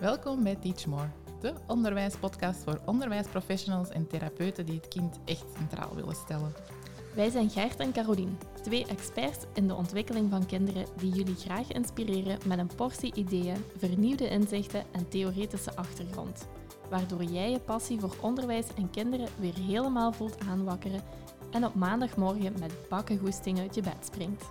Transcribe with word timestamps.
Welkom 0.00 0.42
bij 0.42 0.56
Teach 0.56 0.86
More, 0.86 1.08
de 1.40 1.52
onderwijspodcast 1.66 2.62
voor 2.62 2.80
onderwijsprofessionals 2.84 3.88
en 3.88 4.06
therapeuten 4.06 4.66
die 4.66 4.74
het 4.74 4.88
kind 4.88 5.18
echt 5.24 5.44
centraal 5.56 5.94
willen 5.94 6.14
stellen. 6.14 6.52
Wij 7.14 7.30
zijn 7.30 7.50
Gert 7.50 7.80
en 7.80 7.92
Carolien, 7.92 8.38
twee 8.62 8.86
experts 8.86 9.44
in 9.54 9.68
de 9.68 9.74
ontwikkeling 9.74 10.30
van 10.30 10.46
kinderen 10.46 10.86
die 10.96 11.12
jullie 11.12 11.34
graag 11.34 11.72
inspireren 11.72 12.38
met 12.46 12.58
een 12.58 12.74
portie 12.76 13.14
ideeën, 13.14 13.64
vernieuwde 13.76 14.28
inzichten 14.28 14.84
en 14.92 15.08
theoretische 15.08 15.76
achtergrond. 15.76 16.48
Waardoor 16.90 17.22
jij 17.22 17.50
je 17.50 17.60
passie 17.60 18.00
voor 18.00 18.16
onderwijs 18.20 18.66
en 18.76 18.90
kinderen 18.90 19.28
weer 19.38 19.58
helemaal 19.58 20.12
voelt 20.12 20.40
aanwakkeren 20.48 21.02
en 21.50 21.64
op 21.64 21.74
maandagmorgen 21.74 22.54
met 22.58 22.88
bakkengoesting 22.88 23.58
uit 23.58 23.74
je 23.74 23.82
bed 23.82 24.04
springt. 24.04 24.44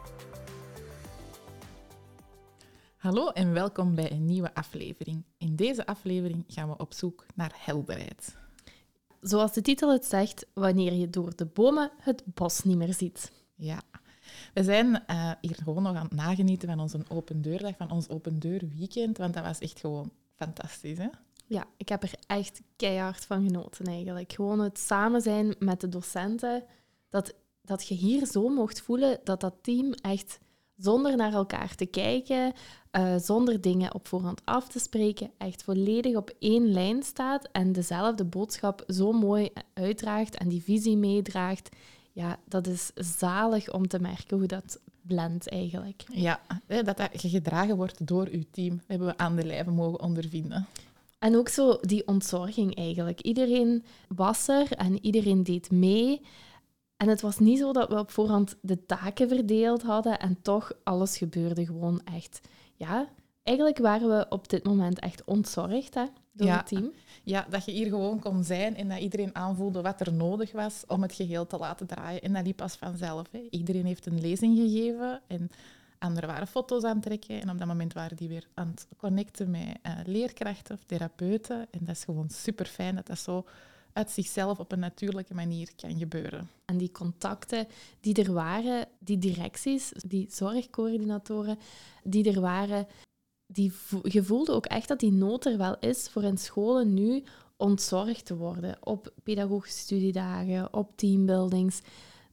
Hallo 3.00 3.30
en 3.30 3.54
welkom 3.54 3.96
bij 3.96 4.12
een 4.12 4.26
nieuwe 4.26 4.54
aflevering. 4.54 5.24
In 5.38 5.56
deze 5.56 5.86
aflevering 5.86 6.44
gaan 6.48 6.70
we 6.70 6.78
op 6.78 6.94
zoek 6.94 7.26
naar 7.36 7.52
helderheid. 7.56 8.36
Zoals 9.22 9.54
de 9.54 9.62
titel 9.62 9.92
het 9.92 10.06
zegt, 10.06 10.46
wanneer 10.54 10.94
je 10.94 11.10
door 11.10 11.36
de 11.36 11.46
bomen 11.46 11.92
het 12.00 12.24
bos 12.26 12.64
niet 12.64 12.78
meer 12.78 12.94
ziet. 12.94 13.32
Ja, 13.56 13.82
we 14.54 14.64
zijn 14.64 15.04
uh, 15.08 15.32
hier 15.42 15.56
gewoon 15.56 15.84
nog 15.84 15.96
aan 15.96 16.04
het 16.04 16.16
nagenieten 16.16 16.70
van 16.70 16.80
onze 16.80 17.00
open 17.10 17.42
deurdag, 17.42 17.78
van 17.78 17.92
ons 17.92 18.10
open 18.10 18.40
deur 18.40 18.62
weekend, 18.76 19.18
want 19.18 19.34
dat 19.34 19.44
was 19.44 19.60
echt 19.60 19.80
gewoon 19.80 20.12
fantastisch, 20.36 20.98
hè? 20.98 21.10
Ja, 21.46 21.66
ik 21.78 21.90
heb 21.90 22.04
er 22.04 22.14
echt 22.28 22.62
keihard 22.76 23.26
van 23.26 23.44
genoten 23.44 23.86
eigenlijk. 23.86 24.34
Gewoon 24.34 24.60
het 24.60 24.80
samen 24.80 25.22
zijn 25.22 25.56
met 25.60 25.82
de 25.82 25.90
docenten, 25.90 26.64
dat, 27.10 27.34
dat 27.62 27.88
je 27.88 27.96
hier 27.96 28.26
zo 28.26 28.50
mocht 28.50 28.82
voelen 28.82 29.20
dat 29.24 29.42
dat 29.42 29.56
team 29.62 29.94
echt 29.94 30.40
zonder 30.80 31.16
naar 31.16 31.34
elkaar 31.34 31.76
te 31.76 31.86
kijken, 31.86 32.54
uh, 32.92 33.16
zonder 33.18 33.62
dingen 33.62 33.94
op 33.94 34.08
voorhand 34.08 34.42
af 34.46 34.68
te 34.68 34.80
spreken, 34.80 35.32
echt 35.38 35.64
volledig 35.64 36.16
op 36.16 36.32
één 36.40 36.72
lijn 36.72 37.04
staat 37.04 37.50
en 37.52 37.72
dezelfde 37.72 38.26
boodschap 38.26 38.84
zo 38.88 39.12
mooi 39.12 39.50
uitdraagt 39.74 40.38
en 40.38 40.48
die 40.48 40.64
visie 40.64 40.98
meedraagt. 40.98 41.70
Ja, 42.12 42.40
dat 42.46 42.68
is 42.68 42.92
zalig 42.96 43.72
om 43.72 43.88
te 43.88 44.00
merken 44.00 44.38
hoe 44.38 44.48
dat 44.48 44.80
blendt 45.02 45.50
eigenlijk. 45.50 46.04
Ja, 46.14 46.42
dat 46.68 46.98
dat 46.98 47.10
gedragen 47.12 47.76
wordt 47.76 48.08
door 48.08 48.28
uw 48.32 48.44
team, 48.52 48.82
hebben 48.88 49.08
we 49.08 49.18
aan 49.18 49.36
de 49.36 49.46
lijve 49.46 49.72
mogen 49.72 50.02
ondervinden. 50.02 50.68
En 51.20 51.36
ook 51.36 51.50
zo 51.50 51.78
die 51.82 52.08
ontzorging 52.08 52.76
eigenlijk. 52.76 53.22
Iedereen 53.22 53.84
was 54.08 54.48
er 54.48 54.72
en 54.72 55.06
iedereen 55.06 55.44
deed 55.44 55.72
mee. 55.72 56.22
En 57.00 57.08
het 57.08 57.22
was 57.22 57.40
niet 57.40 57.60
zo 57.60 57.74
dat 57.74 57.90
we 57.90 58.00
op 58.00 58.12
voorhand 58.12 58.56
de 58.62 58.86
taken 58.86 59.28
verdeeld 59.28 59.82
hadden 59.82 60.20
en 60.20 60.42
toch 60.42 60.72
alles 60.84 61.18
gebeurde 61.18 61.66
gewoon 61.66 62.02
echt. 62.04 62.42
Ja, 62.76 63.08
eigenlijk 63.44 63.78
waren 63.78 64.10
we 64.10 64.26
op 64.30 64.50
dit 64.50 64.64
moment 64.64 65.00
echt 65.00 65.24
ontzorgd 65.24 65.94
hè, 65.94 66.06
door 66.34 66.50
het 66.50 66.68
team. 66.68 66.92
Ja, 67.24 67.46
dat 67.50 67.66
je 67.66 67.72
hier 67.72 67.88
gewoon 67.88 68.20
kon 68.20 68.44
zijn 68.44 68.76
en 68.76 68.90
dat 68.90 69.00
iedereen 69.00 69.36
aanvoelde 69.36 69.82
wat 69.82 70.02
er 70.02 70.14
nodig 70.14 70.52
was 70.52 70.84
om 70.88 71.02
het 71.02 71.14
geheel 71.14 71.48
te 71.48 71.58
laten 71.58 71.88
draaien. 71.88 72.22
En 72.22 72.34
dat 72.34 72.46
liep 72.46 72.56
pas 72.56 72.76
vanzelf. 72.76 73.28
Hè. 73.32 73.48
Iedereen 73.50 73.86
heeft 73.86 74.06
een 74.06 74.22
lezing 74.22 74.58
gegeven 74.58 75.22
en 75.28 75.50
anderen 76.00 76.30
waren 76.30 76.48
foto's 76.48 76.84
aan 76.84 76.96
het 76.96 77.04
trekken. 77.04 77.42
En 77.42 77.50
op 77.50 77.58
dat 77.58 77.68
moment 77.68 77.94
waren 77.94 78.18
die 78.18 78.30
weer 78.30 78.48
aan 78.54 78.68
het 78.68 78.88
connecten 78.98 79.52
met 79.52 79.78
uh, 79.84 79.94
leerkrachten 80.06 80.76
of 80.76 80.84
therapeuten. 80.84 81.68
En 81.72 81.80
dat 81.80 81.96
is 81.96 82.04
gewoon 82.04 82.30
super 82.30 82.66
fijn 82.66 82.96
dat 82.96 83.08
dat 83.08 83.20
zo 83.20 83.46
uit 83.94 84.12
zichzelf 84.12 84.60
op 84.60 84.72
een 84.72 84.80
natuurlijke 84.80 85.34
manier 85.34 85.70
kan 85.76 85.98
gebeuren. 85.98 86.50
En 86.66 86.78
die 86.78 86.92
contacten 86.92 87.68
die 88.00 88.24
er 88.24 88.34
waren, 88.34 88.88
die 89.00 89.18
directies, 89.18 89.92
die 90.08 90.28
zorgcoördinatoren 90.30 91.58
die 92.04 92.34
er 92.34 92.42
waren, 92.42 92.88
die 93.46 93.72
je 94.04 94.24
voelde 94.24 94.52
ook 94.52 94.66
echt 94.66 94.88
dat 94.88 95.00
die 95.00 95.12
nood 95.12 95.46
er 95.46 95.58
wel 95.58 95.80
is 95.80 96.10
voor 96.10 96.24
in 96.24 96.38
scholen 96.38 96.94
nu 96.94 97.24
ontzorgd 97.58 98.26
te 98.26 98.36
worden. 98.36 98.78
Op 98.84 99.14
pedagogische 99.24 99.80
studiedagen, 99.80 100.74
op 100.74 100.92
teambuildings. 100.96 101.82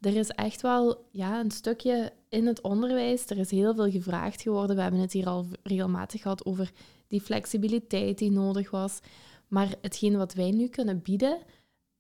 Er 0.01 0.17
is 0.17 0.29
echt 0.29 0.61
wel 0.61 1.05
ja, 1.11 1.41
een 1.41 1.51
stukje 1.51 2.13
in 2.29 2.47
het 2.47 2.61
onderwijs. 2.61 3.31
Er 3.31 3.39
is 3.39 3.51
heel 3.51 3.75
veel 3.75 3.91
gevraagd 3.91 4.43
geworden. 4.43 4.77
We 4.77 4.83
hebben 4.83 5.01
het 5.01 5.13
hier 5.13 5.27
al 5.27 5.47
regelmatig 5.63 6.23
gehad 6.23 6.45
over 6.45 6.73
die 7.09 7.21
flexibiliteit 7.21 8.19
die 8.19 8.31
nodig 8.31 8.71
was. 8.71 9.01
Maar 9.49 9.75
hetgeen 9.83 10.17
wat 10.17 10.35
wij 10.35 10.51
nu 10.51 10.69
kunnen 10.69 11.03
bieden, 11.03 11.39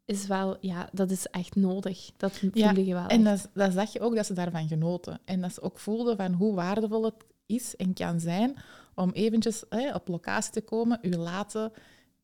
is 0.04 0.26
wel, 0.26 0.56
ja, 0.60 0.88
dat 0.92 1.10
is 1.10 1.26
echt 1.26 1.54
nodig. 1.54 2.10
Dat 2.16 2.38
voelde 2.38 2.84
je 2.84 2.94
wel. 2.94 3.06
En 3.06 3.24
dat, 3.24 3.50
dat 3.54 3.72
zag 3.72 3.92
je 3.92 4.00
ook 4.00 4.14
dat 4.14 4.26
ze 4.26 4.32
daarvan 4.32 4.68
genoten. 4.68 5.20
En 5.24 5.40
dat 5.40 5.54
ze 5.54 5.62
ook 5.62 5.78
voelden 5.78 6.16
van 6.16 6.32
hoe 6.32 6.54
waardevol 6.54 7.04
het 7.04 7.24
is 7.46 7.76
en 7.76 7.94
kan 7.94 8.20
zijn 8.20 8.56
om 8.94 9.10
eventjes 9.10 9.64
hè, 9.68 9.94
op 9.94 10.08
locatie 10.08 10.52
te 10.52 10.60
komen, 10.60 10.98
u 11.02 11.10
laten. 11.10 11.72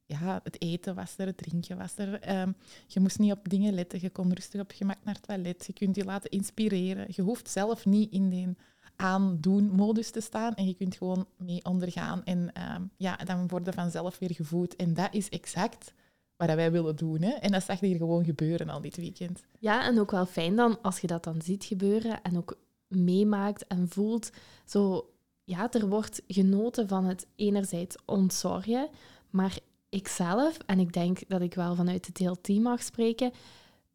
Ja, 0.07 0.41
het 0.43 0.63
eten 0.63 0.95
was 0.95 1.15
er, 1.17 1.27
het 1.27 1.37
drinken 1.37 1.79
was 1.79 1.97
er. 1.97 2.21
Ehm, 2.21 2.53
je 2.87 3.01
moest 3.01 3.19
niet 3.19 3.33
op 3.33 3.49
dingen 3.49 3.75
letten. 3.75 3.99
Je 4.03 4.11
kon 4.11 4.33
rustig 4.33 4.61
op 4.61 4.73
gemak 4.75 4.99
naar 5.05 5.15
het 5.15 5.23
toilet. 5.23 5.67
Je 5.67 5.73
kunt 5.73 5.97
je 5.97 6.05
laten 6.05 6.31
inspireren. 6.31 7.07
Je 7.09 7.23
hoeft 7.23 7.51
zelf 7.51 7.87
niet 7.87 8.13
in 8.13 8.29
die 8.29 8.57
aandoen-modus 9.03 10.11
te 10.11 10.21
staan. 10.21 10.55
En 10.55 10.67
je 10.67 10.75
kunt 10.75 10.97
gewoon 10.97 11.27
mee 11.37 11.65
ondergaan. 11.65 12.25
En 12.25 12.39
um, 12.75 12.91
ja, 12.97 13.17
dan 13.17 13.49
worden 13.49 13.75
vanzelf 13.75 14.19
weer 14.19 14.33
gevoed. 14.35 14.77
En 14.77 14.95
dat 14.95 15.09
is 15.11 15.29
exact 15.29 15.93
wat 16.37 16.55
wij 16.55 16.73
willen 16.73 16.97
doen. 16.97 17.23
Hè? 17.23 17.31
En 17.31 17.53
dat 17.53 17.65
zag 17.65 17.81
hier 17.81 17.97
gewoon 17.97 18.25
gebeuren 18.25 18.69
al 18.69 18.81
dit 18.81 18.97
weekend. 18.97 19.43
Ja, 19.59 19.87
en 19.87 20.01
ook 20.01 20.11
wel 20.11 20.27
fijn 20.27 20.57
dan 20.57 20.79
als 20.83 21.01
je 21.01 21.07
dat 21.07 21.25
dan 21.25 21.43
ziet 21.43 21.65
gebeuren 21.65 22.23
en 22.23 22.37
ook 22.37 22.59
meemaakt 22.89 23.67
en 23.67 23.89
voelt. 23.89 24.31
Zo, 24.65 25.11
ja, 25.45 25.71
er 25.73 25.89
wordt 25.89 26.23
genoten 26.27 26.89
van 26.89 27.05
het 27.05 27.27
enerzijds 27.37 27.97
ontzorgen, 28.05 28.89
maar 29.31 29.59
ikzelf, 29.89 30.59
en 30.67 30.79
ik 30.79 30.93
denk 30.93 31.29
dat 31.29 31.41
ik 31.41 31.55
wel 31.55 31.75
vanuit 31.75 32.07
het 32.07 32.19
hele 32.19 32.41
team 32.41 32.63
mag 32.63 32.83
spreken, 32.83 33.33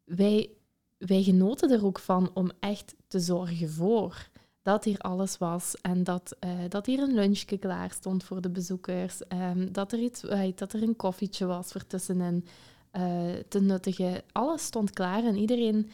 wij, 0.04 0.50
wij 0.98 1.22
genoten 1.22 1.70
er 1.70 1.84
ook 1.84 1.98
van 1.98 2.30
om 2.34 2.50
echt 2.60 2.94
te 3.06 3.20
zorgen 3.20 3.70
voor 3.70 4.28
dat 4.68 4.84
hier 4.84 4.98
alles 4.98 5.38
was 5.38 5.74
en 5.80 6.04
dat, 6.04 6.36
uh, 6.44 6.50
dat 6.68 6.86
hier 6.86 6.98
een 6.98 7.14
lunchje 7.14 7.58
klaar 7.58 7.90
stond 7.90 8.24
voor 8.24 8.40
de 8.40 8.50
bezoekers, 8.50 9.20
um, 9.28 9.72
dat, 9.72 9.92
er 9.92 9.98
iets, 9.98 10.24
uh, 10.24 10.52
dat 10.54 10.72
er 10.72 10.82
een 10.82 10.96
koffietje 10.96 11.46
was 11.46 11.72
voor 11.72 11.86
tussenin 11.86 12.46
uh, 12.92 13.02
te 13.48 13.60
nuttigen. 13.60 14.22
Alles 14.32 14.64
stond 14.64 14.90
klaar 14.90 15.24
en 15.24 15.36
iedereen 15.36 15.90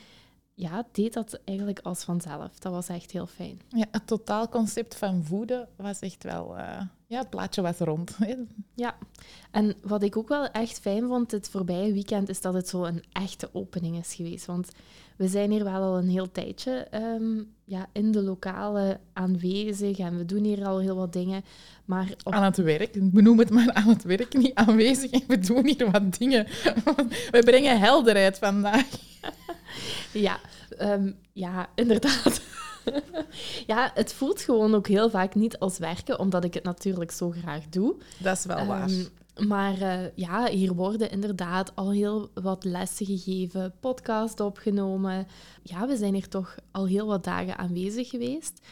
ja, 0.55 0.87
deed 0.93 1.13
dat 1.13 1.41
eigenlijk 1.45 1.81
als 1.83 2.05
vanzelf. 2.05 2.59
Dat 2.59 2.73
was 2.73 2.89
echt 2.89 3.11
heel 3.11 3.27
fijn. 3.27 3.61
Ja, 3.69 3.87
het 3.91 4.07
totaalconcept 4.07 4.95
van 4.95 5.25
voeden 5.25 5.69
was 5.77 5.99
echt 5.99 6.23
wel... 6.23 6.57
ja, 7.15 7.21
het 7.21 7.31
plaatje 7.31 7.63
was 7.63 7.79
rond. 7.79 8.17
ja, 8.75 8.97
en 9.51 9.75
wat 9.83 10.03
ik 10.03 10.17
ook 10.17 10.29
wel 10.29 10.47
echt 10.47 10.81
fijn 10.81 11.07
vond 11.07 11.31
het 11.31 11.49
voorbije 11.49 11.93
weekend, 11.93 12.29
is 12.29 12.41
dat 12.41 12.55
het 12.55 12.69
zo 12.69 12.85
een 12.85 13.05
echte 13.13 13.49
opening 13.53 13.99
is 13.99 14.15
geweest. 14.15 14.47
Want 14.47 14.69
we 15.17 15.29
zijn 15.29 15.51
hier 15.51 15.65
wel 15.65 15.83
al 15.83 15.99
een 15.99 16.09
heel 16.09 16.33
tijdje 16.33 16.87
um, 16.95 17.53
ja, 17.65 17.87
in 17.93 18.13
de 18.13 18.23
lokale 18.23 19.01
aanwezig 19.13 19.99
en 19.99 20.17
we 20.17 20.25
doen 20.25 20.45
hier 20.45 20.67
al 20.67 20.79
heel 20.79 20.97
wat 20.97 21.13
dingen. 21.13 21.45
Maar 21.85 22.15
Aan 22.23 22.43
het 22.43 22.57
werk, 22.57 22.95
we 22.95 23.23
noemen 23.23 23.45
het 23.45 23.55
maar 23.55 23.73
aan 23.73 23.89
het 23.89 24.03
werk, 24.03 24.37
niet 24.37 24.55
aanwezig 24.55 25.11
en 25.11 25.23
we 25.35 25.39
doen 25.39 25.67
hier 25.67 25.91
wat 25.91 26.19
dingen. 26.19 26.47
We 27.35 27.43
brengen 27.45 27.79
helderheid 27.79 28.39
vandaag. 28.39 28.87
ja, 30.13 30.41
um, 30.81 31.17
ja, 31.33 31.69
inderdaad. 31.75 32.41
ja, 33.67 33.91
het 33.95 34.12
voelt 34.12 34.41
gewoon 34.41 34.75
ook 34.75 34.89
heel 34.89 35.11
vaak 35.11 35.34
niet 35.34 35.59
als 35.59 35.78
werken, 35.78 36.19
omdat 36.19 36.45
ik 36.45 36.55
het 36.55 36.65
natuurlijk 36.65 37.11
zo 37.11 37.31
graag 37.31 37.69
doe. 37.69 37.97
Dat 38.19 38.37
is 38.37 38.45
wel 38.45 38.59
um, 38.59 38.67
waar. 38.67 38.91
Maar 39.47 39.78
uh, 39.78 39.99
ja, 40.15 40.47
hier 40.47 40.75
worden 40.75 41.11
inderdaad 41.11 41.77
al 41.77 41.93
heel 41.93 42.31
wat 42.34 42.65
lessen 42.65 43.07
gegeven, 43.07 43.75
podcast 43.81 44.41
opgenomen. 44.41 45.27
Ja, 45.63 45.86
we 45.86 45.97
zijn 45.97 46.15
hier 46.15 46.28
toch 46.28 46.57
al 46.71 46.86
heel 46.86 47.07
wat 47.07 47.25
dagen 47.25 47.59
aanwezig 47.59 48.09
geweest. 48.09 48.66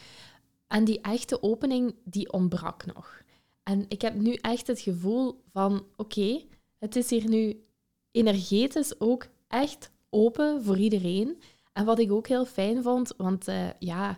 En 0.67 0.85
die 0.85 1.01
echte 1.01 1.43
opening, 1.43 1.95
die 2.05 2.33
ontbrak 2.33 2.87
nog. 2.95 3.23
En 3.63 3.85
ik 3.89 4.03
heb 4.03 4.15
nu 4.15 4.35
echt 4.35 4.67
het 4.67 4.81
gevoel 4.81 5.43
van, 5.53 5.87
oké, 5.97 6.41
het 6.79 6.97
is 6.97 7.11
hier 7.11 7.29
nu 7.29 7.65
energetisch 8.11 9.01
ook 9.01 9.27
echt 9.49 9.91
open 10.11 10.65
voor 10.65 10.79
iedereen. 10.79 11.43
En 11.73 11.85
wat 11.85 11.99
ik 11.99 12.13
ook 12.13 12.29
heel 12.29 12.45
fijn 12.45 12.83
vond, 12.83 13.15
want 13.17 13.49
uh, 13.49 13.69
ja, 13.79 14.17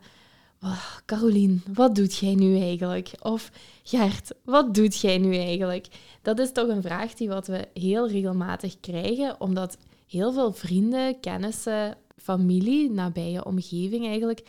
oh, 0.63 0.87
Carolien, 1.07 1.63
wat 1.73 1.95
doet 1.95 2.17
jij 2.17 2.35
nu 2.35 2.61
eigenlijk? 2.61 3.11
Of 3.23 3.51
Gert, 3.83 4.35
wat 4.45 4.75
doet 4.75 5.01
jij 5.01 5.19
nu 5.19 5.37
eigenlijk? 5.37 5.87
Dat 6.23 6.39
is 6.39 6.53
toch 6.53 6.69
een 6.69 6.83
vraag 6.83 7.15
die 7.15 7.29
wat 7.29 7.47
we 7.47 7.69
heel 7.75 8.09
regelmatig 8.09 8.81
krijgen, 8.81 9.41
omdat 9.41 9.79
heel 10.07 10.33
veel 10.33 10.53
vrienden, 10.53 11.21
kennissen, 11.21 11.97
familie, 12.17 12.91
nabije 12.91 13.45
omgeving 13.45 14.07
eigenlijk... 14.07 14.43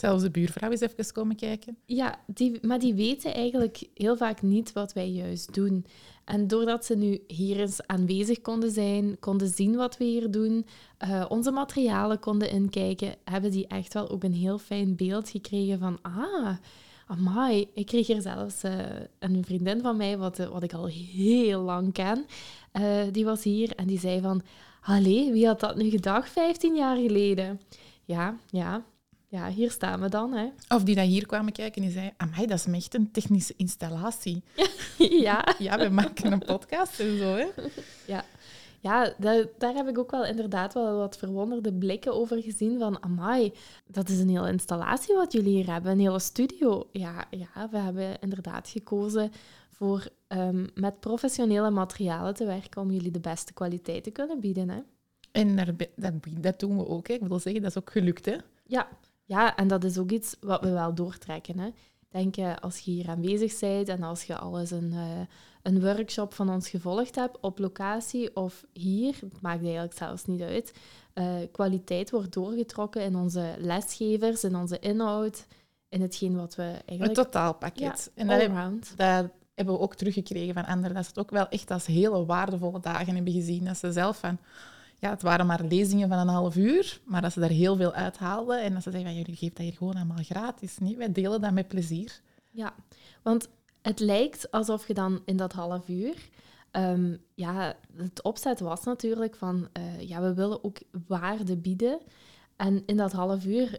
Zelfs 0.00 0.22
de 0.22 0.30
buurvrouw 0.30 0.70
is 0.70 0.80
even 0.80 1.12
komen 1.12 1.36
kijken. 1.36 1.76
Ja, 1.84 2.18
die, 2.26 2.58
maar 2.62 2.78
die 2.78 2.94
weten 2.94 3.34
eigenlijk 3.34 3.88
heel 3.94 4.16
vaak 4.16 4.42
niet 4.42 4.72
wat 4.72 4.92
wij 4.92 5.08
juist 5.10 5.54
doen. 5.54 5.86
En 6.24 6.46
doordat 6.46 6.84
ze 6.84 6.96
nu 6.96 7.20
hier 7.26 7.60
eens 7.60 7.86
aanwezig 7.86 8.40
konden 8.40 8.70
zijn, 8.70 9.18
konden 9.18 9.48
zien 9.48 9.76
wat 9.76 9.96
we 9.96 10.04
hier 10.04 10.30
doen, 10.30 10.66
uh, 11.04 11.24
onze 11.28 11.50
materialen 11.50 12.18
konden 12.18 12.50
inkijken, 12.50 13.14
hebben 13.24 13.50
die 13.50 13.66
echt 13.66 13.94
wel 13.94 14.10
ook 14.10 14.24
een 14.24 14.34
heel 14.34 14.58
fijn 14.58 14.96
beeld 14.96 15.28
gekregen 15.28 15.78
van, 15.78 15.98
ah, 16.02 16.56
amai, 17.06 17.68
ik 17.74 17.86
kreeg 17.86 18.06
hier 18.06 18.22
zelfs 18.22 18.64
uh, 18.64 18.72
een 19.18 19.44
vriendin 19.44 19.80
van 19.80 19.96
mij, 19.96 20.18
wat, 20.18 20.36
wat 20.36 20.62
ik 20.62 20.72
al 20.72 20.86
heel 20.86 21.60
lang 21.60 21.92
ken, 21.92 22.26
die 23.12 23.24
was 23.24 23.42
hier 23.42 23.74
en 23.74 23.86
die 23.86 23.98
zei 23.98 24.20
van, 24.20 24.42
allee, 24.82 25.32
wie 25.32 25.46
had 25.46 25.60
dat 25.60 25.76
nu 25.76 25.90
gedacht 25.90 26.30
15 26.30 26.74
jaar 26.74 26.96
geleden? 26.96 27.60
Ja, 28.04 28.36
ja, 28.50 28.84
ja, 29.28 29.48
hier 29.50 29.70
staan 29.70 30.00
we 30.00 30.08
dan. 30.08 30.32
Hè. 30.32 30.48
Of 30.68 30.82
die 30.82 30.94
daar 30.94 31.04
hier 31.04 31.26
kwamen 31.26 31.52
kijken 31.52 31.82
en 31.82 31.88
die 31.88 31.98
zei, 31.98 32.12
amai, 32.16 32.46
dat 32.46 32.58
is 32.58 32.74
echt 32.74 32.94
een 32.94 33.10
technische 33.10 33.54
installatie. 33.56 34.42
ja. 35.26 35.54
ja, 35.58 35.78
we 35.78 35.88
maken 35.88 36.32
een 36.32 36.44
podcast 36.44 37.00
en 37.00 37.18
zo, 37.18 37.34
hè. 37.34 37.46
Ja, 38.06 38.24
ja 38.80 39.14
daar, 39.18 39.46
daar 39.58 39.74
heb 39.74 39.88
ik 39.88 39.98
ook 39.98 40.10
wel 40.10 40.24
inderdaad 40.24 40.74
wel 40.74 40.96
wat 40.96 41.16
verwonderde 41.16 41.72
blikken 41.72 42.14
over 42.14 42.42
gezien. 42.42 42.78
Van, 42.78 43.02
amai, 43.02 43.52
dat 43.86 44.08
is 44.08 44.18
een 44.18 44.28
hele 44.28 44.50
installatie 44.50 45.14
wat 45.14 45.32
jullie 45.32 45.54
hier 45.54 45.72
hebben, 45.72 45.92
een 45.92 46.00
hele 46.00 46.18
studio. 46.18 46.88
Ja, 46.92 47.24
ja 47.30 47.68
we 47.70 47.78
hebben 47.78 48.20
inderdaad 48.20 48.68
gekozen 48.68 49.32
voor 49.70 50.08
um, 50.28 50.68
met 50.74 51.00
professionele 51.00 51.70
materialen 51.70 52.34
te 52.34 52.46
werken 52.46 52.82
om 52.82 52.90
jullie 52.90 53.10
de 53.10 53.20
beste 53.20 53.52
kwaliteit 53.52 54.04
te 54.04 54.10
kunnen 54.10 54.40
bieden. 54.40 54.68
Hè. 54.68 54.80
En 55.32 55.76
dat 56.40 56.60
doen 56.60 56.76
we 56.76 56.86
ook. 56.86 57.08
Hè. 57.08 57.14
Ik 57.14 57.26
wil 57.26 57.38
zeggen, 57.38 57.62
dat 57.62 57.70
is 57.70 57.78
ook 57.78 57.90
gelukt, 57.90 58.24
hè? 58.24 58.36
Ja, 58.64 58.88
ja, 59.28 59.56
en 59.56 59.68
dat 59.68 59.84
is 59.84 59.98
ook 59.98 60.10
iets 60.10 60.36
wat 60.40 60.60
we 60.60 60.70
wel 60.70 60.94
doortrekken. 60.94 61.58
Hè. 61.58 61.70
Denk 62.08 62.34
je, 62.34 62.60
als 62.60 62.78
je 62.78 62.90
hier 62.90 63.08
aanwezig 63.08 63.58
bent 63.58 63.88
en 63.88 64.02
als 64.02 64.24
je 64.24 64.36
al 64.36 64.60
eens 64.60 64.70
een, 64.70 64.92
uh, 64.92 65.20
een 65.62 65.80
workshop 65.80 66.34
van 66.34 66.50
ons 66.50 66.68
gevolgd 66.68 67.14
hebt 67.14 67.40
op 67.40 67.58
locatie 67.58 68.36
of 68.36 68.64
hier, 68.72 69.14
het 69.20 69.40
maakt 69.40 69.62
eigenlijk 69.62 69.92
zelfs 69.92 70.24
niet 70.24 70.40
uit, 70.42 70.72
uh, 71.14 71.34
kwaliteit 71.52 72.10
wordt 72.10 72.32
doorgetrokken 72.32 73.02
in 73.02 73.16
onze 73.16 73.54
lesgevers, 73.58 74.44
in 74.44 74.56
onze 74.56 74.78
inhoud, 74.78 75.46
in 75.88 76.00
hetgeen 76.00 76.36
wat 76.36 76.54
we 76.54 76.62
eigenlijk... 76.62 77.18
Een 77.18 77.24
totaalpakket. 77.24 78.10
Ja, 78.14 78.22
en 78.22 78.26
dat, 78.26 78.40
heb, 78.40 78.96
dat 78.96 79.30
hebben 79.54 79.74
we 79.74 79.80
ook 79.80 79.94
teruggekregen 79.94 80.54
van 80.54 80.66
anderen, 80.66 80.94
dat 80.94 81.04
ze 81.04 81.10
het 81.10 81.18
ook 81.18 81.30
wel 81.30 81.48
echt 81.48 81.70
als 81.70 81.86
hele 81.86 82.26
waardevolle 82.26 82.80
dagen 82.80 83.14
hebben 83.14 83.32
gezien. 83.32 83.64
Dat 83.64 83.78
ze 83.78 83.92
zelf 83.92 84.18
van 84.18 84.38
ja, 84.98 85.10
het 85.10 85.22
waren 85.22 85.46
maar 85.46 85.64
lezingen 85.64 86.08
van 86.08 86.18
een 86.18 86.28
half 86.28 86.56
uur, 86.56 87.00
maar 87.04 87.22
dat 87.22 87.32
ze 87.32 87.40
daar 87.40 87.48
heel 87.48 87.76
veel 87.76 87.92
uithaalden 87.92 88.62
en 88.62 88.72
dat 88.72 88.82
ze 88.82 88.90
zeggen 88.90 89.08
van 89.08 89.18
jullie 89.18 89.36
geven 89.36 89.54
dat 89.54 89.64
hier 89.64 89.76
gewoon 89.76 89.94
allemaal 89.94 90.22
gratis. 90.22 90.78
Niet? 90.78 90.96
Wij 90.96 91.12
delen 91.12 91.40
dat 91.40 91.52
met 91.52 91.68
plezier. 91.68 92.20
Ja, 92.50 92.74
want 93.22 93.48
het 93.82 94.00
lijkt 94.00 94.50
alsof 94.50 94.86
je 94.86 94.94
dan 94.94 95.22
in 95.24 95.36
dat 95.36 95.52
half 95.52 95.88
uur... 95.88 96.28
Ehm, 96.70 97.16
ja, 97.34 97.76
het 97.96 98.22
opzet 98.22 98.60
was 98.60 98.84
natuurlijk 98.84 99.36
van... 99.36 99.68
Uh, 99.78 100.08
ja, 100.08 100.20
we 100.20 100.34
willen 100.34 100.64
ook 100.64 100.78
waarde 101.06 101.56
bieden. 101.56 101.98
En 102.56 102.82
in 102.86 102.96
dat 102.96 103.12
half 103.12 103.44
uur, 103.44 103.78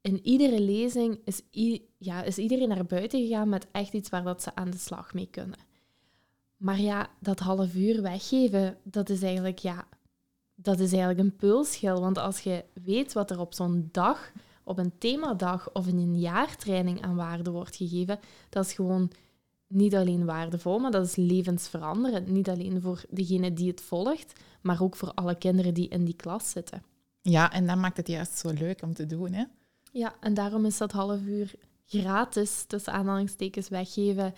in 0.00 0.26
iedere 0.26 0.60
lezing, 0.60 1.18
is, 1.24 1.42
ja, 1.98 2.22
is 2.22 2.38
iedereen 2.38 2.68
naar 2.68 2.86
buiten 2.86 3.20
gegaan 3.20 3.48
met 3.48 3.66
echt 3.72 3.92
iets 3.92 4.08
waar 4.08 4.24
dat 4.24 4.42
ze 4.42 4.54
aan 4.54 4.70
de 4.70 4.78
slag 4.78 5.14
mee 5.14 5.28
kunnen. 5.30 5.58
Maar 6.56 6.80
ja, 6.80 7.08
dat 7.20 7.38
half 7.38 7.74
uur 7.74 8.02
weggeven, 8.02 8.78
dat 8.82 9.08
is 9.08 9.22
eigenlijk... 9.22 9.58
Ja, 9.58 9.86
dat 10.56 10.78
is 10.78 10.90
eigenlijk 10.90 11.20
een 11.20 11.36
pulsschil. 11.36 12.00
Want 12.00 12.18
als 12.18 12.40
je 12.40 12.64
weet 12.84 13.12
wat 13.12 13.30
er 13.30 13.40
op 13.40 13.54
zo'n 13.54 13.88
dag, 13.92 14.32
op 14.64 14.78
een 14.78 14.98
themadag 14.98 15.72
of 15.72 15.86
in 15.86 15.98
een 15.98 16.18
jaartraining 16.18 17.02
aan 17.02 17.16
waarde 17.16 17.50
wordt 17.50 17.76
gegeven, 17.76 18.18
dat 18.48 18.64
is 18.64 18.72
gewoon 18.72 19.10
niet 19.66 19.94
alleen 19.94 20.24
waardevol, 20.24 20.78
maar 20.78 20.90
dat 20.90 21.06
is 21.06 21.16
levensveranderend. 21.16 22.28
Niet 22.28 22.48
alleen 22.48 22.80
voor 22.80 23.04
degene 23.10 23.52
die 23.52 23.70
het 23.70 23.80
volgt, 23.80 24.40
maar 24.60 24.82
ook 24.82 24.96
voor 24.96 25.12
alle 25.14 25.34
kinderen 25.34 25.74
die 25.74 25.88
in 25.88 26.04
die 26.04 26.16
klas 26.16 26.50
zitten. 26.50 26.82
Ja, 27.22 27.52
en 27.52 27.66
dat 27.66 27.76
maakt 27.76 27.96
het 27.96 28.08
juist 28.08 28.38
zo 28.38 28.52
leuk 28.52 28.82
om 28.82 28.94
te 28.94 29.06
doen. 29.06 29.32
Hè? 29.32 29.44
Ja, 29.92 30.14
en 30.20 30.34
daarom 30.34 30.64
is 30.64 30.78
dat 30.78 30.92
half 30.92 31.20
uur 31.20 31.54
gratis, 31.86 32.64
tussen 32.66 32.92
aanhalingstekens, 32.92 33.68
weggeven. 33.68 34.34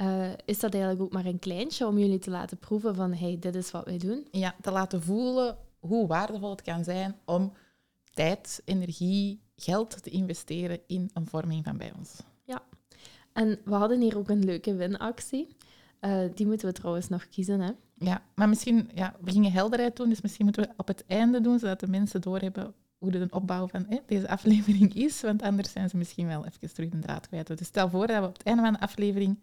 Uh, 0.00 0.28
is 0.44 0.58
dat 0.58 0.72
eigenlijk 0.72 1.02
ook 1.02 1.12
maar 1.12 1.24
een 1.24 1.38
kleintje 1.38 1.86
om 1.86 1.98
jullie 1.98 2.18
te 2.18 2.30
laten 2.30 2.58
proeven 2.58 2.94
van 2.94 3.12
hey, 3.12 3.36
dit 3.40 3.54
is 3.54 3.70
wat 3.70 3.84
wij 3.84 3.98
doen? 3.98 4.26
Ja, 4.30 4.54
te 4.60 4.70
laten 4.70 5.02
voelen 5.02 5.56
hoe 5.78 6.06
waardevol 6.06 6.50
het 6.50 6.62
kan 6.62 6.84
zijn 6.84 7.16
om 7.24 7.52
tijd, 8.14 8.62
energie, 8.64 9.40
geld 9.56 10.02
te 10.02 10.10
investeren 10.10 10.80
in 10.86 11.10
een 11.12 11.26
vorming 11.26 11.64
van 11.64 11.76
bij 11.76 11.92
ons. 11.98 12.22
Ja, 12.44 12.62
en 13.32 13.58
we 13.64 13.74
hadden 13.74 14.00
hier 14.00 14.18
ook 14.18 14.28
een 14.28 14.44
leuke 14.44 14.74
winactie. 14.74 15.56
Uh, 16.00 16.20
die 16.34 16.46
moeten 16.46 16.68
we 16.68 16.74
trouwens 16.74 17.08
nog 17.08 17.28
kiezen, 17.28 17.60
hè? 17.60 17.70
Ja, 17.94 18.22
maar 18.34 18.48
misschien, 18.48 18.90
ja, 18.94 19.16
we 19.20 19.30
gingen 19.30 19.52
helderheid 19.52 19.96
doen, 19.96 20.08
dus 20.08 20.20
misschien 20.20 20.44
moeten 20.44 20.62
we 20.62 20.70
op 20.76 20.88
het 20.88 21.04
einde 21.06 21.40
doen, 21.40 21.58
zodat 21.58 21.80
de 21.80 21.88
mensen 21.88 22.20
doorhebben 22.20 22.74
hoe 22.98 23.10
de 23.10 23.26
opbouw 23.30 23.68
van 23.68 23.86
hè, 23.88 23.98
deze 24.06 24.28
aflevering 24.28 24.94
is, 24.94 25.20
want 25.20 25.42
anders 25.42 25.72
zijn 25.72 25.88
ze 25.88 25.96
misschien 25.96 26.26
wel 26.26 26.44
even 26.46 26.74
terug 26.74 26.90
de 26.90 26.98
draad 26.98 27.28
kwijt. 27.28 27.58
Dus 27.58 27.66
stel 27.66 27.90
voor 27.90 28.06
dat 28.06 28.20
we 28.20 28.26
op 28.26 28.32
het 28.32 28.42
einde 28.42 28.62
van 28.62 28.72
de 28.72 28.80
aflevering 28.80 29.38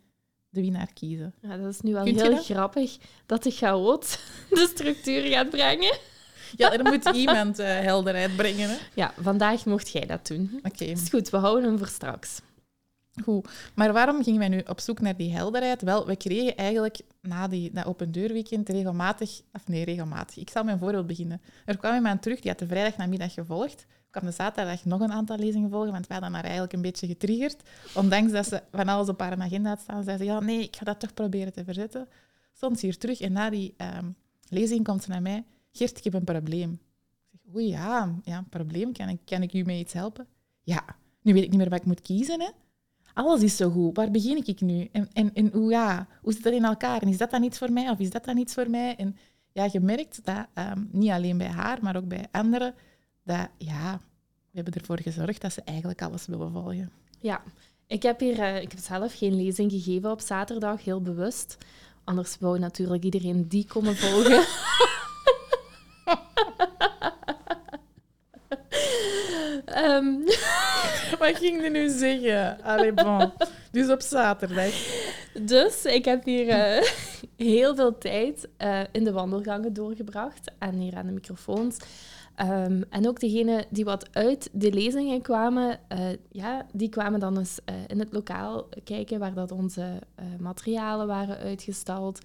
de 0.55 0.61
winnaar 0.61 0.89
kiezen. 0.93 1.33
Ja, 1.41 1.57
dat 1.57 1.73
is 1.73 1.81
nu 1.81 1.93
wel 1.93 2.03
heel 2.03 2.37
grappig 2.37 2.97
dat 3.25 3.43
de 3.43 3.51
chaot 3.51 4.19
de 4.49 4.67
structuur 4.73 5.21
gaat 5.21 5.49
brengen. 5.49 5.97
Ja, 6.55 6.73
er 6.73 6.83
moet 6.83 7.05
iemand 7.05 7.59
uh, 7.59 7.65
helderheid 7.67 8.35
brengen. 8.35 8.69
Hè? 8.69 8.75
Ja, 8.93 9.13
vandaag 9.19 9.65
mocht 9.65 9.89
jij 9.89 10.05
dat 10.05 10.27
doen. 10.27 10.59
Oké. 10.63 10.83
Is 10.83 11.09
goed, 11.09 11.29
we 11.29 11.37
houden 11.37 11.63
hem 11.63 11.77
voor 11.77 11.87
straks. 11.87 12.41
Goed, 13.23 13.49
maar 13.75 13.93
waarom 13.93 14.23
gingen 14.23 14.39
wij 14.39 14.49
nu 14.49 14.61
op 14.67 14.79
zoek 14.79 14.99
naar 14.99 15.17
die 15.17 15.33
helderheid? 15.33 15.81
Wel, 15.81 16.05
we 16.05 16.15
kregen 16.15 16.55
eigenlijk 16.55 16.99
na 17.21 17.47
die, 17.47 17.71
dat 17.73 17.85
open 17.85 18.11
deurweekend 18.11 18.69
regelmatig, 18.69 19.41
of 19.53 19.67
nee, 19.67 19.85
regelmatig, 19.85 20.37
ik 20.37 20.49
zal 20.49 20.63
mijn 20.63 20.79
voorbeeld 20.79 21.07
beginnen. 21.07 21.41
Er 21.65 21.77
kwam 21.77 21.95
iemand 21.95 22.21
terug, 22.21 22.39
die 22.39 22.51
had 22.51 22.59
de 22.59 22.67
vrijdag 22.67 22.97
namiddag 22.97 23.33
gevolgd, 23.33 23.85
kwam 24.15 24.29
de 24.29 24.35
zaterdag 24.35 24.85
nog 24.85 25.01
een 25.01 25.11
aantal 25.11 25.37
lezingen 25.37 25.69
volgen, 25.69 25.91
want 25.91 26.07
wij 26.07 26.17
hadden 26.17 26.35
haar 26.35 26.43
eigenlijk 26.43 26.73
een 26.73 26.81
beetje 26.81 27.07
getriggerd. 27.07 27.63
Ondanks 27.95 28.31
dat 28.31 28.47
ze 28.47 28.63
van 28.71 28.87
alles 28.87 29.09
op 29.09 29.19
haar 29.19 29.41
agenda 29.41 29.69
had 29.69 29.79
staan, 29.79 30.03
zei 30.03 30.17
ze, 30.17 30.23
ja, 30.23 30.39
nee, 30.39 30.63
ik 30.63 30.75
ga 30.75 30.85
dat 30.85 30.99
toch 30.99 31.13
proberen 31.13 31.53
te 31.53 31.63
verzetten. 31.63 32.07
Stond 32.53 32.79
ze 32.79 32.85
hier 32.85 32.97
terug 32.97 33.21
en 33.21 33.31
na 33.31 33.49
die 33.49 33.75
um, 33.97 34.15
lezing 34.49 34.83
komt 34.83 35.03
ze 35.03 35.09
naar 35.09 35.21
mij. 35.21 35.43
Gert, 35.71 35.97
ik 35.97 36.03
heb 36.03 36.13
een 36.13 36.23
probleem. 36.23 36.79
Ik 37.31 37.39
zeg, 37.43 37.55
oei, 37.55 37.67
ja, 37.67 38.15
ja, 38.23 38.37
een 38.37 38.49
probleem. 38.49 38.93
Kan 38.93 39.09
ik, 39.09 39.19
kan 39.25 39.41
ik 39.41 39.53
u 39.53 39.63
mee 39.63 39.79
iets 39.79 39.93
helpen? 39.93 40.27
Ja, 40.63 40.83
nu 41.21 41.33
weet 41.33 41.43
ik 41.43 41.49
niet 41.49 41.59
meer 41.59 41.69
wat 41.69 41.79
ik 41.79 41.85
moet 41.85 42.01
kiezen, 42.01 42.41
hè. 42.41 42.49
Alles 43.13 43.41
is 43.41 43.55
zo 43.55 43.69
goed. 43.69 43.95
Waar 43.95 44.11
begin 44.11 44.45
ik 44.45 44.61
nu? 44.61 44.89
En, 44.91 45.09
en, 45.13 45.33
en 45.33 45.49
hoe, 45.53 45.69
ja, 45.69 46.07
hoe 46.21 46.33
zit 46.33 46.43
dat 46.43 46.53
in 46.53 46.63
elkaar? 46.63 47.01
En 47.01 47.07
is 47.07 47.17
dat 47.17 47.31
dan 47.31 47.43
iets 47.43 47.57
voor 47.57 47.71
mij 47.71 47.89
of 47.89 47.99
is 47.99 48.09
dat 48.09 48.25
dan 48.25 48.37
iets 48.37 48.53
voor 48.53 48.69
mij? 48.69 48.95
En 48.95 49.15
ja, 49.51 49.69
je 49.71 49.79
merkt 49.79 50.25
dat 50.25 50.47
um, 50.53 50.89
niet 50.91 51.11
alleen 51.11 51.37
bij 51.37 51.47
haar, 51.47 51.77
maar 51.81 51.95
ook 51.95 52.07
bij 52.07 52.27
anderen, 52.31 52.73
dat 53.23 53.49
ja, 53.57 54.01
we 54.55 54.61
hebben 54.61 54.81
ervoor 54.81 55.01
gezorgd 55.01 55.41
dat 55.41 55.53
ze 55.53 55.61
eigenlijk 55.65 56.01
alles 56.01 56.25
willen 56.25 56.51
volgen. 56.51 56.91
Ja, 57.19 57.43
ik 57.87 58.03
heb 58.03 58.19
hier 58.19 58.39
uh, 58.39 58.61
ik 58.61 58.71
heb 58.71 58.79
zelf 58.79 59.17
geen 59.17 59.35
lezing 59.35 59.71
gegeven 59.71 60.11
op 60.11 60.21
zaterdag, 60.21 60.83
heel 60.83 61.01
bewust. 61.01 61.57
Anders 62.03 62.37
wou 62.39 62.59
natuurlijk 62.59 63.03
iedereen 63.03 63.47
die 63.47 63.65
komen 63.65 63.95
volgen. 63.95 64.45
um. 69.83 70.23
Wat 71.19 71.37
ging 71.37 71.63
je 71.63 71.69
nu 71.69 71.89
zeggen? 71.89 72.63
Allee, 72.63 72.93
bon. 72.93 73.31
Dus 73.71 73.89
op 73.89 74.01
zaterdag. 74.01 74.73
Dus 75.41 75.85
ik 75.85 76.05
heb 76.05 76.25
hier 76.25 76.47
uh, 76.47 76.87
heel 77.55 77.75
veel 77.75 77.97
tijd 77.97 78.47
uh, 78.57 78.79
in 78.91 79.03
de 79.03 79.11
wandelgangen 79.11 79.73
doorgebracht 79.73 80.51
en 80.59 80.75
hier 80.75 80.95
aan 80.95 81.05
de 81.05 81.11
microfoons. 81.11 81.77
Um, 82.41 82.83
en 82.89 83.07
ook 83.07 83.19
degenen 83.19 83.65
die 83.69 83.85
wat 83.85 84.13
uit 84.13 84.49
de 84.51 84.73
lezingen 84.73 85.21
kwamen, 85.21 85.79
uh, 85.89 86.09
ja, 86.29 86.65
die 86.73 86.89
kwamen 86.89 87.19
dan 87.19 87.37
eens 87.37 87.59
in 87.87 87.99
het 87.99 88.13
lokaal 88.13 88.67
kijken 88.83 89.19
waar 89.19 89.33
dat 89.33 89.51
onze 89.51 90.01
materialen 90.39 91.07
waren 91.07 91.37
uitgestald. 91.37 92.19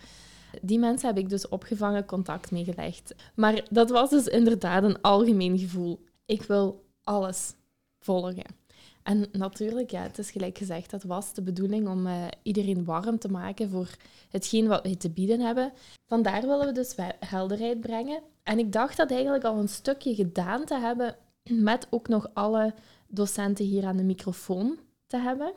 Die 0.62 0.78
mensen 0.78 1.08
heb 1.08 1.18
ik 1.18 1.28
dus 1.28 1.48
opgevangen, 1.48 2.04
contact 2.04 2.50
meegelegd. 2.50 3.14
Maar 3.34 3.66
dat 3.70 3.90
was 3.90 4.10
dus 4.10 4.26
inderdaad 4.26 4.82
een 4.82 5.00
algemeen 5.00 5.58
gevoel. 5.58 6.04
Ik 6.26 6.42
wil 6.42 6.84
alles 7.02 7.54
volgen. 7.98 8.59
En 9.02 9.28
natuurlijk, 9.32 9.90
ja, 9.90 10.02
het 10.02 10.18
is 10.18 10.30
gelijk 10.30 10.58
gezegd, 10.58 10.90
dat 10.90 11.02
was 11.02 11.34
de 11.34 11.42
bedoeling 11.42 11.88
om 11.88 12.06
uh, 12.06 12.26
iedereen 12.42 12.84
warm 12.84 13.18
te 13.18 13.28
maken 13.28 13.70
voor 13.70 13.88
hetgeen 14.28 14.66
wat 14.66 14.82
wij 14.82 14.96
te 14.96 15.10
bieden 15.10 15.40
hebben. 15.40 15.72
Vandaar 16.06 16.40
willen 16.40 16.66
we 16.66 16.72
dus 16.72 16.94
helderheid 17.20 17.80
brengen. 17.80 18.22
En 18.42 18.58
ik 18.58 18.72
dacht 18.72 18.96
dat 18.96 19.10
eigenlijk 19.10 19.44
al 19.44 19.58
een 19.58 19.68
stukje 19.68 20.14
gedaan 20.14 20.64
te 20.64 20.78
hebben 20.78 21.16
met 21.42 21.86
ook 21.90 22.08
nog 22.08 22.30
alle 22.32 22.74
docenten 23.08 23.64
hier 23.64 23.84
aan 23.84 23.96
de 23.96 24.04
microfoon 24.04 24.78
te 25.06 25.16
hebben 25.16 25.52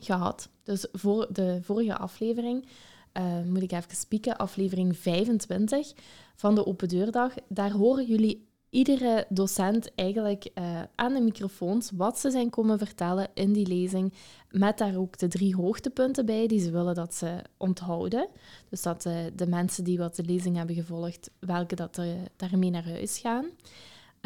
gehad. 0.00 0.48
Dus 0.62 0.86
voor 0.92 1.26
de 1.32 1.58
vorige 1.62 1.96
aflevering 1.96 2.68
uh, 3.12 3.42
moet 3.44 3.62
ik 3.62 3.72
even 3.72 3.96
spieken, 3.96 4.36
aflevering 4.36 4.98
25 4.98 5.92
van 6.36 6.54
de 6.54 6.66
Open 6.66 6.88
Deurdag. 6.88 7.34
Daar 7.48 7.70
horen 7.70 8.06
jullie 8.06 8.48
iedere 8.70 9.26
docent 9.28 9.94
eigenlijk 9.94 10.50
uh, 10.54 10.82
aan 10.94 11.14
de 11.14 11.20
microfoons 11.20 11.90
wat 11.94 12.18
ze 12.18 12.30
zijn 12.30 12.50
komen 12.50 12.78
vertellen 12.78 13.28
in 13.34 13.52
die 13.52 13.66
lezing. 13.66 14.12
Met 14.50 14.78
daar 14.78 14.96
ook 14.96 15.18
de 15.18 15.28
drie 15.28 15.56
hoogtepunten 15.56 16.26
bij 16.26 16.46
die 16.46 16.60
ze 16.60 16.70
willen 16.70 16.94
dat 16.94 17.14
ze 17.14 17.42
onthouden. 17.56 18.28
Dus 18.68 18.82
dat 18.82 19.04
uh, 19.04 19.16
de 19.34 19.46
mensen 19.46 19.84
die 19.84 19.98
wat 19.98 20.16
de 20.16 20.24
lezing 20.24 20.56
hebben 20.56 20.74
gevolgd, 20.74 21.30
welke 21.38 21.74
dat 21.74 22.00
daarmee 22.36 22.70
naar 22.70 22.88
huis 22.88 23.18
gaan. 23.18 23.46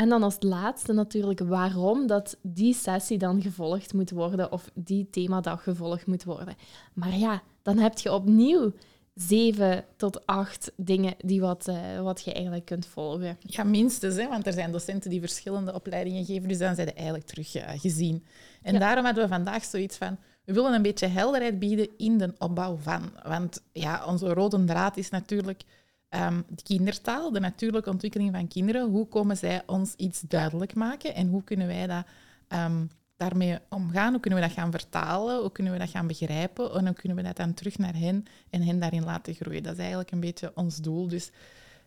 En 0.00 0.09
dan 0.09 0.23
als 0.23 0.37
laatste 0.40 0.92
natuurlijk 0.92 1.40
waarom 1.40 2.06
dat 2.06 2.38
die 2.42 2.75
sessie 2.75 3.18
dan 3.18 3.42
gevolgd 3.42 3.92
moet 3.92 4.11
worden 4.11 4.52
of 4.52 4.70
die 4.75 5.09
themadag 5.11 5.62
gevolgd 5.62 6.06
moet 6.06 6.25
worden. 6.25 6.56
Maar 6.94 7.16
ja, 7.16 7.42
dan 7.62 7.78
heb 7.78 7.99
je 7.99 8.12
opnieuw 8.12 8.73
zeven 9.14 9.85
tot 9.97 10.26
acht 10.26 10.73
dingen 10.76 11.14
die 11.19 11.40
wat, 11.40 11.69
uh, 11.69 12.00
wat 12.00 12.23
je 12.25 12.33
eigenlijk 12.33 12.64
kunt 12.64 12.87
volgen. 12.87 13.37
Ja, 13.40 13.64
minstens, 13.64 14.17
hè, 14.17 14.29
want 14.29 14.47
er 14.47 14.52
zijn 14.52 14.73
docenten 14.73 15.11
die 15.11 15.21
verschillende 15.21 15.75
opleidingen 15.75 16.25
geven, 16.25 16.49
dus 16.49 16.59
dan 16.59 16.75
zijn 16.75 16.88
ze 16.88 16.95
eigenlijk 16.95 17.26
terug 17.26 17.57
uh, 17.57 17.69
gezien. 17.76 18.25
En 18.62 18.79
daarom 18.79 19.05
hadden 19.05 19.23
we 19.23 19.31
vandaag 19.31 19.64
zoiets 19.64 19.97
van, 19.97 20.19
we 20.45 20.52
willen 20.52 20.75
een 20.75 20.83
beetje 20.83 21.07
helderheid 21.07 21.59
bieden 21.59 21.88
in 21.97 22.19
de 22.19 22.35
opbouw 22.38 22.76
van. 22.76 23.12
Want 23.23 23.62
ja, 23.73 24.05
onze 24.07 24.33
rode 24.33 24.64
draad 24.64 24.97
is 24.97 25.11
natuurlijk 25.11 25.62
um, 26.11 26.45
de 26.49 26.62
kindertaal, 26.62 27.33
de 27.33 27.40
natuurlijke 27.40 27.90
ontwikkeling 27.90 28.33
van 28.33 28.49
kinderen. 28.49 28.90
Hoe 28.90 29.07
komen 29.07 29.37
zij 29.37 29.62
ons 29.67 29.95
iets 29.95 30.21
duidelijk 30.21 30.75
maken 30.75 31.14
en 31.14 31.29
hoe 31.29 31.45
kunnen 31.45 31.67
wij 31.67 31.87
dat 31.87 32.05
um, 32.49 32.90
daarmee 33.21 33.59
omgaan? 33.69 34.12
Hoe 34.12 34.21
kunnen 34.21 34.41
we 34.41 34.47
dat 34.47 34.57
gaan 34.57 34.71
vertalen? 34.71 35.41
Hoe 35.41 35.53
kunnen 35.53 35.73
we 35.73 35.79
dat 35.79 35.91
gaan 35.91 36.07
begrijpen? 36.07 36.73
En 36.75 36.87
hoe 36.87 36.95
kunnen 36.95 37.17
we 37.17 37.23
dat 37.25 37.37
dan 37.37 37.55
terug 37.55 37.79
naar 37.79 37.97
hen 37.97 38.25
en 38.50 38.62
hen 38.62 38.81
daarin 38.81 39.05
laten 39.05 39.35
groeien? 39.35 39.62
Dat 39.62 39.73
is 39.73 39.79
eigenlijk 39.79 40.11
een 40.11 40.21
beetje 40.21 40.53
ons 40.55 40.77
doel. 40.77 41.09
Dus 41.09 41.31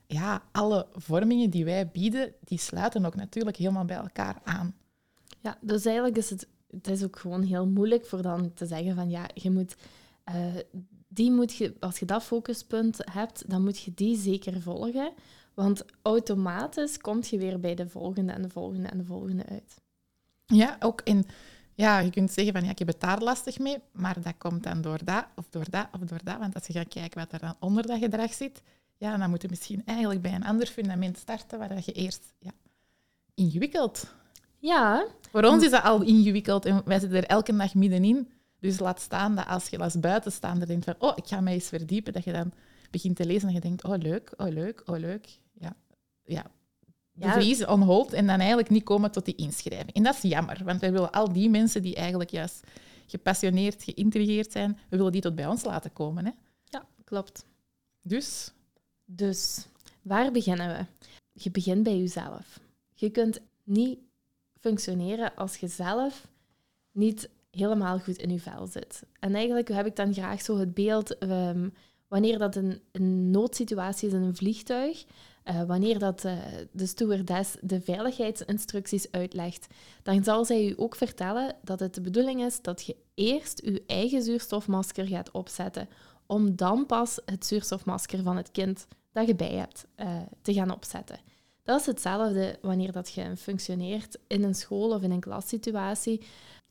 ja, 0.07 0.43
alle 0.51 0.87
vormingen 0.93 1.49
die 1.49 1.65
wij 1.65 1.87
bieden, 1.87 2.33
die 2.43 2.59
sluiten 2.59 3.05
ook 3.05 3.15
natuurlijk 3.15 3.57
helemaal 3.57 3.85
bij 3.85 3.97
elkaar 3.97 4.41
aan. 4.43 4.75
Ja, 5.39 5.57
dus 5.61 5.85
eigenlijk 5.85 6.17
is 6.17 6.29
het, 6.29 6.47
het 6.69 6.87
is 6.87 7.03
ook 7.03 7.19
gewoon 7.19 7.43
heel 7.43 7.67
moeilijk 7.67 8.05
voor 8.05 8.21
dan 8.21 8.53
te 8.53 8.65
zeggen 8.65 8.95
van 8.95 9.09
ja, 9.09 9.25
je 9.33 9.51
moet 9.51 9.75
uh, 10.29 10.35
die 11.13 11.31
moet 11.31 11.55
je, 11.55 11.73
als 11.79 11.99
je 11.99 12.05
dat 12.05 12.23
focuspunt 12.23 12.99
hebt, 13.11 13.49
dan 13.49 13.63
moet 13.63 13.79
je 13.79 13.93
die 13.93 14.17
zeker 14.17 14.61
volgen. 14.61 15.13
Want 15.53 15.85
automatisch 16.01 16.97
kom 16.97 17.19
je 17.29 17.37
weer 17.37 17.59
bij 17.59 17.75
de 17.75 17.87
volgende 17.87 18.33
en 18.33 18.41
de 18.41 18.49
volgende 18.49 18.87
en 18.87 18.97
de 18.97 19.03
volgende 19.03 19.45
uit. 19.45 19.81
Ja, 20.45 20.77
ook 20.79 21.01
in... 21.03 21.25
Ja, 21.75 21.99
je 21.99 22.09
kunt 22.09 22.31
zeggen 22.31 22.53
van 22.53 22.63
ja, 22.63 22.69
ik 22.69 22.79
heb 22.79 22.87
het 22.87 22.99
daar 22.99 23.21
lastig 23.21 23.59
mee, 23.59 23.77
maar 23.91 24.21
dat 24.21 24.37
komt 24.37 24.63
dan 24.63 24.81
door 24.81 24.99
dat 25.03 25.25
of 25.35 25.45
door 25.49 25.69
dat 25.69 25.87
of 25.91 25.99
door 25.99 26.19
dat. 26.23 26.37
Want 26.37 26.55
als 26.55 26.67
je 26.67 26.73
gaat 26.73 26.87
kijken 26.87 27.19
wat 27.19 27.31
er 27.31 27.39
dan 27.39 27.55
onder 27.59 27.87
dat 27.87 27.99
gedrag 27.99 28.33
zit, 28.33 28.61
ja, 28.97 29.17
dan 29.17 29.29
moet 29.29 29.41
je 29.41 29.47
misschien 29.49 29.81
eigenlijk 29.85 30.21
bij 30.21 30.33
een 30.33 30.45
ander 30.45 30.67
fundament 30.67 31.17
starten 31.17 31.59
waar 31.59 31.81
je 31.85 31.91
eerst 31.91 32.33
ja, 32.39 32.51
ingewikkeld. 33.33 34.13
Ja. 34.59 35.05
Voor 35.31 35.43
ons 35.43 35.63
is 35.63 35.71
dat 35.71 35.83
al 35.83 36.01
ingewikkeld 36.01 36.65
en 36.65 36.81
wij 36.85 36.99
zitten 36.99 37.17
er 37.17 37.27
elke 37.27 37.55
dag 37.55 37.73
middenin. 37.73 38.31
Dus 38.59 38.79
laat 38.79 39.01
staan 39.01 39.35
dat 39.35 39.47
als 39.47 39.67
je 39.67 39.77
als 39.77 39.99
buitenstaander 39.99 40.67
denkt 40.67 40.85
van, 40.85 40.95
oh, 40.99 41.11
ik 41.15 41.27
ga 41.27 41.41
mij 41.41 41.53
eens 41.53 41.67
verdiepen, 41.67 42.13
dat 42.13 42.23
je 42.23 42.31
dan 42.31 42.53
begint 42.91 43.15
te 43.15 43.25
lezen 43.25 43.47
en 43.47 43.53
je 43.53 43.59
denkt, 43.59 43.83
oh, 43.83 43.97
leuk, 43.97 44.33
oh, 44.37 44.47
leuk, 44.47 44.81
oh, 44.85 44.99
leuk. 44.99 45.39
Ja, 45.53 45.75
ja. 46.23 46.45
De 47.13 47.65
on 47.67 47.81
hold 47.81 48.13
en 48.13 48.27
dan 48.27 48.39
eigenlijk 48.39 48.69
niet 48.69 48.83
komen 48.83 49.11
tot 49.11 49.25
die 49.25 49.35
inschrijving. 49.35 49.93
En 49.93 50.03
dat 50.03 50.15
is 50.15 50.21
jammer, 50.21 50.61
want 50.63 50.79
wij 50.79 50.91
willen 50.91 51.11
al 51.11 51.33
die 51.33 51.49
mensen 51.49 51.81
die 51.81 51.95
eigenlijk 51.95 52.29
juist 52.29 52.67
gepassioneerd, 53.05 53.83
geïntrigeerd 53.83 54.51
zijn, 54.51 54.79
we 54.89 54.97
willen 54.97 55.11
die 55.11 55.21
tot 55.21 55.35
bij 55.35 55.47
ons 55.47 55.63
laten 55.63 55.93
komen. 55.93 56.25
Hè? 56.25 56.31
Ja, 56.63 56.85
klopt. 57.03 57.45
Dus? 58.01 58.51
Dus, 59.05 59.65
waar 60.01 60.31
beginnen 60.31 60.67
we? 60.77 60.85
Je 61.41 61.51
begint 61.51 61.83
bij 61.83 61.97
jezelf. 61.97 62.59
Je 62.93 63.09
kunt 63.09 63.39
niet 63.63 63.99
functioneren 64.59 65.35
als 65.35 65.57
je 65.57 65.67
zelf 65.67 66.27
niet 66.91 67.29
helemaal 67.51 67.99
goed 67.99 68.17
in 68.17 68.29
je 68.29 68.39
vel 68.39 68.67
zit. 68.67 69.03
En 69.19 69.35
eigenlijk 69.35 69.67
heb 69.67 69.85
ik 69.85 69.95
dan 69.95 70.13
graag 70.13 70.41
zo 70.41 70.57
het 70.57 70.73
beeld, 70.73 71.17
ehm, 71.17 71.69
wanneer 72.07 72.37
dat 72.37 72.55
een, 72.55 72.81
een, 72.91 73.31
noodsituatie 73.31 74.07
is 74.07 74.13
in 74.13 74.21
een 74.21 74.35
vliegtuig, 74.35 75.05
uh, 75.45 75.63
wanneer 75.63 75.99
dat 75.99 76.23
uh, 76.25 76.37
de 76.71 76.85
stewardess 76.85 77.55
de 77.61 77.81
veiligheidsinstructies 77.81 79.11
uitlegt, 79.11 79.67
dan 80.03 80.23
zal 80.23 80.45
zij 80.45 80.67
u 80.67 80.73
ook 80.77 80.95
vertellen 80.95 81.55
dat 81.63 81.79
het 81.79 81.93
de 81.93 82.01
bedoeling 82.01 82.43
is 82.43 82.61
dat 82.61 82.85
je 82.85 82.95
eerst 83.13 83.61
uw 83.61 83.77
eigen 83.87 84.23
zuurstofmasker 84.23 85.07
gaat 85.07 85.31
opzetten, 85.31 85.89
om 86.25 86.55
dan 86.55 86.85
pas 86.85 87.19
het 87.25 87.45
zuurstofmasker 87.45 88.23
van 88.23 88.37
het 88.37 88.51
kind 88.51 88.87
dat 89.11 89.27
je 89.27 89.35
bij 89.35 89.53
hebt 89.53 89.85
uh, 89.97 90.17
te 90.41 90.53
gaan 90.53 90.71
opzetten. 90.71 91.19
Dat 91.63 91.79
is 91.79 91.85
hetzelfde 91.85 92.57
wanneer 92.61 92.91
dat 92.91 93.13
je 93.13 93.37
functioneert 93.37 94.17
in 94.27 94.43
een 94.43 94.55
school 94.55 94.91
of 94.91 95.01
in 95.01 95.11
een 95.11 95.19
klassituatie 95.19 96.21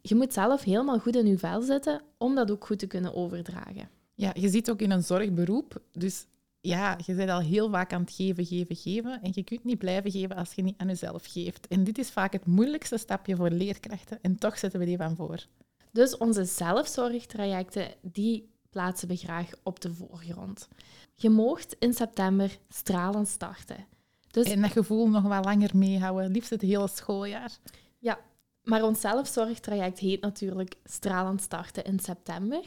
je 0.03 0.15
moet 0.15 0.33
zelf 0.33 0.63
helemaal 0.63 0.99
goed 0.99 1.17
in 1.17 1.27
je 1.27 1.39
vel 1.39 1.63
zitten 1.63 2.01
om 2.19 2.35
dat 2.35 2.51
ook 2.51 2.67
goed 2.67 2.79
te 2.79 2.87
kunnen 2.87 3.15
overdragen. 3.15 3.89
Ja, 4.15 4.31
je 4.35 4.49
zit 4.49 4.71
ook 4.71 4.81
in 4.81 4.91
een 4.91 5.03
zorgberoep, 5.03 5.83
dus 5.93 6.27
ja, 6.63 6.99
je 7.07 7.15
bent 7.15 7.31
al 7.31 7.41
heel 7.41 7.71
vaak 7.71 7.93
aan 7.93 8.01
het 8.01 8.13
geven, 8.13 8.47
geven, 8.47 8.77
geven. 8.77 9.23
En 9.23 9.31
je 9.35 9.43
kunt 9.43 9.65
niet 9.65 9.79
blijven 9.79 10.11
geven 10.11 10.37
als 10.37 10.53
je 10.55 10.63
niet 10.63 10.79
aan 10.79 10.87
jezelf 10.87 11.25
geeft. 11.27 11.69
En 11.69 11.85
dit 11.85 11.99
is 11.99 12.11
vaak 12.11 12.33
het 12.33 12.47
moeilijkste 12.47 12.97
stapje 12.97 13.37
voor 13.37 13.51
leerkrachten. 13.51 14.19
En 14.21 14.37
toch 14.37 14.59
zetten 14.59 14.81
we 14.81 14.87
die 14.87 14.97
van 14.97 15.17
voor. 15.17 15.47
Dus 15.91 16.17
onze 16.17 16.45
zelfzorgtrajecten, 16.45 17.89
die 18.03 18.51
plaatsen 18.71 19.09
we 19.09 19.17
graag 19.17 19.51
op 19.63 19.81
de 19.81 19.95
voorgrond. 19.95 20.69
Je 21.15 21.31
moogt 21.31 21.77
in 21.79 21.95
september 21.95 22.59
stralend 22.69 23.29
starten. 23.29 23.87
Dus... 24.31 24.47
En 24.47 24.61
dat 24.61 24.71
gevoel 24.71 25.09
nog 25.09 25.23
wel 25.23 25.43
langer 25.43 25.71
meehouden, 25.77 26.31
liefst 26.31 26.51
het 26.51 26.61
hele 26.61 26.89
schooljaar. 26.89 27.51
Ja, 27.99 28.19
maar 28.63 28.83
ons 28.83 29.01
zelfzorgtraject 29.01 29.99
heet 29.99 30.21
natuurlijk 30.21 30.75
Stralend 30.85 31.43
starten 31.43 31.85
in 31.85 31.99
september. 31.99 32.65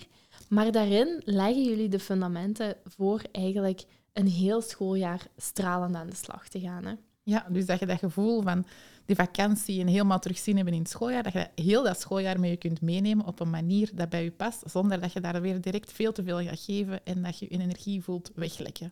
Maar 0.50 0.72
daarin 0.72 1.22
leggen 1.25 1.64
jullie 1.64 1.90
de 1.90 2.00
fundamenten 2.00 2.75
voor 2.84 3.22
eigenlijk 3.32 3.84
een 4.14 4.28
heel 4.28 4.62
schooljaar 4.62 5.28
stralend 5.38 5.96
aan 5.96 6.10
de 6.10 6.16
slag 6.16 6.48
te 6.48 6.60
gaan. 6.60 6.86
Hè? 6.86 6.94
Ja, 7.24 7.46
dus 7.50 7.66
dat 7.66 7.80
je 7.80 7.86
dat 7.86 8.00
gevoel 8.00 8.42
van 8.42 8.66
die 9.06 9.16
vakantie 9.16 9.82
en 9.82 9.88
helemaal 9.88 10.20
terugzien 10.20 10.56
hebben 10.56 10.74
in 10.74 10.80
het 10.80 10.90
schooljaar, 10.90 11.24
dat 11.24 11.34
je 11.34 11.48
heel 11.56 11.84
dat 11.84 12.00
schooljaar 12.00 12.40
mee 12.40 12.58
kunt 12.58 12.82
meenemen 12.82 13.25
op 13.25 13.40
een 13.40 13.50
manier 13.50 13.92
dat 13.94 14.10
bij 14.10 14.24
je 14.24 14.32
past, 14.32 14.64
zonder 14.66 15.02
dat 15.02 15.14
je 15.14 15.20
daar 15.20 15.42
weer 15.42 15.62
direct 15.62 15.92
veel 15.92 16.12
te 16.12 16.24
veel 16.24 16.42
gaat 16.42 16.60
geven 16.60 17.06
en 17.06 17.24
dat 17.24 17.40
je 17.40 17.46
je 17.50 17.52
energie 17.52 18.04
voelt 18.04 18.32
weglekken. 18.36 18.92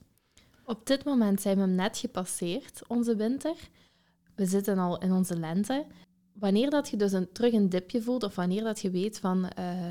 Op 0.65 0.85
dit 0.85 1.03
moment 1.03 1.41
zijn 1.41 1.55
we 1.55 1.61
hem 1.61 1.75
net 1.75 1.97
gepasseerd, 1.97 2.81
onze 2.87 3.15
winter. 3.15 3.55
We 4.35 4.45
zitten 4.45 4.77
al 4.77 4.97
in 4.97 5.11
onze 5.11 5.39
lente 5.39 5.85
wanneer 6.33 6.69
dat 6.69 6.89
je 6.89 6.97
dus 6.97 7.11
een, 7.11 7.31
terug 7.31 7.53
een 7.53 7.69
dipje 7.69 8.01
voelt, 8.01 8.23
of 8.23 8.35
wanneer 8.35 8.63
dat 8.63 8.81
je 8.81 8.89
weet 8.89 9.19
van, 9.19 9.51
uh, 9.59 9.89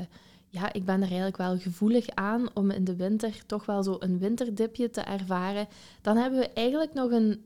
ja, 0.53 0.73
ik 0.73 0.85
ben 0.85 0.95
er 0.95 1.07
eigenlijk 1.07 1.37
wel 1.37 1.57
gevoelig 1.57 2.09
aan 2.09 2.49
om 2.53 2.71
in 2.71 2.83
de 2.83 2.95
winter 2.95 3.45
toch 3.45 3.65
wel 3.65 3.83
zo 3.83 3.95
een 3.99 4.19
winterdipje 4.19 4.89
te 4.89 5.01
ervaren, 5.01 5.67
dan 6.01 6.17
hebben 6.17 6.39
we 6.39 6.49
eigenlijk 6.53 6.93
nog 6.93 7.11
een 7.11 7.45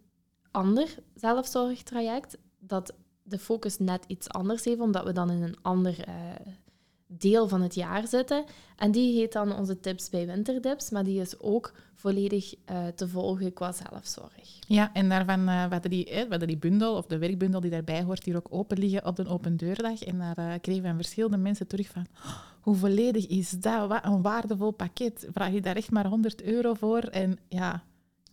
ander 0.51 0.95
zelfzorgtraject 1.15 2.37
dat 2.59 2.93
de 3.23 3.39
focus 3.39 3.77
net 3.77 4.03
iets 4.07 4.29
anders 4.29 4.63
heeft, 4.63 4.79
omdat 4.79 5.03
we 5.03 5.11
dan 5.11 5.31
in 5.31 5.41
een 5.41 5.57
ander 5.61 6.07
uh, 6.07 6.13
deel 7.07 7.47
van 7.47 7.61
het 7.61 7.75
jaar 7.75 8.07
zitten. 8.07 8.45
En 8.75 8.91
die 8.91 9.19
heet 9.19 9.33
dan 9.33 9.55
onze 9.55 9.79
tips 9.79 10.09
bij 10.09 10.25
winterdips, 10.25 10.89
maar 10.89 11.03
die 11.03 11.21
is 11.21 11.39
ook 11.39 11.73
volledig 11.93 12.55
uh, 12.55 12.87
te 12.87 13.07
volgen 13.07 13.53
qua 13.53 13.71
zelfzorg. 13.71 14.59
Ja, 14.67 14.93
en 14.93 15.09
daarvan 15.09 15.49
uh, 15.49 15.75
die, 15.81 16.09
eh, 16.09 16.39
die 16.39 16.57
bundel, 16.57 16.95
of 16.95 17.05
de 17.05 17.17
werkbundel 17.17 17.61
die 17.61 17.71
daarbij 17.71 18.03
hoort, 18.03 18.23
hier 18.23 18.35
ook 18.35 18.47
open 18.49 18.77
liggen 18.77 19.05
op 19.05 19.15
de 19.15 19.27
open 19.27 19.57
deurdag. 19.57 20.03
En 20.03 20.17
daar 20.35 20.59
kregen 20.59 20.83
we 20.83 20.95
verschillende 20.95 21.37
mensen 21.37 21.67
terug 21.67 21.87
van, 21.87 22.05
oh, 22.25 22.41
hoe 22.67 22.75
volledig 22.75 23.27
is 23.27 23.49
dat? 23.49 23.87
Wat 23.87 24.05
een 24.05 24.21
waardevol 24.21 24.71
pakket. 24.71 25.27
Vraag 25.31 25.51
je 25.51 25.61
daar 25.61 25.75
echt 25.75 25.91
maar 25.91 26.07
100 26.07 26.43
euro 26.43 26.73
voor? 26.73 26.99
En 26.99 27.37
ja, 27.49 27.83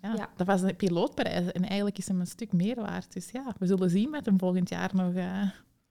ja, 0.00 0.14
ja. 0.14 0.29
dat 0.37 0.47
was 0.47 0.62
een 0.62 0.76
pilootprijs. 0.76 1.53
En 1.53 1.62
eigenlijk 1.64 1.99
is 1.99 2.09
hem 2.09 2.21
een 2.21 2.26
stuk 2.26 2.53
meer 2.53 2.75
waard. 2.75 3.12
Dus 3.12 3.31
ja, 3.31 3.55
we 3.59 3.67
zullen 3.67 3.91
zien 3.91 4.11
met 4.11 4.26
hem 4.26 4.38
volgend 4.38 4.69
jaar 4.69 4.91
nog... 4.95 5.12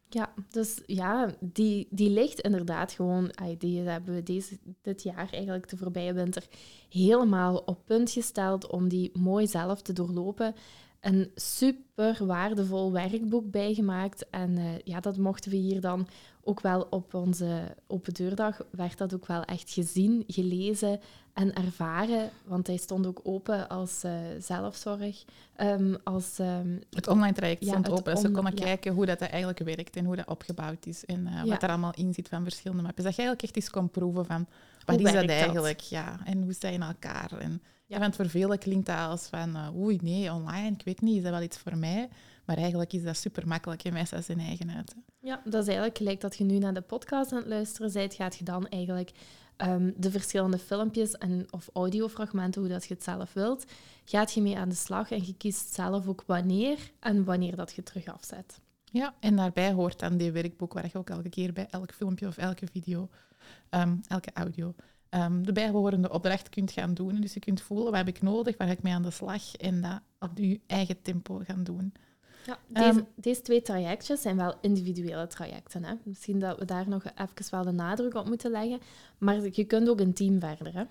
Ja, 0.10 0.34
dus 0.50 0.82
ja, 0.86 1.30
die, 1.40 1.88
die 1.90 2.10
ligt 2.10 2.40
inderdaad 2.40 2.92
gewoon, 2.92 3.32
die 3.58 3.80
hebben 3.80 4.16
we 4.16 4.24
deze, 4.24 4.58
dit 4.82 5.04
jaar 5.04 5.30
eigenlijk 5.32 5.70
de 5.70 5.78
voorbije 5.78 6.14
winter 6.14 6.48
helemaal 6.90 7.58
op 7.58 7.86
punt 7.86 8.12
gesteld 8.12 8.68
om 8.68 8.88
die 8.88 9.20
mooi 9.20 9.48
zelf 9.48 9.82
te 9.82 9.94
doorlopen. 9.94 10.56
Een 11.03 11.31
super 11.36 12.25
waardevol 12.25 12.91
werkboek 12.91 13.51
bijgemaakt 13.51 14.29
en 14.29 14.57
uh, 14.57 14.79
ja, 14.83 15.00
dat 15.00 15.17
mochten 15.17 15.51
we 15.51 15.57
hier 15.57 15.81
dan 15.81 16.07
ook 16.43 16.62
wel 16.62 16.88
op 16.89 17.13
onze 17.13 17.75
open 17.88 18.13
deurdag, 18.13 18.62
werd 18.72 18.98
dat 18.98 19.13
ook 19.13 19.27
wel 19.27 19.43
echt 19.43 19.72
gezien, 19.72 20.24
gelezen 20.27 21.00
en 21.33 21.53
ervaren, 21.53 22.29
want 22.45 22.67
hij 22.67 22.77
stond 22.77 23.07
ook 23.07 23.19
open 23.24 23.69
als 23.69 24.03
uh, 24.03 24.12
zelfzorg. 24.39 25.24
Um, 25.57 25.98
als, 26.03 26.39
um, 26.39 26.81
het 26.89 27.07
online 27.07 27.33
traject 27.33 27.65
stond 27.65 27.89
open, 27.89 28.17
ze 28.17 28.31
konden 28.31 28.53
kijken 28.53 28.93
hoe 28.93 29.05
dat 29.05 29.22
eigenlijk 29.22 29.60
werkt 29.60 29.95
en 29.95 30.05
hoe 30.05 30.15
dat 30.15 30.27
opgebouwd 30.27 30.86
is 30.86 31.05
en 31.05 31.27
uh, 31.27 31.43
wat 31.43 31.63
er 31.63 31.69
allemaal 31.69 31.93
in 31.95 32.13
zit 32.13 32.29
van 32.29 32.43
verschillende 32.43 32.83
mappen. 32.83 33.03
Dus 33.03 33.13
dat 33.13 33.15
je 33.15 33.22
eigenlijk 33.22 33.41
echt 33.41 33.63
eens 33.63 33.74
kon 33.74 33.89
proeven 33.89 34.25
van, 34.25 34.48
wat 34.86 35.00
hoe 35.00 35.07
is 35.07 35.13
dat 35.13 35.29
eigenlijk? 35.29 35.79
Ja, 35.79 36.19
en 36.24 36.43
hoe 36.43 36.53
sta 36.53 36.67
je 36.67 36.74
in 36.74 36.81
elkaar? 36.81 37.31
En, 37.38 37.62
ja. 37.86 38.00
Want 38.00 38.16
voor 38.16 38.30
velen 38.30 38.60
klinkt 38.60 38.86
dat 38.86 38.98
als 38.98 39.28
van, 39.28 39.50
uh, 39.50 39.75
oei, 39.75 40.00
nee, 40.02 40.34
online, 40.34 40.72
ik 40.72 40.82
weet 40.86 41.02
niet, 41.02 41.18
is 41.18 41.24
dat 41.24 41.32
wel 41.32 41.42
iets 41.42 41.58
voor 41.58 41.78
mij? 41.78 42.10
Maar 42.46 42.58
eigenlijk 42.58 42.94
is 42.94 43.04
dat 43.04 43.18
super 43.18 43.48
makkelijk 43.48 43.84
en 43.84 43.94
wijst 43.94 44.12
dat 44.12 44.25
zijn 44.25 44.40
eigen 44.40 44.70
uit. 44.70 44.96
Ja, 45.20 45.42
dat 45.44 45.62
is 45.62 45.68
eigenlijk 45.68 45.98
gelijk 45.98 46.22
dat 46.22 46.38
je 46.38 46.44
nu 46.44 46.58
naar 46.58 46.74
de 46.74 46.82
podcast 46.82 47.32
aan 47.32 47.38
het 47.38 47.48
luisteren 47.48 47.94
bent, 47.94 48.13
gaat 48.13 48.36
je 48.36 48.44
dan 48.44 48.68
eigenlijk 48.68 49.12
Ehm, 49.58 49.92
de 49.96 50.12
verschillende 50.12 50.58
filmpjes 50.58 51.18
en, 51.18 51.48
of 51.50 51.70
audiofragmenten, 51.74 52.62
hoe 52.62 52.70
dat 52.70 52.86
je 52.86 52.94
het 52.94 53.04
zelf 53.04 53.34
wilt, 53.34 53.66
gaat 54.06 54.34
je 54.34 54.42
mee 54.42 54.58
aan 54.58 54.70
de 54.70 54.75
slag 54.75 55.12
en 55.12 55.25
je 55.25 55.38
kiest 55.38 55.74
zelf 55.74 56.08
ook 56.08 56.24
wanneer 56.28 56.92
en 57.00 57.24
wanneer 57.24 57.56
dat 57.56 57.74
je 57.74 57.84
terug 57.84 58.08
afzet. 58.08 58.62
Ja, 58.84 59.16
en 59.20 59.36
daarbij 59.36 59.72
hoort 59.72 60.00
dan 60.00 60.18
die 60.18 60.32
werkboek 60.32 60.74
waar 60.74 60.90
je 60.92 60.98
ook 60.98 61.10
elke 61.10 61.30
keer 61.30 61.54
bij 61.54 61.68
elk 61.70 61.92
filmpje 61.92 62.28
of 62.28 62.38
elke 62.38 62.68
video, 62.72 63.10
ehm, 63.70 63.96
elke 64.08 64.30
audio, 64.34 64.75
um, 65.15 65.46
de 65.46 65.51
bijbehorende 65.51 66.10
opdracht 66.10 66.50
kunt 66.50 66.72
gaan 66.72 66.93
doen. 66.93 67.22
Dus 67.22 67.34
je 67.34 67.39
kunt 67.39 67.62
voelen, 67.62 67.86
wat 67.86 67.96
heb 67.96 68.08
ik 68.08 68.22
nodig, 68.22 68.58
waar 68.58 68.67
ga 68.67 68.74
ik 68.74 68.84
mee 68.84 68.93
aan 68.93 69.01
de 69.01 69.12
slag 69.12 69.55
en 69.55 69.82
dat 69.82 70.00
op 70.20 70.38
je 70.38 70.60
eigen 70.67 71.01
tempo 71.01 71.41
gaan 71.46 71.63
doen. 71.63 71.93
Ja, 72.46 72.60
deze, 72.67 72.86
ehm, 72.86 73.01
deze, 73.15 73.41
twee 73.41 73.62
trajectjes 73.62 74.22
zijn 74.22 74.36
wel 74.36 74.55
individuele 74.62 75.27
trajecten. 75.27 75.84
Hè? 75.84 75.93
Misschien 76.03 76.39
dat 76.39 76.60
we 76.60 76.65
daar 76.65 76.89
nog 76.89 77.03
even 77.03 77.51
wel 77.51 77.63
de 77.63 77.72
nadruk 77.72 78.13
op 78.13 78.27
moeten 78.27 78.51
leggen. 78.51 78.79
Maar 79.17 79.41
je 79.51 79.63
kunt 79.63 79.89
ook 79.89 80.00
een 80.00 80.13
team 80.13 80.39
verder. 80.39 80.74
Hè? 80.74 80.84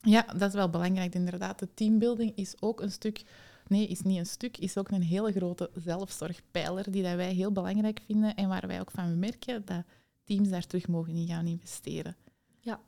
Ja, 0.00 0.22
dat 0.22 0.48
is 0.48 0.54
wel 0.54 0.70
belangrijk 0.70 1.14
inderdaad. 1.14 1.58
De 1.58 1.74
teambuilding 1.74 2.32
is 2.34 2.54
ook 2.60 2.80
een 2.80 2.90
stuk, 2.90 3.24
nee, 3.66 3.86
is 3.86 4.02
niet 4.02 4.18
een 4.18 4.26
stuk, 4.26 4.58
is 4.58 4.78
ook 4.78 4.90
een 4.90 5.02
hele 5.02 5.32
grote 5.32 5.70
zelfzorgpijler 5.74 6.90
die 6.90 7.02
dat 7.02 7.14
wij 7.14 7.32
heel 7.32 7.52
belangrijk 7.52 8.00
vinden 8.06 8.34
en 8.34 8.48
waar 8.48 8.66
wij 8.66 8.80
ook 8.80 8.90
van 8.90 9.18
merken 9.18 9.64
dat 9.64 9.82
teams 10.24 10.48
daar 10.48 10.66
terug 10.66 10.88
mogen 10.88 11.14
in 11.14 11.26
gaan 11.26 11.46
investeren. 11.46 12.16
Ja, 12.60 12.80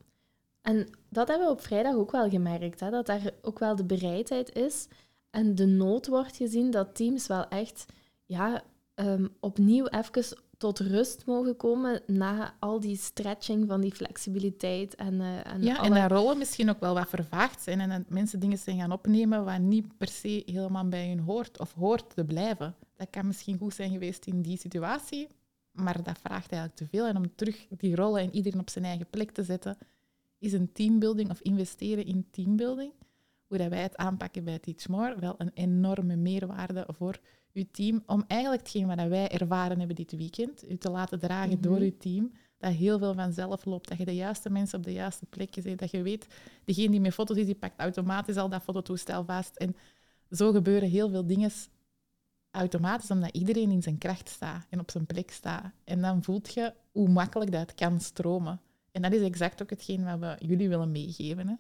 en 0.69 0.89
dat 1.09 1.29
hebben 1.29 1.47
we 1.47 1.53
op 1.53 1.61
vrijdag 1.61 1.95
ook 1.95 2.11
wel 2.11 2.29
gemerkt, 2.29 2.81
hè, 2.81 2.91
dat 2.91 3.07
daar 3.07 3.31
ook 3.43 3.59
wel 3.59 3.77
de 3.77 3.85
bereidheid 3.85 4.55
is 4.55 4.89
en 5.31 5.55
de 5.55 5.67
nood 5.67 6.07
wordt 6.07 6.37
gezien 6.37 6.71
dat 6.71 6.95
teams 6.95 7.27
wel 7.27 7.49
echt 7.49 7.87
ja, 8.25 8.63
um, 8.95 9.29
opnieuw 9.41 9.87
even 9.87 10.25
tot 10.57 10.79
rust 10.79 11.27
mogen 11.27 11.57
komen 11.57 12.01
na 12.07 12.55
al 12.59 12.81
die 12.81 12.97
stretching 12.97 13.69
van 13.69 13.81
die 13.81 13.95
flexibiliteit. 13.95 14.95
En, 14.95 15.15
uh, 15.15 15.47
en 15.47 15.63
ja, 15.63 15.83
en 15.83 15.95
dat 15.95 16.11
rollen 16.11 16.39
misschien 16.39 16.71
ook 16.71 16.81
wel 16.81 16.95
wat 16.95 17.09
vervaagd 17.09 17.63
zijn 17.63 17.81
en 17.81 17.89
dat 17.89 18.09
mensen 18.09 18.41
dingen 18.41 18.59
zijn 18.59 18.79
gaan 18.79 18.93
opnemen 18.93 19.45
wat 19.45 19.59
niet 19.59 19.99
per 19.99 20.09
se 20.09 20.43
helemaal 20.47 20.89
bij 20.89 21.09
hun 21.09 21.21
hoort 21.21 21.59
of 21.59 21.73
hoort 21.73 22.15
te 22.15 22.25
blijven. 22.25 22.75
Dat 22.97 23.11
kan 23.11 23.27
misschien 23.27 23.59
goed 23.59 23.75
zijn 23.75 23.91
geweest 23.91 24.27
in 24.27 24.43
die 24.43 24.59
situatie, 24.59 25.29
maar 25.73 26.03
dat 26.03 26.19
vraagt 26.23 26.53
eigenlijk 26.53 26.75
te 26.75 26.87
veel. 26.87 27.07
En 27.07 27.17
om 27.17 27.35
terug 27.35 27.67
die 27.69 27.95
rollen 27.95 28.23
en 28.23 28.35
iedereen 28.35 28.61
op 28.61 28.71
zijn 28.71 28.85
eigen 28.85 29.07
plek 29.11 29.31
te 29.31 29.43
zetten, 29.43 29.77
is 30.39 30.53
een 30.53 30.73
teambuilding 30.73 31.31
of 31.31 31.41
investeren 31.41 32.05
in 32.05 32.27
teambuilding, 32.31 32.93
hoe 33.47 33.59
dat 33.59 33.69
wij 33.69 33.83
het 33.83 33.97
aanpakken 33.97 34.45
bij 34.45 34.59
Teach 34.59 34.89
More, 34.89 35.19
wel 35.19 35.35
een 35.39 35.51
enorme 35.55 36.17
meerwaarde 36.17 36.87
voor 36.89 37.21
uw 37.53 37.65
team. 37.71 38.03
Om 38.07 38.25
eigenlijk 38.27 38.63
hetgeen 38.63 38.87
wat 38.87 39.09
wij 39.09 39.29
ervaren 39.29 39.79
hebben 39.79 39.97
dit 39.97 40.13
weekend, 40.13 40.71
u 40.71 40.77
te 40.77 40.91
laten 40.91 41.19
dragen 41.19 41.61
door 41.61 41.75
mhm. 41.75 41.83
uw 41.83 41.97
team. 41.99 42.33
Dat 42.59 42.73
heel 42.73 42.99
veel 42.99 43.15
vanzelf 43.15 43.65
loopt. 43.65 43.89
Dat 43.89 43.99
je 43.99 44.05
de 44.05 44.15
juiste 44.15 44.51
mensen 44.51 44.79
op 44.79 44.85
de 44.85 44.93
juiste 44.93 45.27
plekje 45.27 45.61
zet. 45.61 45.79
Dat 45.79 45.91
je 45.91 46.03
weet, 46.03 46.27
degene 46.65 46.91
die 46.91 47.01
met 47.01 47.15
foto's 47.15 47.37
is, 47.37 47.47
die 47.47 47.55
pakt 47.55 47.81
automatisch 47.81 48.37
al 48.37 48.49
dat 48.49 48.63
fototoestel 48.63 49.25
vast. 49.25 49.57
En 49.57 49.77
zo 50.31 50.53
gebeuren 50.53 50.89
heel 50.89 51.11
veel 51.11 51.27
dingen 51.27 51.51
automatisch, 52.51 53.11
omdat 53.11 53.35
iedereen 53.35 53.71
in 53.71 53.83
zijn 53.83 53.99
kracht 53.99 54.29
staat 54.29 54.67
en 54.71 54.81
op 54.81 54.91
zijn 54.91 55.07
plek 55.07 55.31
staat. 55.31 55.73
En 55.85 56.01
dan 56.01 56.23
voelt 56.23 56.55
je 56.55 56.75
hoe 56.93 57.09
makkelijk 57.09 57.53
dat 57.53 57.75
kan 57.75 58.01
stromen. 58.01 58.61
En 59.05 59.11
dat 59.11 59.21
is 59.21 59.27
exact 59.27 59.63
ook 59.63 59.71
hetgeen 59.71 60.05
wat 60.05 60.19
we 60.19 60.47
jullie 60.47 60.69
willen 60.69 60.91
meegeven. 60.91 61.49
Hè? 61.49 61.55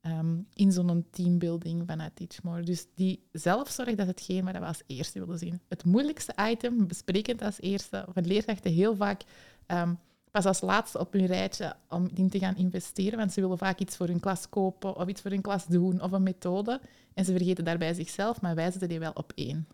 Ehm, 0.00 0.36
in 0.52 0.72
zo'n 0.72 1.06
teambuilding 1.10 1.82
vanuit 1.86 2.16
Teachmore. 2.16 2.62
Dus 2.62 2.86
die 2.94 3.26
zelfzorg, 3.32 3.88
dat 3.88 3.98
is 3.98 4.06
hetgeen 4.06 4.44
wat 4.44 4.54
we 4.54 4.64
als 4.64 4.82
eerste 4.86 5.18
willen 5.18 5.38
zien. 5.38 5.60
Het 5.68 5.84
moeilijkste 5.84 6.34
item, 6.50 6.86
besprekend 6.86 7.42
als 7.42 7.60
eerste, 7.60 8.06
van 8.12 8.26
leerkrachten 8.26 8.72
heel 8.72 8.96
vaak 8.96 9.22
um, 9.66 9.98
pas 10.30 10.44
als 10.44 10.60
laatste 10.60 10.98
op 10.98 11.12
hun 11.12 11.26
rijtje 11.26 11.76
om 11.88 12.08
in 12.14 12.28
te 12.28 12.38
gaan 12.38 12.56
investeren, 12.56 13.18
want 13.18 13.32
ze 13.32 13.40
willen 13.40 13.58
vaak 13.58 13.78
iets 13.78 13.96
voor 13.96 14.06
hun 14.06 14.20
klas 14.20 14.48
kopen 14.48 14.96
of 14.96 15.08
iets 15.08 15.20
voor 15.20 15.30
hun 15.30 15.40
klas 15.40 15.66
doen 15.66 16.00
of 16.02 16.12
een 16.12 16.22
methode. 16.22 16.80
En 17.14 17.24
ze 17.24 17.32
vergeten 17.32 17.64
daarbij 17.64 17.94
zichzelf, 17.94 18.40
maar 18.40 18.54
wij 18.54 18.70
zetten 18.70 18.88
die 18.88 18.98
wel 18.98 19.12
op 19.14 19.32
één. 19.34 19.68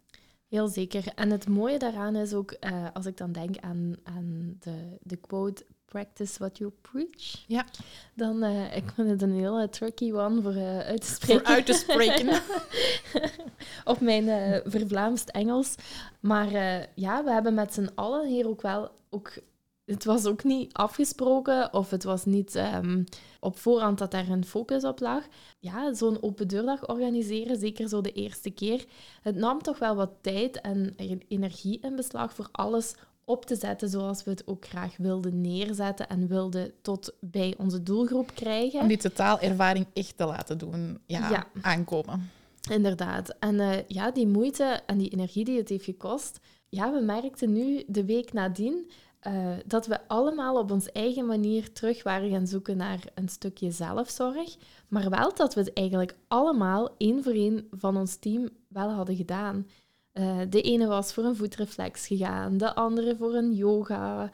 Heel 0.49 0.69
zeker. 0.69 1.13
En 1.15 1.31
het 1.31 1.49
mooie 1.49 1.79
daaraan 1.79 2.17
is 2.17 2.35
ook, 2.35 2.57
uh, 2.61 2.87
als 2.93 3.07
ik 3.07 3.17
dan 3.17 3.33
denk 3.33 3.59
aan, 3.59 3.95
aan 4.03 4.57
de, 4.59 4.99
de 5.03 5.17
quote 5.17 5.65
practice 5.91 6.39
what 6.39 6.59
you 6.59 6.73
preach. 6.81 7.45
Ja. 7.47 7.65
Dan, 8.15 8.45
uh, 8.45 8.77
ik 8.77 8.85
vind 8.95 9.11
het 9.11 9.23
een 9.23 9.35
hele 9.35 9.69
tricky 9.69 10.13
one 10.13 10.43
voor 10.43 10.55
uh, 10.55 10.79
uit 10.79 11.01
te 11.01 11.07
spreken. 11.07 11.47
Voor 11.47 11.55
uit 11.55 11.67
te 11.67 11.73
spreken. 11.73 12.41
Op 13.85 14.01
mijn 14.01 14.25
uh, 14.25 14.57
vervlaamst 14.65 15.29
Engels. 15.29 15.75
Maar 16.21 16.51
ja, 16.95 17.25
we 17.25 17.31
hebben 17.31 17.55
met 17.55 17.75
z'n 17.75 17.91
allen 17.95 18.29
hier 18.29 18.49
ook 18.49 18.63
wel... 18.63 18.91
Ook, 19.11 19.33
het 19.85 20.05
was 20.05 20.27
ook 20.27 20.45
niet 20.45 20.73
afgesproken 20.73 21.73
of 21.73 21.91
het 21.91 22.05
was 22.05 22.25
niet 22.25 22.55
um, 22.55 23.05
op 23.41 23.59
voorhand 23.59 23.99
dat 23.99 24.11
daar 24.11 24.29
een 24.29 24.45
focus 24.45 24.85
op 24.85 25.01
lag. 25.01 25.25
Ja, 25.59 25.95
zo'n 25.95 26.23
open 26.23 26.49
deurdag 26.49 26.89
organiseren, 26.89 27.59
zeker 27.59 27.89
zo 27.89 28.01
de 28.01 28.13
eerste 28.13 28.51
keer, 28.51 28.85
het 29.23 29.37
nam 29.37 29.63
toch 29.63 29.79
wel 29.79 29.95
wat 29.95 30.11
tijd 30.21 30.61
en 30.61 30.95
energie 31.29 31.79
in 31.81 31.97
beslag 31.97 32.35
voor 32.35 32.49
alles 32.53 32.95
op 33.31 33.45
te 33.47 33.57
zetten 33.57 33.89
zoals 33.89 34.25
we 34.25 34.31
het 34.31 34.47
ook 34.47 34.67
graag 34.67 34.97
wilden 34.97 35.41
neerzetten 35.41 36.09
en 36.09 36.27
wilden 36.27 36.73
tot 36.83 37.13
bij 37.21 37.55
onze 37.59 37.83
doelgroep 37.83 38.31
krijgen. 38.35 38.81
Om 38.81 38.89
die 38.89 38.97
totaalervaring 38.97 39.87
echt 39.93 40.17
te 40.17 40.25
laten 40.25 40.59
doen 40.59 40.99
ja, 41.07 41.47
aankomen. 41.63 42.31
Inderdaad. 42.71 43.37
En 43.39 43.55
uh, 43.55 43.73
ja, 43.87 44.11
die 44.11 44.27
moeite 44.27 44.81
en 44.87 44.99
die 44.99 45.11
energie 45.11 45.45
die 45.45 45.59
het 45.59 45.69
heeft 45.69 45.85
gekost. 45.85 46.41
Ja, 46.69 46.93
we 46.93 47.01
merkten 47.01 47.53
nu 47.53 47.83
de 47.87 48.05
week 48.05 48.33
nadien 48.33 48.91
uh, 49.27 49.53
dat 49.67 49.87
we 49.87 50.09
allemaal 50.09 50.59
op 50.59 50.71
onze 50.71 50.93
eigen 50.93 51.27
manier 51.27 51.73
terug 51.73 52.03
waren 52.03 52.31
gaan 52.31 52.47
zoeken 52.47 52.77
naar 52.77 53.01
een 53.15 53.29
stukje 53.29 53.71
zelfzorg. 53.71 54.57
Maar 54.89 55.11
wel 55.11 55.35
dat 55.35 55.55
we 55.55 55.61
het 55.61 55.73
eigenlijk 55.73 56.17
allemaal 56.29 56.89
één 56.97 57.23
voor 57.23 57.33
één 57.33 57.69
van 57.71 57.97
ons 57.97 58.17
team 58.17 58.49
wel 58.69 58.91
hadden 58.91 59.17
gedaan. 59.17 59.67
Uh, 60.21 60.41
de 60.49 60.63
ene 60.63 60.87
was 60.87 61.13
voor 61.13 61.25
een 61.25 61.37
voetreflex 61.37 62.07
gegaan, 62.07 62.59
de 62.59 62.75
andere 62.75 63.17
voor 63.17 63.35
een 63.35 63.55
yoga. 63.55 64.31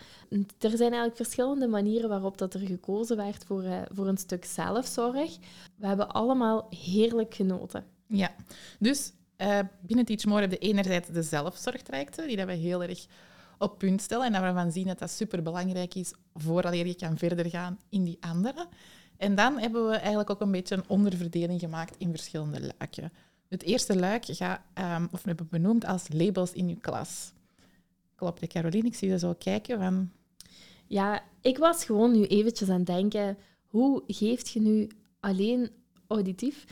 Er 0.58 0.70
zijn 0.70 0.80
eigenlijk 0.80 1.16
verschillende 1.16 1.66
manieren 1.66 2.08
waarop 2.08 2.38
dat 2.38 2.54
er 2.54 2.60
gekozen 2.60 3.16
werd 3.16 3.44
voor, 3.44 3.62
uh, 3.62 3.82
voor 3.90 4.08
een 4.08 4.16
stuk 4.16 4.44
zelfzorg. 4.44 5.36
We 5.76 5.86
hebben 5.86 6.08
allemaal 6.08 6.66
heerlijk 6.70 7.34
genoten. 7.34 7.84
Ja, 8.06 8.34
dus 8.78 9.12
uh, 9.38 9.58
binnen 9.80 10.04
Teach 10.04 10.24
More 10.24 10.40
hebben 10.40 10.58
we 10.58 10.64
enerzijds 10.64 11.08
de 11.08 11.22
zelfzorgtrajecten, 11.22 12.26
die 12.26 12.36
dat 12.36 12.46
we 12.46 12.52
heel 12.52 12.82
erg 12.82 13.06
op 13.58 13.78
punt 13.78 14.02
stellen 14.02 14.26
en 14.26 14.32
dat 14.32 14.42
we 14.42 14.52
van 14.52 14.72
zien 14.72 14.86
dat 14.86 14.98
dat 14.98 15.10
superbelangrijk 15.10 15.94
is 15.94 16.12
vooraleer 16.34 16.86
je 16.86 16.94
kan 16.94 17.18
verder 17.18 17.46
gaan 17.46 17.78
in 17.88 18.04
die 18.04 18.18
andere. 18.20 18.66
En 19.16 19.34
dan 19.34 19.58
hebben 19.58 19.88
we 19.88 19.96
eigenlijk 19.96 20.30
ook 20.30 20.40
een 20.40 20.50
beetje 20.50 20.74
een 20.74 20.88
onderverdeling 20.88 21.60
gemaakt 21.60 21.94
in 21.98 22.10
verschillende 22.10 22.60
luiken. 22.60 23.12
Het 23.48 23.62
eerste 23.62 23.98
luik 23.98 24.24
ga, 24.26 24.64
um, 24.74 25.08
of 25.12 25.22
we 25.22 25.28
hebben 25.28 25.48
benoemd 25.50 25.84
als 25.84 26.06
labels 26.08 26.52
in 26.52 26.68
je 26.68 26.80
klas. 26.80 27.32
Klopt, 28.14 28.46
Caroline? 28.46 28.86
Ik 28.86 28.94
zie 28.94 29.08
je 29.08 29.18
zo 29.18 29.34
kijken. 29.38 30.12
Ja, 30.86 31.22
ik 31.40 31.58
was 31.58 31.84
gewoon 31.84 32.12
nu 32.12 32.24
eventjes 32.24 32.68
aan 32.68 32.76
het 32.76 32.86
denken, 32.86 33.38
hoe 33.66 34.02
geeft 34.06 34.48
je 34.48 34.60
nu 34.60 34.88
alleen 35.20 35.70
auditief 36.06 36.64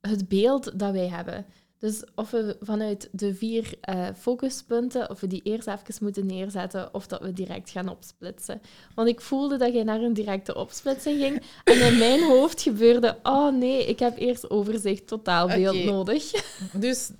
het 0.00 0.28
beeld 0.28 0.78
dat 0.78 0.92
wij 0.92 1.08
hebben? 1.08 1.46
Dus 1.86 2.04
of 2.14 2.30
we 2.30 2.56
vanuit 2.60 3.08
de 3.12 3.34
vier 3.34 3.74
uh, 3.90 4.06
focuspunten, 4.16 5.10
of 5.10 5.20
we 5.20 5.26
die 5.26 5.40
eerst 5.42 5.66
even 5.66 5.94
moeten 6.00 6.26
neerzetten, 6.26 6.94
of 6.94 7.06
dat 7.06 7.20
we 7.20 7.32
direct 7.32 7.70
gaan 7.70 7.88
opsplitsen. 7.88 8.60
Want 8.94 9.08
ik 9.08 9.20
voelde 9.20 9.56
dat 9.56 9.72
jij 9.72 9.82
naar 9.82 10.00
een 10.00 10.12
directe 10.12 10.54
opsplitsing 10.54 11.20
ging. 11.20 11.42
En 11.64 11.80
in 11.80 11.98
mijn 11.98 12.22
hoofd 12.32 12.62
gebeurde, 12.62 13.18
oh 13.22 13.56
nee, 13.56 13.86
ik 13.86 13.98
heb 13.98 14.18
eerst 14.18 14.50
overzicht 14.50 15.06
totaalbeeld 15.06 15.74
okay. 15.74 15.86
nodig. 15.86 16.30
Dus 16.86 17.10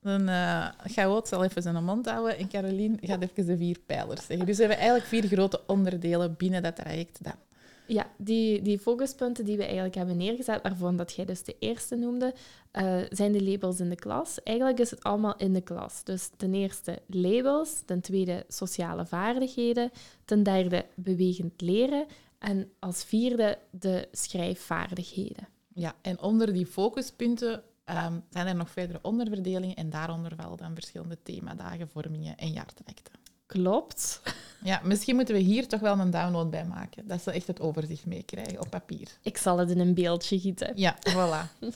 dan 0.00 0.28
uh, 0.28 0.66
Goud 0.84 1.28
zal 1.28 1.44
even 1.44 1.62
zijn 1.62 1.84
mond 1.84 2.08
houden 2.08 2.38
en 2.38 2.48
Caroline 2.48 2.98
gaat 3.00 3.22
even 3.22 3.46
de 3.46 3.56
vier 3.56 3.78
pijlers 3.86 4.26
zeggen. 4.26 4.46
Dus 4.46 4.56
we 4.56 4.62
hebben 4.62 4.80
eigenlijk 4.80 5.08
vier 5.08 5.26
grote 5.26 5.60
onderdelen 5.66 6.34
binnen 6.36 6.62
dat 6.62 6.76
traject 6.76 7.18
dan. 7.24 7.47
Ja, 7.88 8.06
die, 8.16 8.62
die 8.62 8.78
focuspunten 8.78 9.44
die 9.44 9.56
we 9.56 9.62
eigenlijk 9.62 9.94
hebben 9.94 10.16
neergezet, 10.16 10.62
waarvan 10.62 10.96
dat 10.96 11.12
jij 11.12 11.24
dus 11.24 11.42
de 11.42 11.56
eerste 11.58 11.96
noemde, 11.96 12.34
uh, 12.72 13.00
zijn 13.10 13.32
de 13.32 13.42
labels 13.42 13.80
in 13.80 13.88
de 13.88 13.96
klas. 13.96 14.42
Eigenlijk 14.42 14.78
is 14.78 14.90
het 14.90 15.02
allemaal 15.02 15.36
in 15.36 15.52
de 15.52 15.60
klas. 15.60 16.04
Dus 16.04 16.30
ten 16.36 16.54
eerste 16.54 17.02
labels, 17.06 17.82
ten 17.84 18.00
tweede 18.00 18.44
sociale 18.48 19.06
vaardigheden, 19.06 19.90
ten 20.24 20.42
derde 20.42 20.86
bewegend 20.94 21.60
leren 21.60 22.06
en 22.38 22.70
als 22.78 23.04
vierde 23.04 23.58
de 23.70 24.08
schrijfvaardigheden. 24.12 25.48
Ja, 25.74 25.94
en 26.02 26.20
onder 26.20 26.52
die 26.52 26.66
focuspunten 26.66 27.52
um, 27.52 28.24
zijn 28.30 28.46
er 28.46 28.54
nog 28.54 28.70
verdere 28.70 28.98
onderverdelingen 29.02 29.76
en 29.76 29.90
daaronder 29.90 30.36
wel 30.36 30.56
dan 30.56 30.74
verschillende 30.74 31.18
themadagen, 31.22 31.88
vormingen 31.88 32.36
en 32.36 32.52
jaartrajecten. 32.52 33.17
Klopt. 33.48 34.22
Ja, 34.64 34.80
misschien 34.84 35.14
moeten 35.14 35.34
we 35.34 35.40
hier 35.40 35.68
toch 35.68 35.80
wel 35.80 35.98
een 35.98 36.10
download 36.10 36.50
bij 36.50 36.64
maken. 36.64 37.06
Dat 37.06 37.22
ze 37.22 37.30
echt 37.30 37.46
het 37.46 37.60
overzicht 37.60 38.06
meekrijgen 38.06 38.60
op 38.60 38.70
papier. 38.70 39.08
Ik 39.22 39.36
zal 39.36 39.58
het 39.58 39.70
in 39.70 39.78
een 39.78 39.94
beeldje 39.94 40.38
gieten. 40.40 40.72
Ja, 40.74 40.96
voilà. 41.08 41.68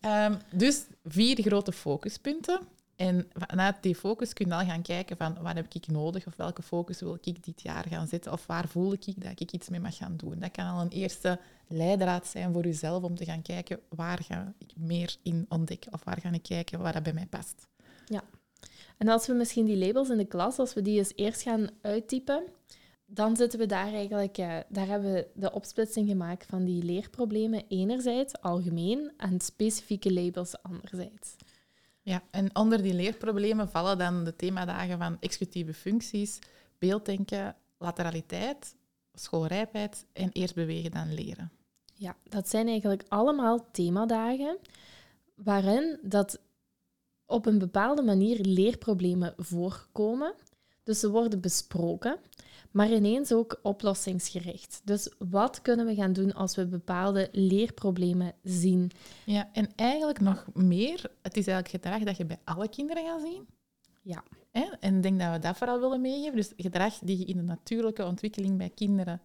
um, 0.00 0.38
dus 0.50 0.82
vier 1.04 1.42
grote 1.42 1.72
focuspunten. 1.72 2.60
En 2.96 3.28
vanuit 3.34 3.76
die 3.80 3.94
focus 3.94 4.32
kun 4.32 4.44
je 4.44 4.52
dan 4.52 4.66
gaan 4.66 4.82
kijken 4.82 5.16
van 5.16 5.36
wat 5.42 5.54
heb 5.54 5.74
ik 5.74 5.86
nodig 5.86 6.26
of 6.26 6.36
welke 6.36 6.62
focus 6.62 7.00
wil 7.00 7.18
ik 7.22 7.44
dit 7.44 7.62
jaar 7.62 7.86
gaan 7.88 8.06
zetten 8.06 8.32
of 8.32 8.46
waar 8.46 8.68
voel 8.68 8.92
ik 8.92 9.22
dat 9.22 9.40
ik 9.40 9.52
iets 9.52 9.68
mee 9.68 9.80
mag 9.80 9.96
gaan 9.96 10.16
doen. 10.16 10.38
Dat 10.38 10.50
kan 10.50 10.66
al 10.66 10.80
een 10.80 10.88
eerste 10.88 11.38
leidraad 11.68 12.26
zijn 12.26 12.52
voor 12.52 12.64
jezelf 12.64 13.02
om 13.02 13.16
te 13.16 13.24
gaan 13.24 13.42
kijken 13.42 13.80
waar 13.88 14.22
ga 14.22 14.52
ik 14.58 14.70
meer 14.76 15.16
in 15.22 15.46
ontdekken 15.48 15.92
of 15.92 16.04
waar 16.04 16.20
ga 16.20 16.32
ik 16.32 16.42
kijken 16.42 16.80
waar 16.80 16.92
dat 16.92 17.02
bij 17.02 17.12
mij 17.12 17.26
past. 17.26 17.68
Ja. 18.06 18.22
En 19.02 19.08
als 19.08 19.26
we 19.26 19.32
misschien 19.32 19.64
die 19.64 19.76
labels 19.76 20.08
in 20.08 20.16
de 20.16 20.24
klas, 20.24 20.58
als 20.58 20.74
we 20.74 20.82
die 20.82 20.98
eens 20.98 21.12
eerst 21.14 21.42
gaan 21.42 21.68
uittypen, 21.80 22.44
dan 23.06 23.36
zitten 23.36 23.58
we 23.58 23.66
daar 23.66 23.92
eigenlijk, 23.92 24.38
eh, 24.38 24.56
daar 24.68 24.86
hebben 24.86 25.12
we 25.12 25.28
de 25.34 25.52
opsplitsing 25.52 26.08
gemaakt 26.08 26.46
van 26.46 26.64
die 26.64 26.84
leerproblemen 26.84 27.64
enerzijds, 27.68 28.40
algemeen, 28.40 29.12
en 29.16 29.40
specifieke 29.40 30.12
labels 30.12 30.62
anderzijds. 30.62 31.36
Ja, 32.02 32.22
en 32.30 32.56
onder 32.56 32.82
die 32.82 32.94
leerproblemen 32.94 33.68
vallen 33.68 33.98
dan 33.98 34.24
de 34.24 34.36
themadagen 34.36 34.98
van 34.98 35.16
executieve 35.20 35.74
functies, 35.74 36.38
beelddenken, 36.78 37.56
lateraliteit, 37.78 38.74
schoolrijpheid 39.12 40.06
en 40.12 40.30
eerst 40.32 40.54
bewegen 40.54 40.90
dan 40.90 41.14
leren. 41.14 41.50
Ja, 41.94 42.16
dat 42.28 42.48
zijn 42.48 42.68
eigenlijk 42.68 43.04
allemaal 43.08 43.70
themadagen 43.70 44.58
waarin 45.34 45.98
dat 46.02 46.40
op 47.32 47.46
een 47.46 47.58
bepaalde 47.58 48.02
manier 48.02 48.40
leerproblemen 48.40 49.34
voorkomen. 49.36 50.34
Dus 50.82 51.00
ze 51.00 51.10
worden 51.10 51.40
besproken, 51.40 52.16
maar 52.70 52.90
ineens 52.90 53.32
ook 53.32 53.60
oplossingsgericht. 53.62 54.80
Dus 54.84 55.12
wat 55.18 55.62
kunnen 55.62 55.86
we 55.86 55.94
gaan 55.94 56.12
doen 56.12 56.34
als 56.34 56.56
we 56.56 56.66
bepaalde 56.66 57.28
leerproblemen 57.32 58.34
zien? 58.42 58.90
Ja, 59.24 59.48
en 59.52 59.68
eigenlijk 59.76 60.20
nog 60.20 60.46
meer, 60.54 61.10
het 61.22 61.36
is 61.36 61.46
eigenlijk 61.46 61.68
gedrag 61.68 62.02
dat 62.02 62.16
je 62.16 62.24
bij 62.24 62.38
alle 62.44 62.68
kinderen 62.68 63.04
gaat 63.04 63.20
zien. 63.20 63.46
Ja. 64.02 64.22
En 64.80 64.94
ik 64.96 65.02
denk 65.02 65.20
dat 65.20 65.32
we 65.32 65.38
dat 65.38 65.56
vooral 65.56 65.80
willen 65.80 66.00
meegeven. 66.00 66.36
Dus 66.36 66.52
gedrag 66.56 66.98
die 66.98 67.18
je 67.18 67.24
in 67.24 67.36
de 67.36 67.42
natuurlijke 67.42 68.04
ontwikkeling 68.04 68.58
bij 68.58 68.70
kinderen 68.70 69.20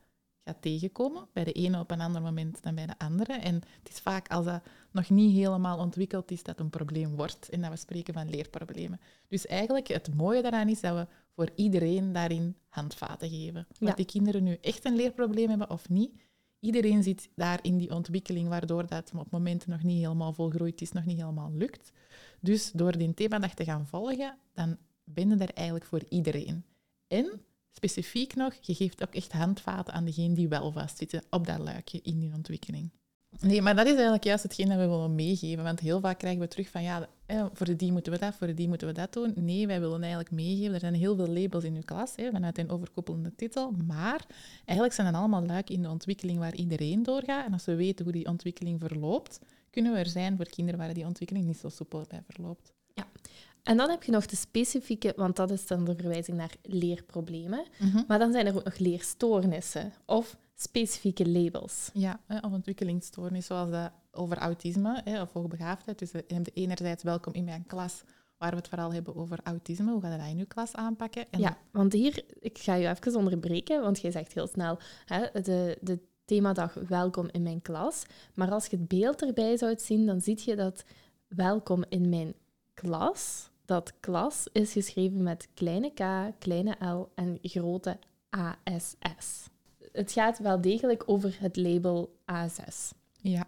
gaat 0.48 0.62
tegenkomen. 0.62 1.28
Bij 1.34 1.44
de 1.44 1.52
ene 1.52 1.80
op 1.80 1.92
een 1.92 2.02
ander 2.02 2.22
moment 2.22 2.64
dan 2.64 2.76
bij 2.76 2.86
de 2.86 2.98
andere. 2.98 3.34
En 3.34 3.56
het 3.56 3.90
is 3.90 4.00
vaak 4.00 4.28
als 4.28 4.46
dat 4.46 4.62
nog 4.92 5.10
niet 5.10 5.36
helemaal 5.36 5.78
ontwikkeld 5.78 6.32
is, 6.32 6.44
dat 6.44 6.60
een 6.60 6.70
probleem 6.70 7.16
wordt. 7.16 7.50
En 7.50 7.62
dat 7.62 7.70
we 7.70 7.78
spreken 7.78 8.14
van 8.14 8.30
leerproblemen. 8.30 9.00
Dus 9.28 9.46
eigenlijk 9.46 9.88
het 9.88 10.16
mooie 10.16 10.42
daaraan 10.42 10.70
is 10.70 10.82
dat 10.82 10.96
we 10.96 11.08
voor 11.36 11.50
iedereen 11.56 12.14
daarin 12.14 12.56
handvaten 12.70 13.30
geven. 13.30 13.68
Of 13.80 13.94
die 13.94 14.06
kinderen 14.06 14.44
nu 14.44 14.58
echt 14.62 14.86
een 14.86 14.96
leerprobleem 14.96 15.50
hebben 15.50 15.70
of 15.70 15.90
niet. 15.90 16.12
Iedereen 16.60 17.04
zit 17.04 17.30
daar 17.36 17.60
in 17.62 17.78
die 17.78 17.94
ontwikkeling, 17.94 18.48
waardoor 18.50 18.88
dat 18.88 19.12
op 19.16 19.32
momenten 19.32 19.70
nog 19.70 19.84
niet 19.84 20.02
helemaal 20.02 20.34
volgroeid 20.34 20.82
is, 20.82 20.92
nog 20.92 21.06
niet 21.06 21.20
helemaal 21.20 21.52
lukt. 21.54 21.92
Dus 22.40 22.72
door 22.72 22.98
die 22.98 23.14
themadag 23.14 23.54
te 23.54 23.64
gaan 23.64 23.88
volgen, 23.88 24.38
dan 24.54 24.78
ben 25.04 25.30
je 25.30 25.36
er 25.36 25.54
eigenlijk 25.54 25.86
voor 25.86 26.02
iedereen. 26.10 26.66
En 27.08 27.42
specifiek 27.78 28.36
nog, 28.36 28.54
je 28.62 28.76
geeft 28.76 29.04
ook 29.04 29.16
echt 29.16 29.32
handvaten 29.32 29.94
aan 29.94 30.06
degene 30.06 30.34
die 30.34 30.48
wel 30.48 30.72
vastzitten 30.72 31.24
op 31.30 31.48
dat 31.48 31.60
luikje 31.60 32.00
in 32.04 32.20
die 32.20 32.34
ontwikkeling. 32.34 32.92
Nee, 33.40 33.62
maar 33.62 33.76
dat 33.76 33.86
is 33.86 33.94
eigenlijk 33.94 34.24
juist 34.24 34.44
hetgeen 34.44 34.68
dat 34.68 34.78
we 34.78 34.88
willen 34.88 35.16
meegeven. 35.16 35.64
Want 35.64 35.80
heel 35.80 36.00
vaak 36.00 36.18
krijgen 36.18 36.42
we 36.42 36.48
terug 36.48 36.70
van, 36.70 36.84
ja, 36.84 37.10
voor 37.54 37.66
de 37.66 37.76
die 37.76 37.92
moeten 37.92 38.12
we 38.12 38.20
dat, 38.20 38.36
voor 38.36 38.56
die 38.56 38.68
moeten 38.68 38.88
we 38.88 38.94
dat 38.94 39.14
doen. 39.14 39.34
Nee, 39.36 39.68
wij 39.68 39.80
willen 39.80 40.00
eigenlijk 40.00 40.32
meegeven. 40.32 40.74
Er 40.74 40.80
zijn 40.80 40.94
heel 40.94 41.16
veel 41.16 41.28
labels 41.28 41.64
in 41.64 41.76
uw 41.76 41.82
klas, 41.86 42.14
hè, 42.16 42.32
vanuit 42.32 42.58
een 42.58 42.70
overkoepelende 42.70 43.36
titel. 43.36 43.72
Maar 43.86 44.26
eigenlijk 44.66 44.94
zijn 44.94 45.12
dat 45.12 45.22
allemaal 45.22 45.46
luiken 45.46 45.76
in 45.76 45.82
de 45.82 45.90
ontwikkeling 45.90 46.40
waar 46.40 46.56
iedereen 46.56 47.04
doorgaat. 47.04 47.46
En 47.46 47.54
als 47.54 47.66
we 47.66 47.76
weten 47.76 48.04
hoe 48.04 48.14
die 48.14 48.28
ontwikkeling 48.28 48.80
verloopt, 48.80 49.40
kunnen 49.70 49.94
we 49.94 50.00
er 50.00 50.10
zijn 50.10 50.36
voor 50.36 50.50
kinderen 50.50 50.80
waar 50.80 50.94
die 50.94 51.06
ontwikkeling 51.06 51.46
niet 51.46 51.58
zo 51.58 51.70
soepel 51.70 52.06
bij 52.10 52.24
verloopt. 52.30 52.74
Ja, 52.94 53.08
en 53.68 53.78
dan 53.78 53.90
heb 53.90 54.04
je 54.04 54.12
nog 54.12 54.26
de 54.26 54.36
specifieke, 54.36 55.14
want 55.16 55.36
dat 55.36 55.52
is 55.52 55.68
dan 55.68 55.86
de 55.86 55.96
verwijzing 55.96 56.38
naar 56.38 56.56
leerproblemen. 56.62 57.66
Mhm. 57.80 58.04
Maar 58.08 58.20
dan 58.20 58.32
zijn 58.32 58.46
er 58.46 58.56
ook 58.56 58.64
nog 58.64 58.78
leerstoornissen 58.78 59.94
of 60.06 60.38
specifieke 60.56 61.30
labels. 61.30 61.90
Ja, 61.94 62.20
of 62.28 62.52
ontwikkelingsstoornis, 62.52 63.46
zoals 63.46 63.70
dat 63.70 63.92
over 64.12 64.38
autisme 64.38 65.02
hè, 65.04 65.22
of 65.22 65.34
hoogbegaafdheid. 65.34 66.00
Dus 66.00 66.12
enerzijds 66.54 67.04
welkom 67.04 67.34
in 67.34 67.44
mijn 67.44 67.66
klas, 67.68 68.04
waar 68.38 68.50
we 68.50 68.56
het 68.56 68.68
vooral 68.68 68.94
hebben 68.94 69.16
over 69.16 69.40
autisme. 69.44 69.92
Hoe 69.92 70.02
ga 70.02 70.12
je 70.12 70.18
dat 70.18 70.28
in 70.28 70.40
uw 70.40 70.48
klas 70.48 70.74
aanpakken? 70.74 71.26
En 71.30 71.40
ja, 71.40 71.58
want 71.72 71.94
hier, 71.94 72.24
ik 72.40 72.58
ga 72.58 72.74
je 72.74 72.88
even 72.88 73.16
onderbreken, 73.16 73.82
want 73.82 74.00
jij 74.00 74.12
zegt 74.12 74.34
heel 74.34 74.48
snel 74.48 74.80
hè, 75.06 75.42
de, 75.42 75.78
de 75.82 76.00
themadag 76.26 76.74
welkom 76.88 77.28
in 77.32 77.44
mijn 77.44 77.62
klas. 77.62 78.04
Maar 78.34 78.52
als 78.52 78.66
je 78.66 78.78
het 78.78 78.88
beeld 78.88 79.22
erbij 79.22 79.58
zou 79.58 79.76
zien, 79.80 80.06
dan 80.06 80.22
zie 80.22 80.42
je 80.46 80.56
dat 80.56 80.84
welkom 81.28 81.84
in 81.90 82.10
mijn 82.10 82.34
klas 82.74 83.50
dat 83.68 83.94
klas 84.00 84.48
is 84.52 84.72
geschreven 84.72 85.24
met 85.24 85.48
kleine 85.54 85.92
k, 85.94 86.34
kleine 86.40 86.86
l 86.86 87.10
en 87.16 87.40
grote 87.42 87.98
ASS. 88.30 89.48
Het 89.92 90.12
gaat 90.12 90.40
wel 90.40 90.62
degelijk 90.62 91.04
over 91.06 91.38
het 91.40 91.56
label 91.56 92.18
ASS. 92.26 92.94
Ja, 93.22 93.48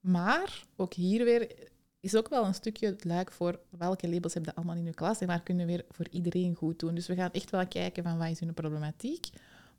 maar 0.00 0.64
ook 0.76 0.94
hier 0.94 1.24
weer 1.24 1.68
is 2.00 2.16
ook 2.16 2.28
wel 2.28 2.44
een 2.44 2.54
stukje 2.54 2.86
het 2.86 3.04
luik 3.04 3.32
voor 3.32 3.60
welke 3.78 4.08
labels 4.08 4.32
je 4.32 4.54
allemaal 4.54 4.76
in 4.76 4.84
je 4.84 4.94
klas 4.94 5.20
en 5.20 5.26
waar 5.26 5.42
kunnen 5.42 5.66
we 5.66 5.72
weer 5.72 5.84
voor 5.88 6.06
iedereen 6.10 6.54
goed 6.54 6.78
doen. 6.78 6.94
Dus 6.94 7.06
we 7.06 7.14
gaan 7.14 7.32
echt 7.32 7.50
wel 7.50 7.66
kijken 7.66 8.02
van 8.02 8.18
wat 8.18 8.28
is 8.28 8.40
hun 8.40 8.54
problematiek, 8.54 9.26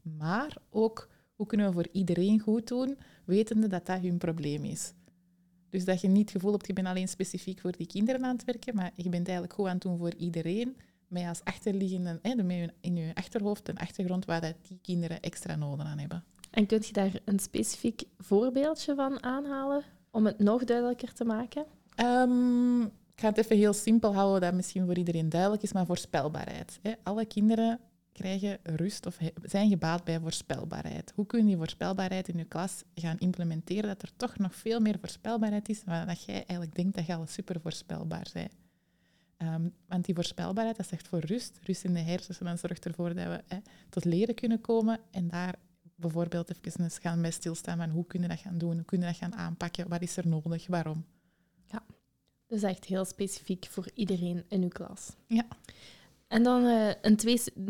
maar 0.01 0.58
ook 0.69 1.08
hoe 1.36 1.45
kunnen 1.45 1.67
we 1.67 1.73
voor 1.73 1.88
iedereen 1.91 2.39
goed 2.39 2.67
doen, 2.67 2.97
wetende 3.25 3.67
dat 3.67 3.86
dat 3.86 4.01
hun 4.01 4.17
probleem 4.17 4.63
is. 4.63 4.93
Dus 5.71 5.86
dat 5.86 6.01
je 6.01 6.07
niet 6.07 6.21
het 6.21 6.31
gevoel 6.31 6.51
hebt, 6.51 6.67
je 6.67 6.73
bent 6.73 6.88
alleen 6.88 7.07
specifiek 7.07 7.60
voor 7.60 7.71
die 7.71 7.88
kinderen 7.88 8.23
aan 8.23 8.36
het 8.36 8.45
werken, 8.45 8.75
maar 8.75 8.91
je 8.95 9.10
bent 9.10 9.27
eigenlijk 9.27 9.53
goed 9.53 9.65
aan 9.65 9.73
het 9.73 9.81
doen 9.81 9.97
voor 9.97 10.13
iedereen, 10.17 10.77
met 11.07 11.27
als 11.27 11.43
achterliggende, 11.43 12.19
hè, 12.21 12.31
in 12.81 12.95
je 12.95 13.12
achterhoofd 13.13 13.69
een 13.69 13.77
achtergrond 13.77 14.25
waar 14.25 14.41
dat 14.41 14.55
die 14.67 14.79
kinderen 14.81 15.21
extra 15.21 15.55
nodig 15.55 15.86
aan 15.86 15.97
hebben. 15.97 16.23
En 16.51 16.65
kunt 16.65 16.88
je 16.88 16.93
daar 16.93 17.19
een 17.25 17.39
specifiek 17.39 18.03
voorbeeldje 18.17 18.95
van 18.95 19.23
aanhalen, 19.23 19.84
om 20.12 20.25
het 20.25 20.39
nog 20.39 20.63
duidelijker 20.63 21.13
te 21.13 21.25
maken? 21.25 21.65
Um, 21.95 22.81
ik 22.86 23.19
ga 23.27 23.27
het 23.27 23.38
even 23.38 23.57
heel 23.57 23.73
simpel 23.73 24.13
houden, 24.13 24.41
dat 24.41 24.53
misschien 24.53 24.86
voor 24.86 24.97
iedereen 24.97 25.29
duidelijk 25.29 25.63
is, 25.63 25.73
maar 25.73 25.86
voorspelbaarheid. 25.86 26.79
Hè. 26.81 26.91
Alle 27.03 27.25
kinderen 27.25 27.79
krijgen 28.12 28.60
rust 28.63 29.06
of 29.06 29.17
zijn 29.43 29.69
gebaat 29.69 30.04
bij 30.04 30.19
voorspelbaarheid. 30.19 31.12
Hoe 31.15 31.26
kun 31.26 31.39
je 31.39 31.45
die 31.45 31.58
voorspelbaarheid 31.58 32.28
in 32.28 32.38
je 32.38 32.45
klas 32.45 32.84
gaan 32.95 33.17
implementeren, 33.17 33.89
dat 33.89 34.02
er 34.02 34.12
toch 34.15 34.38
nog 34.38 34.56
veel 34.56 34.80
meer 34.80 34.97
voorspelbaarheid 35.00 35.69
is, 35.69 35.84
maar 35.84 36.06
dat 36.06 36.24
jij 36.24 36.36
eigenlijk 36.36 36.76
denkt 36.76 36.95
dat 36.95 37.06
je 37.06 37.15
al 37.15 37.28
super 37.28 37.62
voorspelbaar 37.62 38.30
bent. 38.34 38.54
Um, 39.38 39.74
want 39.88 40.06
die 40.06 40.15
voorspelbaarheid, 40.15 40.78
dat 40.78 40.88
zegt 40.88 41.08
voor 41.08 41.19
rust. 41.19 41.60
Rust 41.63 41.84
in 41.84 41.93
de 41.93 42.00
hersenen 42.00 42.60
zorgt 42.60 42.86
ervoor 42.86 43.15
dat 43.15 43.26
we 43.26 43.43
hè, 43.47 43.58
tot 43.89 44.06
leren 44.06 44.36
kunnen 44.36 44.62
komen 44.62 45.00
en 45.12 45.28
daar 45.28 45.56
bijvoorbeeld 45.95 46.50
even 46.50 46.84
eens 46.84 46.97
gaan 46.97 47.21
bij 47.21 47.32
stilstaan 47.32 47.78
van 47.78 47.89
hoe 47.89 48.06
kunnen 48.06 48.30
we 48.30 48.36
dat 48.36 48.43
gaan 48.43 48.58
doen, 48.58 48.76
hoe 48.76 48.86
kunnen 48.86 49.08
we 49.08 49.13
dat 49.13 49.30
gaan 49.30 49.39
aanpakken, 49.39 49.89
wat 49.89 50.02
is 50.02 50.17
er 50.17 50.28
nodig, 50.28 50.67
waarom. 50.67 51.06
Ja, 51.65 51.84
dus 52.47 52.63
echt 52.63 52.86
heel 52.86 53.06
specifiek 53.06 53.67
voor 53.69 53.89
iedereen 53.93 54.43
in 54.47 54.62
uw 54.62 54.69
klas. 54.69 55.15
Ja. 55.28 55.47
En 56.32 56.44
dan 56.44 56.65
uh, 56.65 56.89
een, 57.02 57.15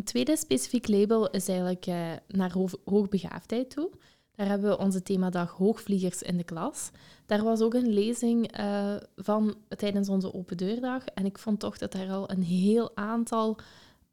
tweede 0.04 0.38
specifiek 0.38 0.88
label 0.88 1.30
is 1.30 1.48
eigenlijk 1.48 1.88
uh, 1.88 2.12
naar 2.28 2.54
hoogbegaafdheid 2.84 3.70
toe. 3.70 3.90
Daar 4.36 4.48
hebben 4.48 4.70
we 4.70 4.78
onze 4.78 5.04
themadag 5.04 5.52
Hoogvliegers 5.52 6.22
in 6.22 6.38
de 6.38 6.44
klas. 6.44 6.92
Daar 7.26 7.44
was 7.44 7.62
ook 7.62 7.74
een 7.74 7.94
lezing 7.94 8.60
uh, 8.60 8.96
van 9.16 9.56
tijdens 9.68 10.10
onze 10.10 10.34
open 10.34 10.58
deurdag. 10.58 11.06
En 11.06 11.26
ik 11.26 11.38
vond 11.38 11.60
toch 11.60 11.78
dat 11.78 11.92
daar 11.92 12.10
al 12.10 12.32
een 12.32 12.44
heel 12.44 12.96
aantal 12.96 13.58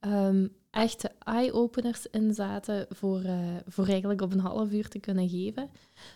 um, 0.01 0.53
echte 0.71 1.11
eye-openers 1.19 2.07
in 2.07 2.35
zaten 2.35 2.87
voor, 2.91 3.23
voor 3.67 3.87
eigenlijk 3.87 4.21
op 4.21 4.33
een 4.33 4.41
half 4.41 4.73
uur 4.73 4.89
te 4.89 4.99
kunnen 4.99 5.29
geven. 5.29 5.71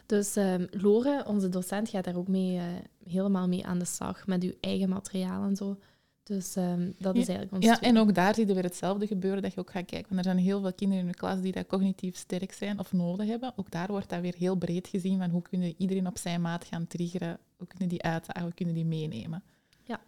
Dus 0.06 0.36
um, 0.36 0.66
Lore, 0.70 1.24
onze 1.26 1.48
docent, 1.48 1.88
gaat 1.88 2.04
daar 2.04 2.16
ook 2.16 2.28
mee, 2.28 2.60
helemaal 3.04 3.48
mee 3.48 3.66
aan 3.66 3.78
de 3.78 3.84
slag 3.84 4.26
met 4.26 4.42
uw 4.42 4.52
eigen 4.60 4.88
materiaal 4.88 5.44
en 5.44 5.56
zo. 5.56 5.76
Dus 6.22 6.56
um, 6.56 6.94
dat 6.98 7.16
is 7.16 7.28
eigenlijk 7.28 7.52
ons 7.52 7.64
Ja, 7.64 7.80
en 7.80 7.98
ook 7.98 8.14
daar 8.14 8.34
zie 8.34 8.46
je 8.46 8.54
weer 8.54 8.62
hetzelfde 8.62 9.06
gebeuren, 9.06 9.42
dat 9.42 9.54
je 9.54 9.60
ook 9.60 9.70
gaat 9.70 9.84
kijken. 9.84 10.14
Want 10.14 10.26
er 10.26 10.32
zijn 10.32 10.44
heel 10.44 10.60
veel 10.60 10.72
kinderen 10.72 11.04
in 11.04 11.10
de 11.10 11.16
klas 11.16 11.40
die 11.40 11.52
dat 11.52 11.66
cognitief 11.66 12.16
sterk 12.16 12.52
zijn 12.52 12.78
of 12.78 12.92
nodig 12.92 13.26
hebben. 13.26 13.52
Ook 13.56 13.70
daar 13.70 13.86
wordt 13.86 14.08
dat 14.08 14.20
weer 14.20 14.34
heel 14.34 14.56
breed 14.56 14.88
gezien 14.88 15.18
van 15.18 15.30
hoe 15.30 15.42
kunnen 15.42 15.74
iedereen 15.78 16.06
op 16.06 16.18
zijn 16.18 16.40
maat 16.40 16.64
gaan 16.64 16.86
triggeren, 16.86 17.38
hoe 17.56 17.66
kunnen 17.66 17.88
die 17.88 18.02
uitdagen, 18.02 18.42
hoe 18.42 18.54
kunnen 18.54 18.74
die 18.74 18.84
meenemen. 18.84 19.42
Ja. 19.84 20.00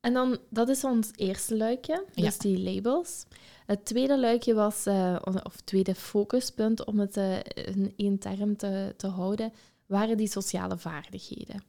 En 0.00 0.12
dan, 0.12 0.38
dat 0.50 0.68
is 0.68 0.84
ons 0.84 1.10
eerste 1.16 1.56
luikje, 1.56 2.04
dus 2.14 2.24
Ja. 2.24 2.30
die 2.38 2.58
labels. 2.58 3.24
Het 3.66 3.84
tweede 3.84 4.18
luikje 4.18 4.54
was, 4.54 4.86
eh, 4.86 5.16
of 5.42 5.60
tweede 5.60 5.94
focuspunt, 5.94 6.84
om 6.84 6.98
het 6.98 7.16
eh, 7.16 7.38
in 7.54 7.92
één 7.96 8.18
term 8.18 8.56
te, 8.56 8.94
te 8.96 9.06
houden, 9.06 9.52
waren 9.86 10.16
die 10.16 10.28
sociale 10.28 10.78
vaardigheden. 10.78 11.62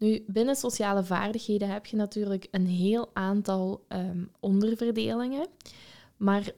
Nu, 0.00 0.24
binnen 0.26 0.56
sociale 0.56 1.04
vaardigheden 1.04 1.70
heb 1.70 1.86
je 1.86 1.96
natuurlijk 1.96 2.48
een 2.50 2.66
heel 2.66 3.10
aantal 3.12 3.84
ehm, 3.88 4.24
onderverdelingen. 4.40 5.46
Maar 6.16 6.50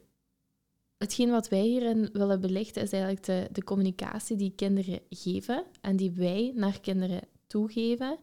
hetgeen 0.99 1.31
wat 1.31 1.49
wij 1.49 1.61
hierin 1.63 2.09
willen 2.13 2.41
belichten 2.41 2.83
is 2.83 2.93
eigenlijk 2.93 3.25
de, 3.25 3.49
de 3.53 3.65
communicatie 3.65 4.37
die 4.37 4.53
kinderen 4.57 5.01
geven 5.11 5.65
en 5.81 5.97
die 5.97 6.11
wij 6.11 6.53
naar 6.55 6.81
kinderen 6.81 7.21
toegeven. 7.47 8.19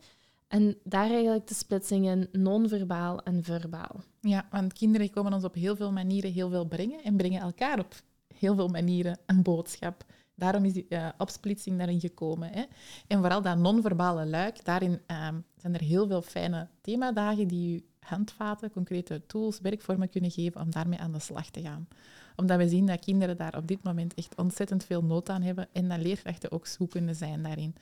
En 0.48 0.78
daar 0.84 1.10
eigenlijk 1.10 1.48
de 1.48 1.54
splitsing 1.54 2.06
in 2.06 2.28
non-verbaal 2.32 3.24
en 3.24 3.44
verbaal. 3.44 4.04
Ja, 4.22 4.48
want 4.52 4.74
kinderen 4.74 5.10
komen 5.10 5.34
ons 5.34 5.44
op 5.44 5.54
heel 5.54 5.76
veel 5.76 5.92
manieren 5.92 6.32
heel 6.32 6.50
veel 6.50 6.66
brengen 6.66 7.04
en 7.04 7.18
brengen 7.18 7.42
elkaar 7.42 7.80
op 7.80 7.96
heel 8.38 8.56
veel 8.56 8.68
manieren 8.68 9.20
een 9.26 9.44
boodschap. 9.44 10.06
Daarom 10.40 10.66
is 10.66 10.74
die 10.74 10.86
uh, 10.90 11.10
opsplitsing 11.18 11.78
daarin 11.78 12.00
gekomen. 12.00 12.50
Hè. 12.52 12.64
En 13.08 13.20
vooral 13.20 13.42
dat 13.42 13.58
non-verbale 13.58 14.26
luik, 14.26 14.66
daarin 14.66 14.92
uh, 14.92 15.28
zijn 15.56 15.74
er 15.74 15.82
heel 15.82 16.08
veel 16.08 16.22
fijne 16.22 16.68
themadagen 16.82 17.48
die 17.48 17.76
u 17.76 17.84
handvaten, 18.00 18.72
concrete 18.72 19.26
tools, 19.26 19.60
werkvormen 19.60 20.10
kunnen 20.10 20.32
geven 20.32 20.62
om 20.62 20.72
daarmee 20.72 21.00
aan 21.00 21.12
de 21.12 21.20
slag 21.20 21.50
te 21.50 21.62
gaan. 21.62 21.88
Omdat 22.36 22.58
we 22.58 22.70
zien 22.70 22.86
dat 22.86 23.00
kinderen 23.00 23.38
daar 23.38 23.58
op 23.58 23.68
dit 23.68 23.84
moment 23.84 24.14
echt 24.14 24.36
ontzettend 24.36 24.84
veel 24.84 25.04
nood 25.04 25.30
aan 25.30 25.42
hebben 25.42 25.68
en 25.72 25.88
dat 25.88 26.00
leerkrachten 26.00 26.52
ook 26.52 26.68
zoekende 26.68 27.14
zijn 27.14 27.44
daarin. 27.44 27.76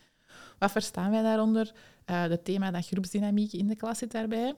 Wat 0.60 0.72
verstaan 0.72 1.12
wij 1.12 1.22
daaronder? 1.22 1.74
Uh, 2.10 2.28
de 2.28 2.42
thema 2.42 2.72
dat 2.72 2.86
groepsdynamiek 2.88 3.54
in 3.54 3.68
de 3.68 3.76
klas 3.76 3.98
zit 3.98 4.12
daarbij. 4.12 4.54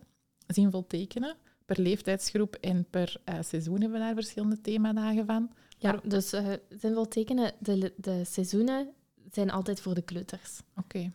Zinvol 0.47 0.87
tekenen. 0.87 1.35
Per 1.65 1.81
leeftijdsgroep 1.81 2.55
en 2.55 2.85
per 2.89 3.21
uh, 3.25 3.35
seizoen 3.41 3.81
hebben 3.81 3.99
we 3.99 4.05
daar 4.05 4.13
verschillende 4.13 4.61
themadagen 4.61 5.25
van. 5.25 5.51
Ja, 5.79 5.99
dus 6.03 6.33
uh, 6.33 6.53
zinvol 6.69 7.07
tekenen, 7.07 7.51
de, 7.59 7.93
de 7.95 8.21
seizoenen 8.25 8.89
zijn 9.31 9.51
altijd 9.51 9.81
voor 9.81 9.93
de 9.93 10.01
kleuters. 10.01 10.59
Oké. 10.75 11.11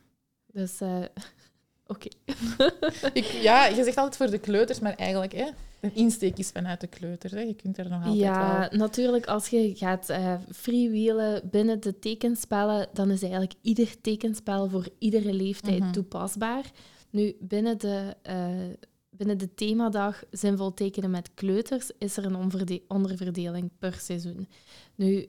Dus, 0.46 0.80
uh, 0.80 1.04
oké. 1.86 2.08
ja, 3.48 3.66
je 3.66 3.84
zegt 3.84 3.96
altijd 3.96 4.16
voor 4.16 4.30
de 4.30 4.38
kleuters, 4.38 4.80
maar 4.80 4.94
eigenlijk, 4.94 5.32
hè, 5.32 5.50
een 5.80 5.94
insteek 5.94 6.38
is 6.38 6.48
vanuit 6.48 6.80
de 6.80 6.86
kleuters. 6.86 7.32
Hè. 7.32 7.40
Je 7.40 7.54
kunt 7.54 7.78
er 7.78 7.88
nog 7.88 7.98
altijd 7.98 8.16
Ja, 8.16 8.68
natuurlijk, 8.72 9.26
als 9.26 9.48
je 9.48 9.74
gaat 9.74 10.10
uh, 10.10 10.34
freewheelen 10.52 11.48
binnen 11.50 11.80
de 11.80 11.98
tekenspellen, 11.98 12.88
dan 12.92 13.10
is 13.10 13.22
eigenlijk 13.22 13.54
ieder 13.60 14.00
tekenspel 14.00 14.68
voor 14.68 14.88
iedere 14.98 15.32
leeftijd 15.32 15.78
mm 15.78 15.82
-hmm. 15.82 15.92
toepasbaar. 15.92 16.64
Nu, 17.10 17.36
binnen 17.40 17.78
de 17.78 18.16
binnen 19.16 19.38
de 19.38 19.54
themadag 19.54 20.22
zinvol 20.30 20.74
tekenen 20.74 21.10
met 21.10 21.30
kleuters 21.34 21.90
is 21.98 22.16
er 22.16 22.24
een 22.24 22.52
onderverdeling 22.88 23.70
per 23.78 23.94
seizoen. 23.94 24.48
Nu, 24.94 25.28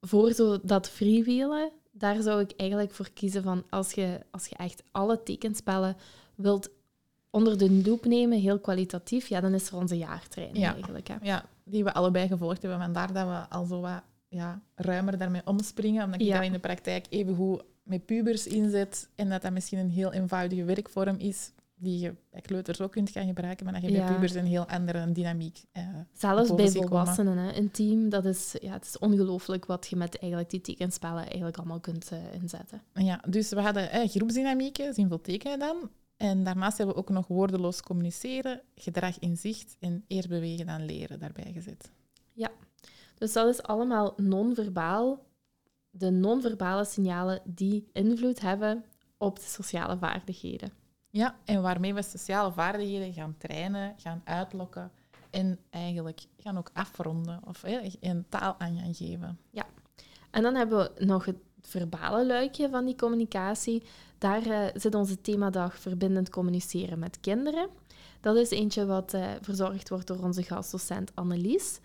voor 0.00 0.32
zo 0.32 0.58
dat 0.62 0.88
freewheelen, 0.88 1.70
daar 1.90 2.22
zou 2.22 2.40
ik 2.40 2.52
eigenlijk 2.56 2.92
voor 2.92 3.10
kiezen 3.14 3.42
van 3.42 3.64
als 3.70 3.92
je, 3.92 4.20
als 4.30 4.46
je 4.46 4.56
echt 4.56 4.82
alle 4.90 5.22
tekenspellen 5.22 5.96
wilt 6.34 6.70
onder 7.30 7.58
de 7.58 7.70
loep 7.70 8.04
nemen, 8.04 8.38
heel 8.38 8.58
kwalitatief, 8.58 9.26
ja, 9.26 9.40
dan 9.40 9.54
is 9.54 9.68
er 9.68 9.76
onze 9.76 9.96
jaartraining 9.96 10.58
ja. 10.58 10.74
eigenlijk. 10.74 11.08
Hè. 11.08 11.16
Ja, 11.22 11.44
die 11.64 11.84
we 11.84 11.94
allebei 11.94 12.28
gevolgd 12.28 12.62
hebben. 12.62 12.80
Vandaar 12.80 13.12
dat 13.12 13.26
we 13.26 13.56
al 13.56 13.64
zo 13.64 13.80
wat 13.80 14.02
ja, 14.28 14.60
ruimer 14.74 15.18
daarmee 15.18 15.42
omspringen, 15.44 16.04
omdat 16.04 16.20
je 16.20 16.26
ja. 16.26 16.36
dat 16.36 16.44
in 16.44 16.52
de 16.52 16.58
praktijk 16.58 17.06
even 17.08 17.34
goed 17.34 17.62
met 17.82 18.06
pubers 18.06 18.46
inzet 18.46 19.08
en 19.14 19.28
dat 19.28 19.42
dat 19.42 19.52
misschien 19.52 19.78
een 19.78 19.90
heel 19.90 20.12
eenvoudige 20.12 20.64
werkvorm 20.64 21.16
is 21.18 21.52
die 21.78 21.98
je 21.98 22.14
bij 22.30 22.40
kleuters 22.40 22.80
ook 22.80 22.92
kunt 22.92 23.10
gaan 23.10 23.26
gebruiken, 23.26 23.64
maar 23.64 23.74
dat 23.74 23.82
je 23.82 23.90
ja. 23.90 24.04
bij 24.04 24.14
pubers 24.14 24.34
een 24.34 24.46
heel 24.46 24.66
andere 24.66 25.12
dynamiek 25.12 25.62
uh, 25.72 25.88
Zelfs 26.12 26.54
bij 26.54 26.70
volwassenen, 26.70 27.38
hè, 27.38 27.54
een 27.54 27.70
team, 27.70 28.08
dat 28.08 28.24
is, 28.24 28.54
ja, 28.60 28.72
het 28.72 28.84
is 28.84 28.98
ongelooflijk 28.98 29.66
wat 29.66 29.86
je 29.86 29.96
met 29.96 30.18
eigenlijk 30.18 30.50
die 30.50 30.60
tekenspellen 30.60 31.26
eigenlijk 31.26 31.56
allemaal 31.56 31.80
kunt 31.80 32.12
uh, 32.12 32.18
inzetten. 32.32 32.82
Ja, 32.92 33.20
dus 33.28 33.48
we 33.48 33.60
hadden 33.60 33.90
eh, 33.90 34.08
groepsdynamieken, 34.08 34.94
zinvol 34.94 35.20
tekenen 35.20 35.58
dan. 35.58 35.90
En 36.16 36.44
daarnaast 36.44 36.78
hebben 36.78 36.94
we 36.94 37.00
ook 37.00 37.08
nog 37.08 37.26
woordeloos 37.26 37.82
communiceren, 37.82 38.62
gedrag 38.74 39.18
in 39.18 39.36
zicht 39.36 39.76
en 39.80 40.04
eerst 40.06 40.28
bewegen 40.28 40.66
dan 40.66 40.84
leren 40.84 41.18
daarbij 41.18 41.52
gezet. 41.52 41.90
Ja, 42.32 42.50
dus 43.14 43.32
dat 43.32 43.48
is 43.48 43.62
allemaal 43.62 44.14
non-verbaal. 44.16 45.26
De 45.90 46.10
non-verbale 46.10 46.84
signalen 46.84 47.40
die 47.44 47.88
invloed 47.92 48.40
hebben 48.40 48.84
op 49.18 49.36
de 49.36 49.46
sociale 49.46 49.98
vaardigheden. 49.98 50.77
Ja, 51.10 51.36
en 51.44 51.62
waarmee 51.62 51.94
we 51.94 52.02
sociale 52.02 52.52
vaardigheden 52.52 53.12
gaan 53.12 53.34
trainen, 53.38 53.94
gaan 53.96 54.20
uitlokken 54.24 54.90
en 55.30 55.58
eigenlijk 55.70 56.20
gaan 56.36 56.58
ook 56.58 56.70
afronden 56.72 57.40
of 57.44 57.62
een 58.00 58.26
taal 58.28 58.54
aan 58.58 58.78
gaan 58.78 58.94
geven. 58.94 59.38
Ja, 59.50 59.66
en 60.30 60.42
dan 60.42 60.54
hebben 60.54 60.78
we 60.78 61.04
nog 61.04 61.24
het 61.24 61.36
verbale 61.60 62.26
luikje 62.26 62.68
van 62.68 62.84
die 62.84 62.96
communicatie. 62.96 63.82
Daar 64.18 64.46
uh, 64.46 64.66
zit 64.74 64.94
onze 64.94 65.20
themadag 65.20 65.78
verbindend 65.78 66.30
communiceren 66.30 66.98
met 66.98 67.20
kinderen. 67.20 67.68
Dat 68.20 68.36
is 68.36 68.50
eentje 68.50 68.86
wat 68.86 69.14
uh, 69.14 69.30
verzorgd 69.40 69.88
wordt 69.88 70.06
door 70.06 70.18
onze 70.18 70.42
gastdocent 70.42 71.14
Annelies. 71.14 71.80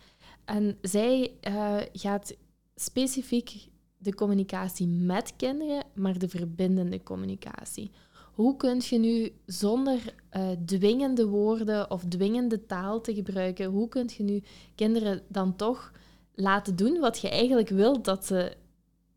En 0.45 0.77
zij 0.81 1.31
uh, 1.47 1.77
gaat 1.93 2.35
specifiek 2.75 3.67
de 3.97 4.15
communicatie 4.15 4.87
met 4.87 5.35
kinderen, 5.35 5.83
maar 5.93 6.17
de 6.17 6.29
verbindende 6.29 7.03
communicatie. 7.03 7.91
Hoe 8.33 8.55
kun 8.55 8.81
je 8.89 8.97
nu 8.97 9.31
zonder 9.45 9.99
uh, 10.31 10.49
dwingende 10.65 11.25
woorden 11.27 11.91
of 11.91 12.03
dwingende 12.07 12.65
taal 12.65 13.01
te 13.01 13.13
gebruiken, 13.13 13.65
hoe 13.65 13.89
kun 13.89 14.09
je 14.17 14.23
nu 14.23 14.43
kinderen 14.75 15.21
dan 15.27 15.55
toch 15.55 15.91
laten 16.35 16.75
doen 16.75 16.99
wat 16.99 17.19
je 17.19 17.29
eigenlijk 17.29 17.69
wilt 17.69 18.05
dat 18.05 18.25
ze 18.25 18.55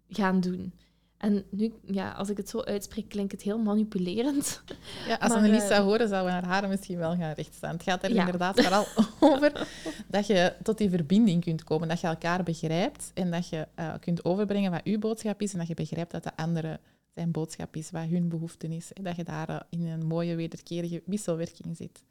gaan 0.09 0.41
doen? 0.41 0.73
En 1.17 1.45
nu, 1.51 1.73
ja, 1.87 2.13
als 2.13 2.29
ik 2.29 2.37
het 2.37 2.49
zo 2.49 2.61
uitspreek, 2.61 3.09
klinkt 3.09 3.33
het 3.33 3.43
heel 3.43 3.59
manipulerend. 3.59 4.63
Ja, 5.07 5.15
als 5.15 5.29
maar, 5.29 5.39
Annelies 5.39 5.63
uh, 5.63 5.69
zou 5.69 5.83
horen, 5.85 6.09
zouden 6.09 6.33
haar 6.33 6.45
haren 6.45 6.69
misschien 6.69 6.99
wel 6.99 7.17
gaan 7.17 7.33
rechtstaan. 7.33 7.73
Het 7.73 7.83
gaat 7.83 8.03
er 8.03 8.15
ja. 8.15 8.21
inderdaad 8.21 8.61
vooral 8.61 8.87
over 9.33 9.69
dat 10.09 10.27
je 10.27 10.53
tot 10.63 10.79
die 10.79 10.91
verbinding 10.91 11.45
kunt 11.45 11.65
komen, 11.65 11.89
dat 11.89 12.01
je 12.01 12.07
elkaar 12.07 12.43
begrijpt 12.43 13.11
en 13.15 13.31
dat 13.31 13.49
je 13.49 13.67
uh, 13.79 13.95
kunt 14.01 14.25
overbrengen 14.25 14.71
wat 14.71 14.85
uw 14.85 14.99
boodschap 14.99 15.41
is 15.41 15.53
en 15.53 15.59
dat 15.59 15.69
je 15.69 15.75
begrijpt 15.75 16.11
dat 16.11 16.23
de 16.23 16.37
andere 16.37 16.81
zijn 17.17 17.31
boodschap 17.31 17.77
is, 17.77 17.91
wat 17.91 18.09
hun 18.09 18.29
behoefte 18.29 18.67
is. 18.69 18.93
En 18.93 19.05
dat 19.05 19.17
je 19.17 19.25
daar 19.25 19.51
uh, 19.51 19.61
in 19.71 19.87
een 19.87 20.07
mooie 20.07 20.35
wederkerige 20.35 21.03
wisselwerking 21.07 21.77
zit. 21.77 22.05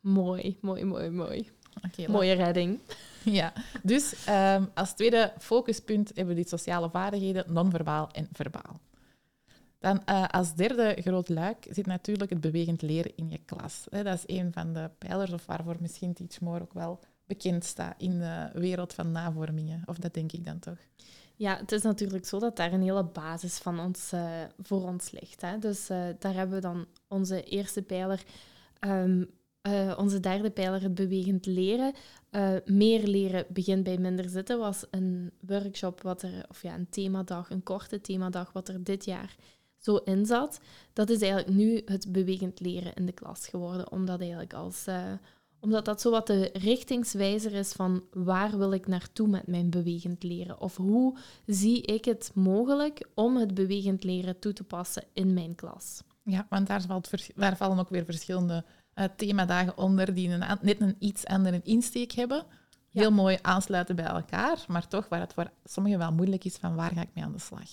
Mooi, 0.00 0.58
mooi, 0.60 0.84
mooi, 0.84 1.10
mooi. 1.10 1.50
Okay, 1.84 2.06
Mooie 2.06 2.32
redding. 2.32 2.78
Ja, 3.24 3.52
dus 3.82 4.26
um, 4.28 4.70
als 4.74 4.94
tweede 4.94 5.32
focuspunt 5.38 6.08
hebben 6.08 6.34
we 6.34 6.40
die 6.40 6.48
sociale 6.48 6.90
vaardigheden, 6.90 7.52
non-verbaal 7.52 8.10
en 8.10 8.28
verbaal. 8.32 8.80
Dan 9.78 10.02
uh, 10.10 10.28
als 10.28 10.54
derde 10.54 10.96
groot 11.00 11.28
luik 11.28 11.66
zit 11.70 11.86
natuurlijk 11.86 12.30
het 12.30 12.40
bewegend 12.40 12.82
leren 12.82 13.16
in 13.16 13.28
je 13.28 13.38
klas. 13.44 13.86
Dat 13.90 14.06
is 14.06 14.22
een 14.26 14.52
van 14.52 14.72
de 14.72 14.90
pijlers, 14.98 15.32
of 15.32 15.46
waarvoor 15.46 15.76
misschien 15.80 16.12
Teachmore 16.12 16.62
ook 16.62 16.72
wel 16.72 17.00
bekend 17.24 17.64
staat 17.64 17.94
in 17.98 18.18
de 18.18 18.50
wereld 18.52 18.94
van 18.94 19.12
navormingen. 19.12 19.82
Of 19.86 19.96
dat 19.96 20.14
denk 20.14 20.32
ik 20.32 20.44
dan 20.44 20.58
toch? 20.58 20.78
Ja, 21.38 21.56
het 21.56 21.72
is 21.72 21.82
natuurlijk 21.82 22.26
zo 22.26 22.38
dat 22.38 22.56
daar 22.56 22.72
een 22.72 22.82
hele 22.82 23.04
basis 23.04 23.58
van 23.58 23.80
ons, 23.80 24.12
uh, 24.12 24.42
voor 24.58 24.82
ons 24.82 25.10
ligt. 25.10 25.40
Hè. 25.40 25.58
Dus 25.58 25.90
uh, 25.90 26.06
daar 26.18 26.34
hebben 26.34 26.54
we 26.54 26.62
dan 26.62 26.86
onze 27.08 27.42
eerste 27.42 27.82
pijler, 27.82 28.22
um, 28.80 29.30
uh, 29.62 29.94
onze 29.98 30.20
derde 30.20 30.50
pijler, 30.50 30.82
het 30.82 30.94
bewegend 30.94 31.46
leren. 31.46 31.94
meer 32.64 33.06
leren 33.06 33.46
begint 33.48 33.84
bij 33.84 33.98
minder 33.98 34.28
zitten 34.28 34.58
was 34.58 34.84
een 34.90 35.32
workshop, 35.40 36.02
wat 36.02 36.22
er, 36.22 36.44
of 36.48 36.62
ja, 36.62 36.74
een 36.74 36.88
themadag, 36.90 37.50
een 37.50 37.62
korte 37.62 38.00
themadag, 38.00 38.52
wat 38.52 38.68
er 38.68 38.84
dit 38.84 39.04
jaar 39.04 39.36
zo 39.78 39.96
in 39.96 40.26
zat. 40.26 40.60
Dat 40.92 41.10
is 41.10 41.20
eigenlijk 41.20 41.56
nu 41.56 41.82
het 41.84 42.12
bewegend 42.12 42.60
leren 42.60 42.94
in 42.94 43.06
de 43.06 43.12
klas 43.12 43.48
geworden, 43.48 43.90
omdat 43.92 44.20
eigenlijk 44.20 44.54
als 44.54 44.86
omdat 45.66 45.84
dat 45.84 46.00
zo 46.00 46.10
wat 46.10 46.26
de 46.26 46.50
richtingswijzer 46.52 47.52
is 47.52 47.72
van 47.72 48.04
waar 48.12 48.58
wil 48.58 48.72
ik 48.72 48.86
naartoe 48.86 49.28
met 49.28 49.46
mijn 49.46 49.70
bewegend 49.70 50.22
leren? 50.22 50.60
Of 50.60 50.76
hoe 50.76 51.16
zie 51.46 51.82
ik 51.82 52.04
het 52.04 52.30
mogelijk 52.34 53.06
om 53.14 53.36
het 53.36 53.54
bewegend 53.54 54.04
leren 54.04 54.38
toe 54.38 54.52
te 54.52 54.64
passen 54.64 55.04
in 55.12 55.34
mijn 55.34 55.54
klas? 55.54 56.02
Ja, 56.22 56.46
want 56.48 56.66
daar, 56.66 56.82
valt, 56.82 57.10
daar 57.34 57.56
vallen 57.56 57.78
ook 57.78 57.88
weer 57.88 58.04
verschillende 58.04 58.64
uh, 58.94 59.04
themadagen 59.16 59.78
onder 59.78 60.14
die 60.14 60.28
een, 60.28 60.58
net 60.60 60.80
een 60.80 60.96
iets 60.98 61.24
andere 61.24 61.60
insteek 61.62 62.12
hebben. 62.12 62.44
Ja. 62.90 63.00
Heel 63.00 63.12
mooi 63.12 63.38
aansluiten 63.42 63.96
bij 63.96 64.04
elkaar, 64.04 64.64
maar 64.68 64.88
toch 64.88 65.08
waar 65.08 65.20
het 65.20 65.32
voor 65.32 65.50
sommigen 65.64 65.98
wel 65.98 66.12
moeilijk 66.12 66.44
is 66.44 66.56
van 66.56 66.74
waar 66.74 66.92
ga 66.92 67.02
ik 67.02 67.14
mee 67.14 67.24
aan 67.24 67.32
de 67.32 67.38
slag? 67.38 67.68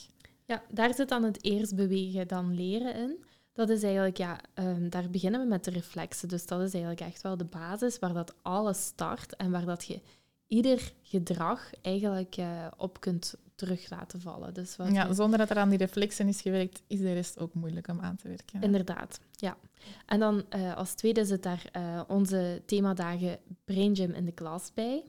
Ja, 0.46 0.62
daar 0.70 0.94
zit 0.94 1.10
dan 1.10 1.24
het 1.24 1.44
eerst 1.44 1.76
bewegen, 1.76 2.28
dan 2.28 2.56
leren 2.56 2.96
in. 2.96 3.24
Dat 3.54 3.70
is 3.70 3.84
eigenlijk, 3.84 4.18
ja, 4.18 4.40
um, 4.56 4.90
daar 4.90 5.10
beginnen 5.10 5.42
we 5.42 5.48
met 5.48 5.64
de 5.64 5.72
reflexen. 5.72 6.28
Dus 6.28 6.46
dat 6.46 6.62
is 6.62 6.74
eigenlijk 6.74 7.02
echt 7.02 7.22
wel 7.22 7.38
de 7.38 7.46
basis 7.46 8.00
waar 8.00 8.14
dat 8.14 8.34
alles 8.42 8.86
start 8.86 9.36
en 9.36 9.52
waar 9.52 9.66
dat 9.66 9.86
je 9.86 10.02
ieder 10.48 10.94
gedrag 11.02 11.70
eigenlijk 11.82 12.38
uh, 12.38 12.68
op 12.78 13.00
kunt 13.00 13.36
terug 13.56 13.90
laten 13.90 14.22
vallen. 14.22 14.54
Dus 14.54 14.76
wat 14.76 14.92
ja, 14.92 15.14
zonder 15.14 15.40
dat 15.40 15.50
er 15.50 15.58
aan 15.58 15.70
die 15.70 15.78
reflexen 15.78 16.28
is 16.28 16.42
gewerkt, 16.42 16.82
is 16.88 17.00
de 17.00 17.14
rest 17.14 17.40
ook 17.40 17.54
moeilijk 17.54 17.88
om 17.88 18.00
aan 18.00 18.16
te 18.16 18.28
werken. 18.28 18.62
Inderdaad, 18.62 19.20
ja. 19.32 19.58
En 20.06 20.20
dan 20.20 20.44
uh, 20.56 20.76
als 20.76 20.94
tweede 20.94 21.26
zit 21.26 21.44
daar 21.44 21.70
uh, 21.78 22.02
onze 22.08 22.62
themadagen 22.66 23.38
Brain 23.66 23.96
Gym 23.96 24.12
in 24.12 24.26
de 24.26 24.32
klas 24.32 24.72
bij. 24.74 25.04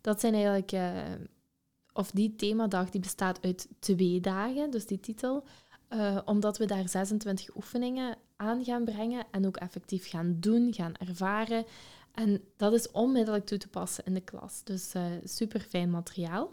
Dat 0.00 0.20
zijn 0.20 0.34
eigenlijk, 0.34 0.72
of 1.92 2.10
die 2.10 2.36
themadag 2.36 2.90
die 2.90 3.00
bestaat 3.00 3.38
uit 3.42 3.68
twee 3.78 4.20
dagen, 4.20 4.70
dus 4.70 4.86
die 4.86 5.00
titel. 5.00 5.44
Uh, 5.94 6.18
omdat 6.24 6.58
we 6.58 6.66
daar 6.66 6.88
26 6.88 7.56
oefeningen 7.56 8.16
aan 8.36 8.64
gaan 8.64 8.84
brengen 8.84 9.26
en 9.30 9.46
ook 9.46 9.56
effectief 9.56 10.08
gaan 10.08 10.36
doen, 10.40 10.72
gaan 10.74 10.94
ervaren. 10.94 11.64
En 12.12 12.40
dat 12.56 12.72
is 12.72 12.90
onmiddellijk 12.90 13.46
toe 13.46 13.58
te 13.58 13.68
passen 13.68 14.04
in 14.04 14.14
de 14.14 14.20
klas. 14.20 14.64
Dus 14.64 14.94
uh, 14.94 15.04
super 15.24 15.60
fijn 15.60 15.90
materiaal. 15.90 16.52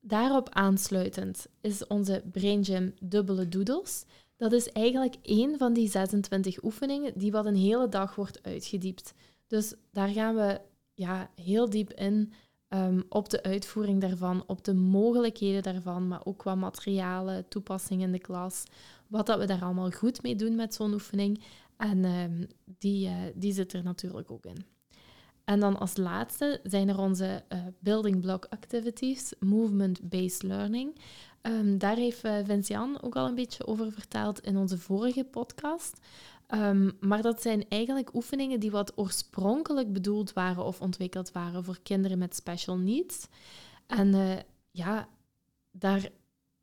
Daarop 0.00 0.48
aansluitend 0.48 1.46
is 1.60 1.86
onze 1.86 2.22
Brain 2.32 2.64
Gym 2.64 2.94
Dubbele 3.00 3.48
Doodles. 3.48 4.04
dat 4.36 4.52
is 4.52 4.68
eigenlijk 4.68 5.16
één 5.22 5.58
van 5.58 5.72
die 5.72 5.88
26 5.88 6.62
oefeningen 6.62 7.12
die 7.16 7.32
wat 7.32 7.46
een 7.46 7.56
hele 7.56 7.88
dag 7.88 8.14
wordt 8.14 8.42
uitgediept. 8.42 9.14
Dus 9.46 9.74
daar 9.90 10.08
gaan 10.08 10.34
we 10.34 10.60
ja, 10.94 11.30
heel 11.34 11.70
diep 11.70 11.92
in 11.92 12.32
ehm, 12.72 13.00
op 13.08 13.28
de 13.28 13.42
uitvoering 13.42 14.00
daarvan, 14.00 14.44
op 14.46 14.64
de 14.64 14.74
mogelijkheden 14.74 15.62
daarvan, 15.62 16.08
maar 16.08 16.20
ook 16.24 16.38
qua 16.38 16.54
materialen, 16.54 17.48
toepassingen 17.48 18.06
in 18.06 18.12
de 18.12 18.18
klas, 18.18 18.64
wat 19.06 19.26
dat 19.26 19.38
we 19.38 19.46
daar 19.46 19.62
allemaal 19.62 19.90
goed 19.90 20.22
mee 20.22 20.36
doen 20.36 20.54
met 20.54 20.74
zo'n 20.74 20.92
oefening. 20.92 21.42
En 21.76 22.04
ehm, 22.04 22.44
die, 22.78 23.08
uh, 23.08 23.14
die 23.34 23.52
zit 23.52 23.72
er 23.72 23.82
natuurlijk 23.82 24.30
ook 24.30 24.44
in. 24.44 24.64
En 25.44 25.60
dan 25.60 25.78
als 25.78 25.96
laatste 25.96 26.60
zijn 26.62 26.88
er 26.88 26.98
onze 26.98 27.44
uh, 27.48 27.58
building 27.78 28.20
block 28.20 28.46
activities, 28.50 29.32
movement-based 29.40 30.42
learning. 30.42 30.96
Um, 31.42 31.78
daar 31.78 31.96
heeft 31.96 32.24
uh, 32.24 32.36
Vincian 32.44 33.02
ook 33.02 33.16
al 33.16 33.26
een 33.26 33.34
beetje 33.34 33.66
over 33.66 33.92
verteld 33.92 34.40
in 34.40 34.56
onze 34.56 34.78
vorige 34.78 35.24
podcast. 35.24 36.00
Um, 36.54 36.96
maar 37.00 37.22
dat 37.22 37.42
zijn 37.42 37.68
eigenlijk 37.68 38.14
oefeningen 38.14 38.60
die 38.60 38.70
wat 38.70 38.98
oorspronkelijk 38.98 39.92
bedoeld 39.92 40.32
waren 40.32 40.64
of 40.64 40.80
ontwikkeld 40.80 41.32
waren 41.32 41.64
voor 41.64 41.78
kinderen 41.82 42.18
met 42.18 42.34
special 42.34 42.78
needs. 42.78 43.26
En 43.86 44.14
uh, 44.14 44.36
ja, 44.70 45.08
daar 45.70 46.10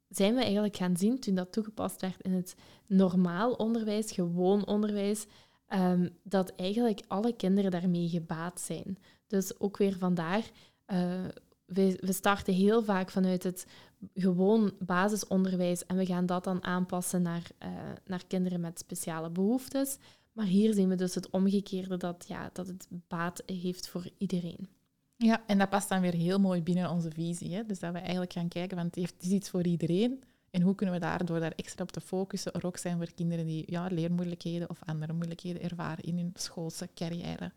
zijn 0.08 0.36
we 0.36 0.42
eigenlijk 0.42 0.76
gaan 0.76 0.98
zien 0.98 1.20
toen 1.20 1.36
dat 1.36 1.52
toegepast 1.52 2.02
werd 2.02 2.22
in 2.22 2.34
het 2.34 2.56
normaal 2.88 3.54
onderwijs, 3.54 4.12
gewoon 4.12 4.66
onderwijs, 4.66 5.26
um, 5.70 6.10
dat 6.24 6.54
eigenlijk 6.56 7.02
alle 7.08 7.36
kinderen 7.36 7.72
daarmee 7.72 8.10
gebaat 8.10 8.62
zijn. 8.62 8.98
Dus 9.28 9.60
ook 9.60 9.78
weer 9.78 9.98
vandaar, 9.98 10.52
uh, 10.88 11.26
we, 11.66 11.98
we 12.02 12.14
starten 12.14 12.54
heel 12.54 12.84
vaak 12.84 13.10
vanuit 13.10 13.44
het 13.44 13.66
gewoon 14.14 14.74
basisonderwijs 14.80 15.86
en 15.86 15.98
we 15.98 16.06
gaan 16.06 16.26
dat 16.26 16.44
dan 16.44 16.64
aanpassen 16.64 17.22
naar, 17.22 17.44
uh, 17.64 17.70
naar 18.06 18.26
kinderen 18.28 18.60
met 18.60 18.80
speciale 18.80 19.30
behoeftes. 19.30 19.98
Maar 20.32 20.46
hier 20.46 20.74
zien 20.74 20.90
we 20.90 20.96
dus 20.96 21.16
het 21.16 21.30
omgekeerde, 21.30 21.98
dat, 21.98 22.26
ja, 22.28 22.50
dat 22.54 22.68
het 22.68 22.88
baat 23.08 23.44
heeft 23.46 23.88
voor 23.88 24.10
iedereen. 24.18 24.70
Ja, 25.18 25.44
en 25.48 25.58
dat 25.58 25.70
past 25.70 25.90
dan 25.90 26.02
weer 26.02 26.14
heel 26.14 26.40
mooi 26.40 26.64
binnen 26.64 26.90
onze 26.90 27.12
visie. 27.12 27.56
Hè? 27.56 27.66
Dus 27.66 27.80
dat 27.80 27.92
we 27.92 28.00
eigenlijk 28.00 28.34
gaan 28.34 28.48
kijken, 28.48 28.78
want 28.78 28.96
het, 28.96 29.14
is 29.20 29.30
iets 29.30 29.50
voor 29.50 29.64
iedereen. 29.66 30.24
En 30.52 30.62
hoe 30.62 30.76
kunnen 30.76 30.96
we 30.96 31.02
daar, 31.02 31.26
door 31.26 31.40
daar 31.40 31.54
extra 31.56 31.84
op 31.84 31.92
te 31.92 32.02
focussen, 32.02 32.54
er 32.54 32.66
ook 32.66 32.78
zijn 32.78 32.98
voor 32.98 33.12
kinderen 33.16 33.46
die 33.46 33.64
ja, 33.66 33.88
leermoeilijkheden 33.92 34.70
of 34.70 34.80
andere 34.86 35.14
moeilijkheden 35.14 35.62
ervaren 35.62 36.04
in 36.04 36.18
hun 36.18 36.32
schoolse 36.34 36.90
carrière. 36.94 37.52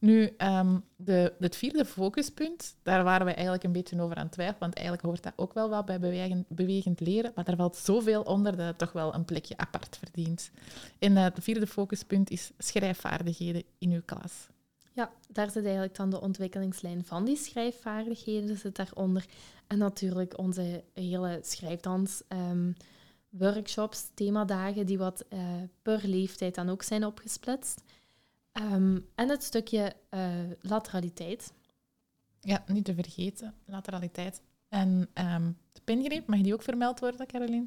Nu, 0.00 0.34
um, 0.38 0.84
de, 0.96 1.32
het 1.38 1.56
vierde 1.56 1.84
focuspunt, 1.84 2.76
daar 2.82 3.04
waren 3.04 3.26
we 3.26 3.32
eigenlijk 3.32 3.64
een 3.64 3.72
beetje 3.72 4.00
over 4.00 4.16
aan 4.16 4.22
het 4.22 4.32
twijfelen, 4.32 4.60
want 4.60 4.74
eigenlijk 4.74 5.06
hoort 5.06 5.22
dat 5.22 5.32
ook 5.36 5.54
wel 5.54 5.68
wat 5.68 5.84
bij 5.84 6.00
bewegend, 6.00 6.48
bewegend 6.48 7.00
leren, 7.00 7.32
maar 7.34 7.44
daar 7.44 7.56
valt 7.56 7.76
zoveel 7.76 8.22
onder 8.22 8.56
dat 8.56 8.66
het 8.66 8.78
toch 8.78 8.92
wel 8.92 9.14
een 9.14 9.24
plekje 9.24 9.56
apart 9.56 9.96
verdient. 9.96 10.50
En 10.98 11.12
uh, 11.12 11.22
het 11.22 11.38
vierde 11.40 11.66
focuspunt 11.66 12.30
is 12.30 12.50
schrijfvaardigheden 12.58 13.62
in 13.78 13.90
uw 13.90 14.02
klas. 14.04 14.48
Ja, 14.92 15.10
daar 15.28 15.50
zit 15.50 15.62
eigenlijk 15.64 15.96
dan 15.96 16.10
de 16.10 16.20
ontwikkelingslijn 16.20 17.04
van 17.04 17.24
die 17.24 17.36
schrijfvaardigheden 17.36 18.56
zit 18.56 18.76
daaronder. 18.76 19.26
En 19.66 19.78
natuurlijk 19.78 20.38
onze 20.38 20.84
hele 20.94 21.38
schrijfdans 21.42 22.22
um, 22.28 22.76
workshops, 23.28 24.10
themadagen, 24.14 24.86
die 24.86 24.98
wat 24.98 25.24
uh, 25.30 25.40
per 25.82 26.00
leeftijd 26.04 26.54
dan 26.54 26.68
ook 26.68 26.82
zijn 26.82 27.04
opgesplitst. 27.04 27.82
Um, 28.52 29.06
en 29.14 29.28
het 29.28 29.42
stukje 29.42 29.92
uh, 30.10 30.28
lateraliteit. 30.60 31.52
Ja, 32.40 32.64
niet 32.66 32.84
te 32.84 32.94
vergeten, 32.94 33.54
lateraliteit. 33.66 34.42
En 34.68 35.08
um, 35.14 35.56
de 35.72 35.80
pingreep, 35.84 36.26
mag 36.26 36.40
die 36.40 36.54
ook 36.54 36.62
vermeld 36.62 37.00
worden, 37.00 37.26
Caroline? 37.26 37.66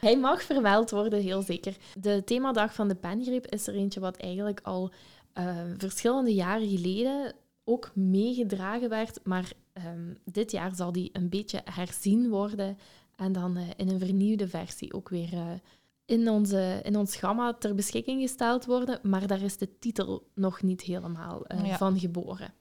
Hij 0.00 0.18
mag 0.18 0.42
vermeld 0.42 0.90
worden, 0.90 1.22
heel 1.22 1.42
zeker. 1.42 1.76
De 1.98 2.22
themadag 2.24 2.74
van 2.74 2.88
de 2.88 2.94
pengreep 2.94 3.46
is 3.46 3.66
er 3.66 3.74
eentje 3.74 4.00
wat 4.00 4.16
eigenlijk 4.16 4.60
al 4.62 4.92
uh, 5.38 5.56
verschillende 5.76 6.34
jaren 6.34 6.68
geleden 6.68 7.34
ook 7.64 7.90
meegedragen 7.94 8.88
werd, 8.88 9.20
maar 9.24 9.52
um, 9.86 10.16
dit 10.24 10.50
jaar 10.50 10.74
zal 10.74 10.92
die 10.92 11.10
een 11.12 11.28
beetje 11.28 11.60
herzien 11.64 12.28
worden 12.28 12.78
en 13.16 13.32
dan 13.32 13.58
uh, 13.58 13.68
in 13.76 13.88
een 13.88 13.98
vernieuwde 13.98 14.48
versie 14.48 14.92
ook 14.92 15.08
weer 15.08 15.60
in, 16.04 16.28
onze, 16.28 16.80
in 16.82 16.96
ons 16.96 17.16
gamma 17.16 17.54
ter 17.54 17.74
beschikking 17.74 18.20
gesteld 18.20 18.64
worden, 18.64 18.98
maar 19.02 19.26
daar 19.26 19.42
is 19.42 19.56
de 19.56 19.78
titel 19.78 20.30
nog 20.34 20.62
niet 20.62 20.80
helemaal 20.80 21.52
uh, 21.52 21.66
ja. 21.66 21.76
van 21.76 21.98
geboren. 21.98 22.54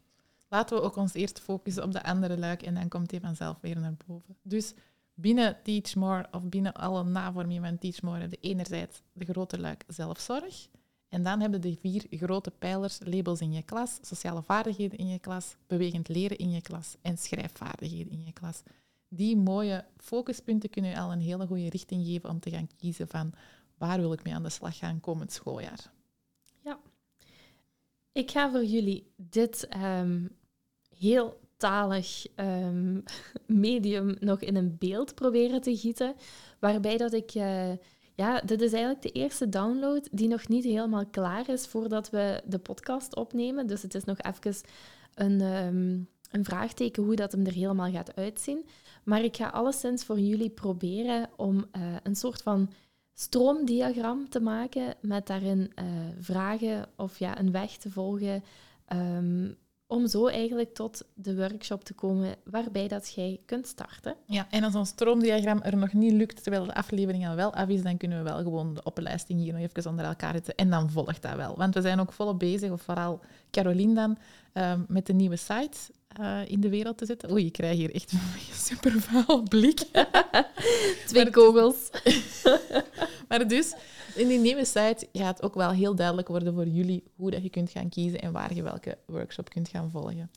Laten 0.50 0.78
we 0.78 0.84
ook 0.84 0.96
ons 0.96 1.14
eerst 1.14 1.40
focussen 1.40 1.84
op 1.84 1.92
de 1.92 2.04
andere 2.04 2.38
luik 2.38 2.62
en 2.62 2.74
dan 2.74 2.88
komt 2.88 3.12
hij 3.12 3.20
vanzelf 3.20 3.58
weer 3.62 3.80
naar 3.80 3.96
boven. 4.08 4.38
Dus 4.42 4.74
binnen 5.14 5.58
Teach 5.64 5.96
More 5.96 6.28
of 6.32 6.50
binnen 6.50 6.74
alle 6.74 7.04
navormingen 7.04 7.64
van 7.64 7.78
Teach 7.78 8.02
More 8.02 8.20
heb 8.20 8.32
je 8.32 8.38
enerzijds 8.42 9.02
de 9.14 9.26
grote 9.26 9.60
luik 9.60 9.84
zelfzorg. 9.88 10.68
En 11.10 11.24
dan 11.24 11.40
hebben 11.40 11.62
de 11.62 11.76
vier 11.80 12.06
grote 12.10 12.52
pijlers, 12.52 13.00
labels 13.04 13.42
in 13.42 13.52
je 13.52 13.64
klas, 13.64 13.98
sociale 14.02 14.44
vaardigheden 14.44 14.98
in 14.98 15.08
je 15.08 15.20
klas, 15.20 15.56
bewegend 15.68 16.08
leren 16.08 16.38
in 16.38 16.52
je 16.52 16.62
klas 16.62 16.96
en 17.02 17.18
schrijfvaardigheden 17.18 18.12
in 18.12 18.24
je 18.26 18.34
klas 18.34 18.64
die 19.16 19.38
mooie 19.38 19.86
focuspunten 19.98 20.70
kunnen 20.70 20.92
je 20.92 21.00
al 21.00 21.12
een 21.12 21.22
hele 21.22 21.48
goede 21.48 21.70
richting 21.70 22.06
geven 22.06 22.30
om 22.30 22.40
te 22.40 22.50
gaan 22.50 22.70
kiezen 22.78 23.08
van 23.08 23.34
waar 23.78 24.00
wil 24.00 24.14
ik 24.14 24.24
mee 24.24 24.34
aan 24.34 24.44
de 24.44 24.50
slag 24.50 24.78
gaan 24.78 25.00
komend 25.00 25.32
schooljaar. 25.32 25.92
Ja. 26.64 26.80
Ik 28.12 28.32
ga 28.32 28.52
voor 28.52 28.64
jullie 28.64 29.12
dit 29.16 29.68
um, 29.84 30.36
heel 30.98 31.40
talig 31.58 32.26
um, 32.36 33.04
medium 33.68 34.16
nog 34.20 34.42
in 34.42 34.56
een 34.56 34.76
beeld 34.78 35.16
proberen 35.16 35.62
te 35.62 35.78
gieten, 35.78 36.16
waarbij 36.60 36.98
dat 36.98 37.14
ik... 37.14 37.36
Uh, 37.36 37.72
ja, 38.16 38.42
dit 38.42 38.62
is 38.62 38.74
eigenlijk 38.74 39.02
de 39.02 39.12
eerste 39.12 39.50
download 39.50 40.08
die 40.12 40.28
nog 40.28 40.48
niet 40.48 40.64
helemaal 40.64 41.06
klaar 41.06 41.50
is 41.50 41.68
voordat 41.68 42.10
we 42.10 42.42
de 42.46 42.60
podcast 42.60 43.16
opnemen. 43.16 43.68
Dus 43.68 43.82
het 43.82 43.96
is 43.96 44.04
nog 44.04 44.18
even 44.18 44.56
een, 45.14 45.42
um, 45.42 46.08
een 46.34 46.44
vraagteken 46.44 47.04
hoe 47.04 47.16
dat 47.16 47.32
hem 47.32 47.46
er 47.46 47.54
helemaal 47.54 47.92
gaat 47.92 48.16
uitzien. 48.16 48.66
Maar 49.04 49.24
ik 49.24 49.36
ga 49.36 49.48
alleszins 49.48 50.06
voor 50.06 50.20
jullie 50.20 50.50
proberen 50.50 51.30
om 51.36 51.56
uh, 51.56 51.96
een 52.04 52.16
soort 52.16 52.42
van 52.42 52.70
stroomdiagram 53.14 54.30
te 54.30 54.40
maken 54.40 54.96
met 55.02 55.28
daarin 55.28 55.60
uh, 55.60 55.86
vragen 56.20 56.90
of 56.96 57.20
ja, 57.20 57.40
een 57.40 57.52
weg 57.52 57.78
te 57.78 57.90
volgen. 57.90 58.44
Um, 58.94 59.58
om 59.94 60.08
zo 60.08 60.28
eigenlijk 60.28 60.74
tot 60.74 61.06
de 61.14 61.36
workshop 61.36 61.84
te 61.84 61.94
komen 61.94 62.36
waarbij 62.44 62.88
dat 62.88 63.14
jij 63.16 63.40
kunt 63.46 63.68
starten. 63.68 64.16
Ja, 64.26 64.48
en 64.50 64.64
als 64.64 64.76
ons 64.76 64.90
stroomdiagram 64.90 65.62
er 65.62 65.78
nog 65.78 65.94
niet 65.94 66.14
lukt, 66.14 66.44
terwijl 66.44 66.66
de 66.66 66.74
aflevering 66.74 67.28
al 67.28 67.36
wel 67.36 67.54
af 67.54 67.68
is, 67.68 67.82
dan 67.82 67.98
kunnen 67.98 68.18
we 68.18 68.30
wel 68.30 68.44
gewoon 68.44 68.74
de 68.74 68.84
opleiding 68.84 69.40
hier 69.40 69.54
nog 69.54 69.62
even 69.62 69.90
onder 69.90 70.06
elkaar 70.06 70.34
zetten 70.34 70.56
en 70.56 70.70
dan 70.70 70.92
volgt 70.92 71.22
dat 71.22 71.36
wel. 71.36 71.56
Want 71.58 71.74
we 71.74 71.82
zijn 71.82 72.00
ook 72.00 72.12
volop 72.12 72.40
bezig, 72.40 72.72
of 72.72 72.82
vooral 72.82 73.20
Caroline 73.52 73.94
dan, 73.94 74.18
um, 74.54 74.86
met 74.88 75.06
de 75.06 75.14
nieuwe 75.14 75.36
site 75.36 75.78
uh, 76.20 76.40
in 76.46 76.62
de 76.62 76.70
wereld 76.70 76.98
te 76.98 77.06
zetten. 77.06 77.32
Oei, 77.32 77.46
ik 77.46 77.52
krijg 77.52 77.78
hier 77.78 77.94
echt 77.94 78.12
een 78.14 78.20
super 78.54 78.94
blik. 79.50 79.80
Twee 81.08 81.30
kogels. 81.30 81.90
maar 83.28 83.48
dus, 83.48 83.74
in 84.16 84.28
die 84.28 84.40
nieuwe 84.40 84.66
site 84.66 85.08
gaat 85.14 85.42
ook 85.42 85.56
wel 85.56 85.72
heel 85.72 85.96
duidelijk 85.96 86.28
worden 86.28 86.54
voor 86.54 86.68
jullie 86.68 87.04
hoe 87.16 87.32
dat 87.32 87.44
je 87.44 87.50
kunt 87.50 87.70
gaan 87.70 87.90
kiezen 87.90 88.22
en 88.22 88.32
waar 88.32 88.54
je 88.54 88.64
welke 88.64 88.98
workshop 89.06 89.50
kunt 89.50 89.68
gaan 89.68 89.92
volgen. 89.92 90.32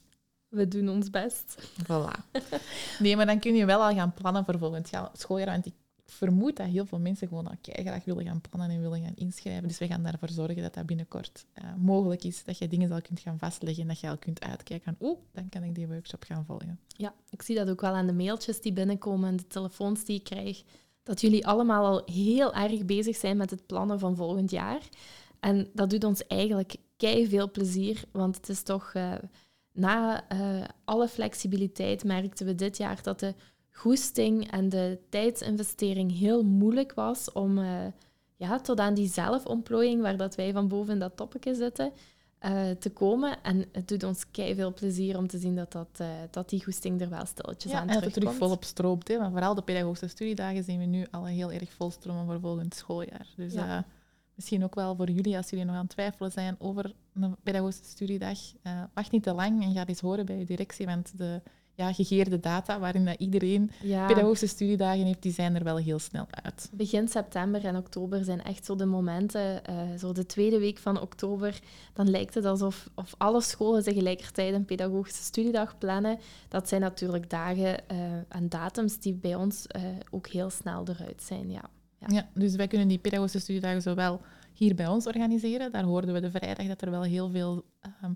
We 0.48 0.68
doen 0.68 0.88
ons 0.88 1.10
best. 1.10 1.68
Voilà. 1.82 2.40
Nee, 2.98 3.16
maar 3.16 3.26
dan 3.26 3.38
kun 3.38 3.54
je 3.54 3.64
wel 3.64 3.84
al 3.84 3.94
gaan 3.94 4.14
plannen 4.14 4.44
voor 4.44 4.58
volgend 4.58 4.90
schooljaar. 5.12 5.50
Want 5.50 5.66
ik 5.66 5.74
vermoed 6.06 6.56
dat 6.56 6.66
heel 6.66 6.86
veel 6.86 6.98
mensen 6.98 7.28
gewoon 7.28 7.46
al 7.46 7.54
graag 7.62 8.04
willen 8.04 8.24
gaan 8.24 8.40
plannen 8.40 8.70
en 8.70 8.80
willen 8.80 9.02
gaan 9.02 9.14
inschrijven. 9.14 9.68
Dus 9.68 9.78
we 9.78 9.86
gaan 9.86 10.06
ervoor 10.06 10.30
zorgen 10.30 10.62
dat 10.62 10.74
dat 10.74 10.86
binnenkort 10.86 11.46
uh, 11.54 11.64
mogelijk 11.76 12.24
is. 12.24 12.44
Dat 12.44 12.58
je 12.58 12.68
dingen 12.68 12.92
al 12.92 13.00
kunt 13.00 13.20
gaan 13.20 13.38
vastleggen 13.38 13.82
en 13.82 13.88
dat 13.88 14.00
je 14.00 14.08
al 14.08 14.18
kunt 14.18 14.42
uitkijken 14.42 14.96
van 14.96 15.08
oeh, 15.08 15.18
dan 15.32 15.48
kan 15.48 15.62
ik 15.62 15.74
die 15.74 15.86
workshop 15.86 16.22
gaan 16.22 16.44
volgen. 16.44 16.78
Ja, 16.88 17.14
ik 17.30 17.42
zie 17.42 17.56
dat 17.56 17.70
ook 17.70 17.80
wel 17.80 17.94
aan 17.94 18.06
de 18.06 18.12
mailtjes 18.12 18.60
die 18.60 18.72
binnenkomen 18.72 19.28
en 19.28 19.36
de 19.36 19.46
telefoons 19.46 20.04
die 20.04 20.16
ik 20.16 20.24
krijg. 20.24 20.62
Dat 21.06 21.20
jullie 21.20 21.46
allemaal 21.46 21.84
al 21.84 22.02
heel 22.12 22.54
erg 22.54 22.84
bezig 22.84 23.16
zijn 23.16 23.36
met 23.36 23.50
het 23.50 23.66
plannen 23.66 23.98
van 23.98 24.16
volgend 24.16 24.50
jaar. 24.50 24.80
En 25.40 25.70
dat 25.72 25.90
doet 25.90 26.04
ons 26.04 26.26
eigenlijk 26.26 26.76
kei 26.96 27.28
veel 27.28 27.50
plezier, 27.50 28.04
want 28.12 28.36
het 28.36 28.48
is 28.48 28.62
toch... 28.62 28.92
Uh, 28.96 29.12
na 29.72 30.24
uh, 30.32 30.64
alle 30.84 31.08
flexibiliteit 31.08 32.04
merkten 32.04 32.46
we 32.46 32.54
dit 32.54 32.76
jaar 32.76 33.02
dat 33.02 33.20
de 33.20 33.34
goesting 33.70 34.50
en 34.50 34.68
de 34.68 34.98
tijdsinvestering 35.08 36.18
heel 36.18 36.42
moeilijk 36.42 36.94
was 36.94 37.32
om 37.32 37.58
uh, 37.58 37.86
ja, 38.36 38.60
tot 38.60 38.80
aan 38.80 38.94
die 38.94 39.08
zelfontplooiing, 39.08 40.02
waar 40.02 40.16
dat 40.16 40.34
wij 40.34 40.52
van 40.52 40.68
boven 40.68 40.92
in 40.92 40.98
dat 40.98 41.16
toppetje 41.16 41.54
zitten, 41.54 41.92
uh, 42.46 42.70
te 42.70 42.90
komen. 42.90 43.42
En 43.42 43.64
het 43.72 43.88
doet 43.88 44.02
ons 44.02 44.30
kei 44.30 44.54
veel 44.54 44.74
plezier 44.74 45.18
om 45.18 45.26
te 45.26 45.38
zien 45.38 45.54
dat, 45.54 45.72
dat, 45.72 45.88
uh, 46.00 46.08
dat 46.30 46.48
die 46.48 46.64
goesting 46.64 47.00
er 47.00 47.08
wel 47.08 47.26
stilletjes 47.26 47.72
ja, 47.72 47.78
aan 47.78 47.86
terugkomt. 47.86 47.94
en 47.94 47.94
dat 47.94 48.14
het 48.14 48.22
terug 48.22 48.34
volop 48.48 48.64
stroomt. 48.64 49.08
Hè? 49.08 49.18
Maar 49.18 49.30
vooral 49.30 49.54
de 49.54 49.62
pedagogische 49.62 50.08
studiedagen 50.08 50.64
zien 50.64 50.78
we 50.78 50.84
nu 50.84 51.06
al 51.10 51.26
heel 51.26 51.52
erg 51.52 51.72
volstromen 51.72 52.26
voor 52.26 52.40
volgend 52.40 52.74
schooljaar. 52.74 53.26
Dus 53.36 53.52
ja. 53.52 53.84
misschien 54.34 54.64
ook 54.64 54.74
wel 54.74 54.96
voor 54.96 55.10
jullie, 55.10 55.36
als 55.36 55.50
jullie 55.50 55.64
nog 55.64 55.74
aan 55.74 55.80
het 55.80 55.90
twijfelen 55.90 56.32
zijn 56.32 56.56
over 56.58 56.94
een 57.14 57.36
pedagogische 57.42 57.84
studiedag, 57.84 58.38
wacht 58.94 59.10
niet 59.10 59.22
te 59.22 59.32
lang 59.32 59.62
en 59.62 59.72
ga 59.72 59.86
eens 59.86 60.00
horen 60.00 60.26
bij 60.26 60.38
je 60.38 60.44
directie, 60.44 60.86
want 60.86 61.18
de 61.18 61.40
ja, 61.76 61.92
gegeerde 61.92 62.40
data 62.40 62.78
waarin 62.78 63.04
dat 63.04 63.18
iedereen 63.18 63.70
Ja. 63.82 64.06
pedagogische 64.06 64.46
studiedagen 64.46 65.04
heeft, 65.04 65.22
die 65.22 65.32
zijn 65.32 65.54
er 65.54 65.64
wel 65.64 65.76
heel 65.76 65.98
snel 65.98 66.26
uit. 66.30 66.70
Begin 66.72 67.08
september 67.08 67.64
en 67.64 67.76
oktober 67.76 68.24
zijn 68.24 68.42
echt 68.42 68.64
zo 68.64 68.74
de 68.74 68.84
momenten, 68.84 69.64
eh, 69.64 69.76
zo 69.98 70.12
de 70.12 70.26
tweede 70.26 70.58
week 70.58 70.78
van 70.78 71.00
oktober, 71.00 71.58
dan 71.92 72.10
lijkt 72.10 72.34
het 72.34 72.44
alsof 72.44 72.88
of 72.94 73.14
alle 73.18 73.40
scholen 73.40 73.82
tegelijkertijd 73.82 74.54
een 74.54 74.64
pedagogische 74.64 75.22
studiedag 75.22 75.78
plannen. 75.78 76.18
Dat 76.48 76.68
zijn 76.68 76.80
natuurlijk 76.80 77.30
dagen 77.30 77.88
eh, 77.88 77.98
en 78.28 78.48
datums 78.48 78.98
die 78.98 79.14
bij 79.14 79.34
ons 79.34 79.66
eh, 79.66 79.82
ook 80.10 80.26
heel 80.26 80.50
snel 80.50 80.84
eruit 80.88 81.22
zijn. 81.22 81.50
Ja. 81.50 81.62
Ja. 81.98 82.06
Ja. 82.08 82.28
dus 82.34 82.54
wij 82.56 82.66
kunnen 82.66 82.88
die 82.88 82.98
pedagogische 82.98 83.40
studiedagen 83.40 83.82
zowel 83.82 84.20
hier 84.52 84.74
bij 84.74 84.86
ons 84.86 85.06
organiseren. 85.06 85.72
Daar 85.72 85.84
hoorden 85.84 86.14
we 86.14 86.20
de 86.20 86.30
vrijdag 86.30 86.66
dat 86.66 86.82
er 86.82 86.90
wel 86.90 87.02
heel 87.02 87.30
veel 87.30 87.64
ehm, 87.80 88.12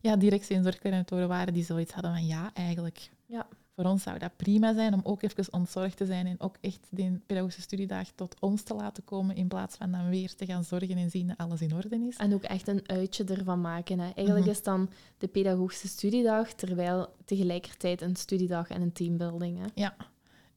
ja, 0.00 0.16
directie- 0.16 0.56
en 0.56 0.62
zorgcoördinatoren 0.62 1.28
waren 1.28 1.54
die 1.54 1.64
zoiets 1.64 1.92
hadden 1.92 2.12
van 2.12 2.26
ja, 2.26 2.50
eigenlijk. 2.54 3.10
Ja. 3.26 3.46
Voor 3.74 3.86
ons 3.86 4.02
zou 4.02 4.18
dat 4.18 4.36
prima 4.36 4.74
zijn 4.74 4.94
om 4.94 5.00
ook 5.02 5.22
even 5.22 5.52
ontzorgd 5.52 5.96
te 5.96 6.06
zijn 6.06 6.26
en 6.26 6.40
ook 6.40 6.56
echt 6.60 6.86
die 6.90 7.20
pedagogische 7.26 7.60
studiedag 7.60 8.08
tot 8.14 8.40
ons 8.40 8.62
te 8.62 8.74
laten 8.74 9.04
komen 9.04 9.36
in 9.36 9.48
plaats 9.48 9.76
van 9.76 9.90
dan 9.92 10.08
weer 10.08 10.34
te 10.34 10.46
gaan 10.46 10.64
zorgen 10.64 10.96
en 10.96 11.10
zien 11.10 11.26
dat 11.26 11.36
alles 11.36 11.60
in 11.60 11.74
orde 11.74 11.96
is. 12.08 12.16
En 12.16 12.34
ook 12.34 12.42
echt 12.42 12.68
een 12.68 12.82
uitje 12.86 13.24
ervan 13.24 13.60
maken. 13.60 13.98
Hè. 13.98 14.04
Eigenlijk 14.04 14.40
Mhm. 14.46 14.48
is 14.54 14.62
dan 14.62 14.90
de 15.18 15.26
pedagogische 15.28 15.88
studiedag, 15.88 16.52
terwijl 16.52 17.14
tegelijkertijd 17.24 18.00
een 18.02 18.16
studiedag 18.16 18.68
en 18.68 18.82
een 18.82 18.92
teambuilding. 18.92 19.58
Hè. 19.58 19.66
Ja. 19.74 19.96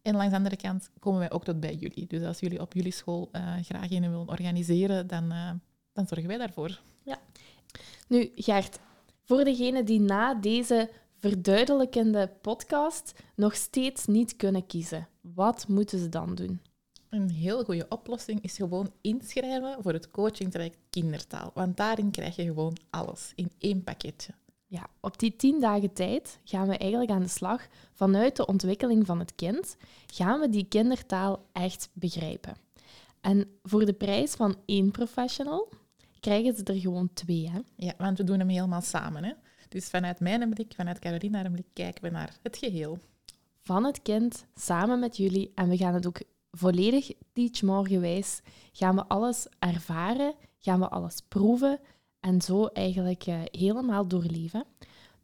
En 0.01 0.15
langs 0.15 0.29
de 0.31 0.37
andere 0.37 0.55
kant 0.57 0.89
komen 0.99 1.19
wij 1.19 1.31
ook 1.31 1.43
tot 1.43 1.59
bij 1.59 1.75
jullie. 1.75 2.07
Dus 2.07 2.23
als 2.23 2.39
jullie 2.39 2.61
op 2.61 2.73
jullie 2.73 2.91
school 2.91 3.29
eh, 3.31 3.53
graag 3.61 3.91
een 3.91 4.01
willen 4.01 4.27
organiseren, 4.29 5.07
dan, 5.07 5.31
eh, 5.31 5.49
dan 5.93 6.07
zorgen 6.07 6.27
wij 6.27 6.37
daarvoor. 6.37 6.79
Nu, 8.07 8.31
Gert, 8.35 8.79
voor 9.23 9.43
degenen 9.43 9.85
die 9.85 9.99
na 9.99 10.33
deze 10.33 10.89
verduidelijkende 11.17 12.31
podcast 12.41 13.13
nog 13.35 13.55
steeds 13.55 14.05
niet 14.05 14.35
kunnen 14.35 14.65
kiezen, 14.65 15.07
wat 15.21 15.67
moeten 15.67 15.99
ze 15.99 16.09
dan 16.09 16.35
doen? 16.35 16.61
Een 17.09 17.29
heel 17.29 17.63
goede 17.63 17.85
oplossing 17.89 18.41
is 18.41 18.55
gewoon 18.55 18.91
inschrijven 19.01 19.77
voor 19.79 19.93
het 19.93 20.11
coachingtraject 20.11 20.77
kindertaal. 20.89 21.51
Want 21.53 21.77
daarin 21.77 22.11
krijg 22.11 22.35
je 22.35 22.43
gewoon 22.43 22.77
alles 22.89 23.31
in 23.35 23.51
één 23.57 23.83
pakketje. 23.83 24.33
Ja, 24.65 24.89
op 24.99 25.19
die 25.19 25.35
tien 25.35 25.59
dagen 25.59 25.93
tijd 25.93 26.39
gaan 26.43 26.67
we 26.67 26.77
eigenlijk 26.77 27.11
aan 27.11 27.21
de 27.21 27.27
slag. 27.27 27.67
Vanuit 27.93 28.35
de 28.35 28.45
ontwikkeling 28.45 29.05
van 29.05 29.19
het 29.19 29.35
kind 29.35 29.77
gaan 30.05 30.39
we 30.39 30.49
die 30.49 30.65
kindertaal 30.65 31.45
echt 31.51 31.89
begrijpen. 31.93 32.55
En 33.21 33.59
voor 33.63 33.85
de 33.85 33.93
prijs 33.93 34.31
van 34.31 34.55
één 34.65 34.91
professional 34.91 35.69
krijgen 36.21 36.55
ze 36.55 36.63
er 36.63 36.79
gewoon 36.79 37.13
twee. 37.13 37.49
Hè? 37.49 37.59
Ja, 37.75 37.93
want 37.97 38.17
we 38.17 38.23
doen 38.23 38.39
hem 38.39 38.49
helemaal 38.49 38.81
samen. 38.81 39.23
Hè? 39.23 39.31
Dus 39.69 39.85
vanuit 39.85 40.19
mijn 40.19 40.49
blik, 40.49 40.73
vanuit 40.75 40.99
Carolina's 40.99 41.51
blik, 41.51 41.65
kijken 41.73 42.03
we 42.03 42.09
naar 42.09 42.37
het 42.41 42.57
geheel. 42.57 42.97
van 43.63 43.83
het 43.83 44.01
kind 44.01 44.45
samen 44.55 44.99
met 44.99 45.17
jullie. 45.17 45.51
En 45.55 45.69
we 45.69 45.77
gaan 45.77 45.93
het 45.93 46.07
ook 46.07 46.21
volledig 46.51 47.11
Teach 47.33 47.61
More 47.61 47.89
gewijs. 47.89 48.41
Gaan 48.71 48.95
we 48.95 49.05
alles 49.07 49.47
ervaren, 49.59 50.33
gaan 50.59 50.79
we 50.79 50.89
alles 50.89 51.21
proeven 51.27 51.79
en 52.19 52.41
zo 52.41 52.65
eigenlijk 52.65 53.25
eh, 53.25 53.39
helemaal 53.51 54.07
doorleven. 54.07 54.65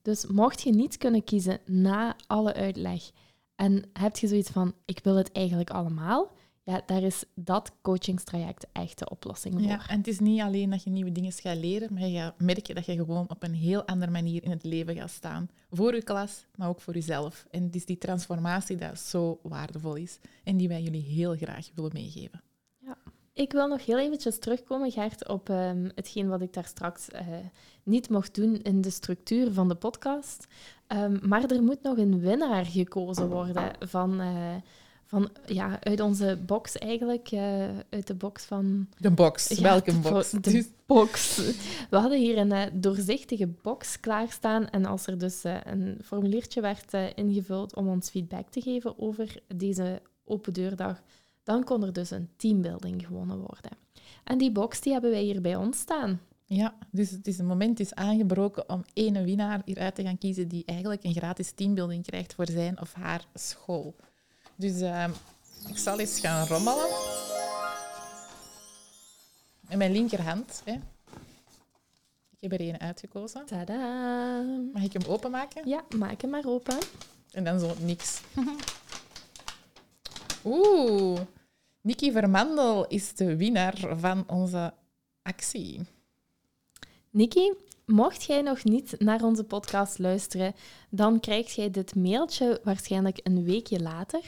Dus 0.01 0.25
mocht 0.25 0.61
je 0.61 0.71
niet 0.71 0.97
kunnen 0.97 1.23
kiezen 1.23 1.59
na 1.65 2.15
alle 2.27 2.53
uitleg 2.53 3.11
en 3.57 3.83
heb 3.93 4.17
je 4.17 4.27
zoiets 4.27 4.49
van, 4.49 4.73
ik 4.85 4.99
wil 5.03 5.15
het 5.15 5.31
eigenlijk 5.31 5.69
allemaal, 5.69 6.31
ja, 6.67 6.81
daar 6.85 7.03
is 7.03 7.23
dat 7.35 7.71
coachingstraject 7.81 8.67
echt 8.71 8.99
de 8.99 9.09
oplossing 9.09 9.53
voor. 9.53 9.63
Ja, 9.63 9.89
en 9.89 9.97
het 9.97 10.07
is 10.07 10.19
niet 10.19 10.41
alleen 10.41 10.69
dat 10.69 10.83
je 10.83 10.89
nieuwe 10.89 11.11
dingen 11.11 11.31
gaat 11.31 11.57
leren, 11.57 11.93
maar 11.93 12.07
je 12.07 12.17
gaat 12.17 12.39
merken 12.39 12.75
dat 12.75 12.85
je 12.85 12.95
gewoon 12.95 13.29
op 13.29 13.43
een 13.43 13.53
heel 13.53 13.85
andere 13.85 14.11
manier 14.11 14.43
in 14.43 14.51
het 14.51 14.63
leven 14.63 14.95
gaat 14.95 15.09
staan. 15.09 15.49
Voor 15.69 15.95
je 15.95 16.03
klas, 16.03 16.45
maar 16.55 16.69
ook 16.69 16.81
voor 16.81 16.93
jezelf. 16.93 17.45
En 17.51 17.63
het 17.63 17.75
is 17.75 17.85
die 17.85 17.97
transformatie 17.97 18.75
dat 18.75 18.99
zo 18.99 19.39
waardevol 19.43 19.95
is 19.95 20.19
en 20.43 20.57
die 20.57 20.67
wij 20.67 20.81
jullie 20.81 21.03
heel 21.03 21.35
graag 21.35 21.69
willen 21.75 21.91
meegeven. 21.93 22.41
Ik 23.33 23.51
wil 23.51 23.67
nog 23.67 23.85
heel 23.85 23.99
eventjes 23.99 24.39
terugkomen, 24.39 24.91
Gert, 24.91 25.27
op 25.27 25.49
ehm, 25.49 25.89
hetgeen 25.95 26.27
wat 26.27 26.41
ik 26.41 26.53
daar 26.53 26.65
straks 26.65 27.09
eh, 27.09 27.27
niet 27.83 28.09
mocht 28.09 28.35
doen 28.35 28.61
in 28.61 28.81
de 28.81 28.89
structuur 28.89 29.51
van 29.51 29.67
de 29.67 29.75
podcast. 29.75 30.47
Ehm, 30.87 31.17
maar 31.27 31.43
er 31.43 31.63
moet 31.63 31.81
nog 31.81 31.97
een 31.97 32.19
winnaar 32.19 32.65
gekozen 32.65 33.29
worden 33.29 33.75
van, 33.79 34.19
eh, 34.19 34.55
van 35.07 35.29
ja, 35.45 35.79
uit 35.83 35.99
onze 35.99 36.39
box 36.45 36.77
eigenlijk, 36.77 37.31
eh, 37.31 37.67
uit 37.89 38.07
de 38.07 38.13
box 38.15 38.43
van... 38.45 38.87
De 38.97 39.11
box, 39.11 39.47
Ja, 39.47 39.61
welke 39.61 39.91
de 39.91 39.97
box? 39.99 40.31
bo- 40.31 40.39
de 40.39 40.51
Dus- 40.51 40.67
box. 40.85 41.35
We 41.89 41.97
hadden 41.97 42.19
hier 42.19 42.37
een 42.37 42.51
eh, 42.51 42.71
doorzichtige 42.73 43.47
box 43.47 43.99
klaarstaan 43.99 44.69
en 44.69 44.85
als 44.85 45.07
er 45.07 45.17
dus 45.17 45.43
eh, 45.43 45.55
een 45.63 45.97
formuliertje 46.03 46.61
werd 46.61 46.93
ingevuld 47.15 47.75
om 47.75 47.87
ons 47.87 48.09
feedback 48.09 48.49
te 48.49 48.61
geven 48.61 48.99
over 48.99 49.41
deze 49.55 50.01
open 50.25 50.53
deurdag, 50.53 51.01
dan 51.43 51.63
kon 51.63 51.83
er 51.83 51.93
dus 51.93 52.11
een 52.11 52.29
teambuilding 52.35 53.05
gewonnen 53.05 53.37
worden. 53.37 53.71
En 54.23 54.37
die 54.37 54.51
box 54.51 54.81
die 54.81 54.91
hebben 54.93 55.11
wij 55.11 55.23
hier 55.23 55.41
bij 55.41 55.55
ons 55.55 55.77
staan. 55.79 56.19
Ja, 56.45 56.73
dus 56.91 57.09
het 57.11 57.27
is 57.27 57.37
een 57.37 57.45
moment 57.45 57.79
is 57.79 57.93
aangebroken 57.93 58.69
om 58.69 58.83
één 58.93 59.23
winnaar 59.23 59.61
hieruit 59.65 59.95
te 59.95 60.03
gaan 60.03 60.17
kiezen 60.17 60.47
die 60.47 60.63
eigenlijk 60.65 61.03
een 61.03 61.13
gratis 61.13 61.51
teambuilding 61.51 62.05
krijgt 62.05 62.33
voor 62.33 62.47
zijn 62.47 62.81
of 62.81 62.93
haar 62.93 63.25
school. 63.33 63.95
Dus 64.57 64.81
ehm, 64.81 65.11
ik 65.67 65.77
zal 65.77 65.99
eens 65.99 66.19
gaan 66.19 66.47
rommelen. 66.47 66.87
Met 69.59 69.77
mijn 69.77 69.91
linkerhand. 69.91 70.61
Hè. 70.65 70.71
Ik 72.31 72.39
heb 72.39 72.51
er 72.51 72.59
één 72.59 72.79
uitgekozen. 72.79 73.45
Tadaa! 73.45 74.41
Mag 74.73 74.83
ik 74.83 74.93
hem 74.93 75.05
openmaken? 75.07 75.67
Ja, 75.67 75.83
maak 75.97 76.21
hem 76.21 76.29
maar 76.29 76.45
open. 76.45 76.77
En 77.31 77.43
dan 77.43 77.59
zo 77.59 77.73
niks. 77.79 78.21
Oeh, 80.45 81.19
Nikki 81.81 82.11
Vermandel 82.11 82.87
is 82.87 83.13
de 83.13 83.35
winnaar 83.35 83.97
van 83.97 84.23
onze 84.29 84.73
actie. 85.21 85.81
Nikki, 87.09 87.53
mocht 87.87 88.23
jij 88.23 88.41
nog 88.41 88.63
niet 88.63 88.95
naar 88.99 89.23
onze 89.23 89.43
podcast 89.43 89.99
luisteren, 89.99 90.53
dan 90.89 91.19
krijg 91.19 91.55
jij 91.55 91.71
dit 91.71 91.95
mailtje 91.95 92.61
waarschijnlijk 92.63 93.19
een 93.23 93.43
weekje 93.43 93.79
later. 93.79 94.21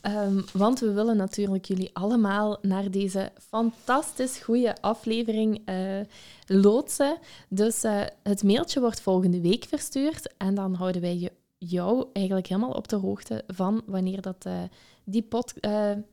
Ehm, 0.00 0.40
want 0.52 0.80
we 0.80 0.92
willen 0.92 1.16
natuurlijk 1.16 1.64
jullie 1.64 1.90
allemaal 1.92 2.58
naar 2.60 2.90
deze 2.90 3.30
fantastisch 3.48 4.38
goede 4.38 4.80
aflevering 4.80 5.62
eh, 5.64 6.00
loodsen. 6.46 7.18
Dus 7.48 7.84
eh, 7.84 8.00
het 8.22 8.42
mailtje 8.42 8.80
wordt 8.80 9.00
volgende 9.00 9.40
week 9.40 9.64
verstuurd 9.64 10.34
en 10.36 10.54
dan 10.54 10.74
houden 10.74 11.00
wij 11.00 11.30
jou 11.58 12.06
eigenlijk 12.12 12.46
helemaal 12.46 12.70
op 12.70 12.88
de 12.88 12.96
hoogte 12.96 13.44
van 13.46 13.82
wanneer 13.86 14.20
dat, 14.20 14.44
eh, 14.44 14.62
die, 15.04 15.22
pod, 15.22 15.54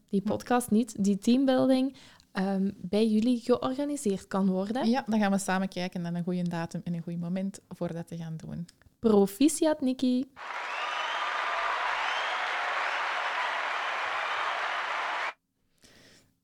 die 0.10 0.22
podcast 0.22 0.72
niet, 0.72 1.04
die 1.04 1.18
teambuilding, 1.18 1.96
ehm, 2.32 2.72
bij 2.76 3.08
jullie 3.08 3.40
georganiseerd 3.40 4.28
kan 4.28 4.48
worden. 4.48 4.90
Ja, 4.90 5.04
dan 5.08 5.20
gaan 5.20 5.32
we 5.32 5.38
samen 5.38 5.68
kijken 5.68 6.02
naar 6.02 6.14
een 6.14 6.24
goede 6.24 6.50
datum 6.50 6.82
en 6.84 6.94
een 6.94 7.02
goed 7.02 7.20
moment 7.20 7.60
voor 7.70 7.94
dat 7.94 8.08
te 8.08 8.18
gaan 8.18 8.38
doen. 8.38 8.68
Proficiat, 9.00 9.82
Nikki. 9.82 10.26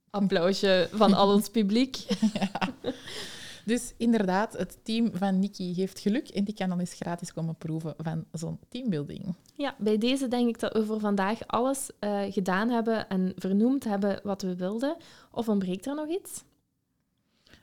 Applausje 0.10 0.90
van 0.92 1.14
al 1.14 1.34
ons 1.34 1.50
publiek. 1.50 1.98
Dus 3.66 3.94
inderdaad, 3.98 4.54
het 4.54 4.78
team 4.84 5.12
van 5.14 5.40
Nikki 5.40 5.74
heeft 5.74 6.00
geluk 6.00 6.30
en 6.30 6.44
die 6.44 6.54
kan 6.54 6.70
dan 6.70 6.80
eens 6.80 6.94
gratis 6.94 7.34
komen 7.34 7.56
proeven 7.56 7.94
van 7.98 8.26
zo'n 8.32 8.60
teambuilding. 8.70 9.36
Ja, 9.54 9.76
bij 9.78 9.98
deze 9.98 10.28
denk 10.28 10.50
ik 10.50 10.60
dat 10.60 10.74
we 10.74 10.86
voor 10.86 11.00
vandaag 11.00 11.48
alles 11.48 11.90
eh, 12.00 12.22
gedaan 12.30 12.70
hebben 12.70 13.10
en 13.10 13.34
vernoemd 13.36 13.84
hebben 13.84 14.20
wat 14.24 14.42
we 14.42 14.56
wilden. 14.56 14.98
Of 15.32 15.50
ontbreekt 15.50 15.86
er 15.86 15.96
nog 15.96 16.08
iets? 16.08 16.44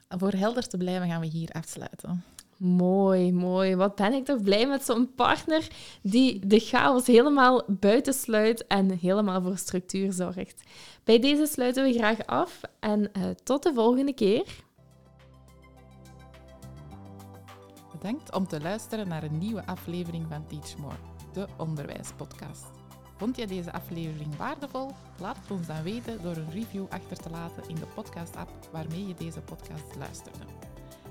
Voor 0.08 0.32
helder 0.32 0.68
te 0.68 0.76
blijven 0.76 1.08
gaan 1.08 1.20
we 1.20 1.26
hier 1.26 1.50
afsluiten. 1.52 2.24
Mooi, 2.56 3.32
mooi. 3.32 3.76
Wat 3.76 3.94
ben 3.94 4.12
ik 4.12 4.24
toch 4.24 4.42
blij 4.42 4.66
met 4.66 4.84
zo'n 4.84 5.14
partner 5.14 5.68
die 6.02 6.46
de 6.46 6.58
chaos 6.58 7.06
helemaal 7.06 7.62
buitensluit 7.66 8.66
en 8.66 8.90
helemaal 8.90 9.42
voor 9.42 9.56
structuur 9.56 10.12
zorgt. 10.12 10.62
Bij 11.04 11.18
deze 11.18 11.46
sluiten 11.46 11.84
we 11.84 11.92
graag 11.92 12.26
af 12.26 12.60
en 12.80 13.12
eh, 13.12 13.22
tot 13.42 13.62
de 13.62 13.74
volgende 13.74 14.12
keer. 14.12 14.44
Bedankt 18.02 18.32
om 18.32 18.46
te 18.46 18.60
luisteren 18.60 19.08
naar 19.08 19.22
een 19.22 19.38
nieuwe 19.38 19.66
aflevering 19.66 20.26
van 20.28 20.46
Teach 20.46 20.76
More, 20.76 20.96
de 21.32 21.46
onderwijspodcast. 21.56 22.70
Vond 23.16 23.36
je 23.36 23.46
deze 23.46 23.72
aflevering 23.72 24.36
waardevol? 24.36 24.90
Laat 25.20 25.36
het 25.36 25.50
ons 25.50 25.66
dan 25.66 25.82
weten 25.82 26.22
door 26.22 26.36
een 26.36 26.50
review 26.50 26.84
achter 26.90 27.16
te 27.16 27.30
laten 27.30 27.68
in 27.68 27.74
de 27.74 27.86
podcast-app 27.94 28.50
waarmee 28.72 29.06
je 29.06 29.14
deze 29.14 29.40
podcast 29.40 29.96
luisterde. 29.98 30.44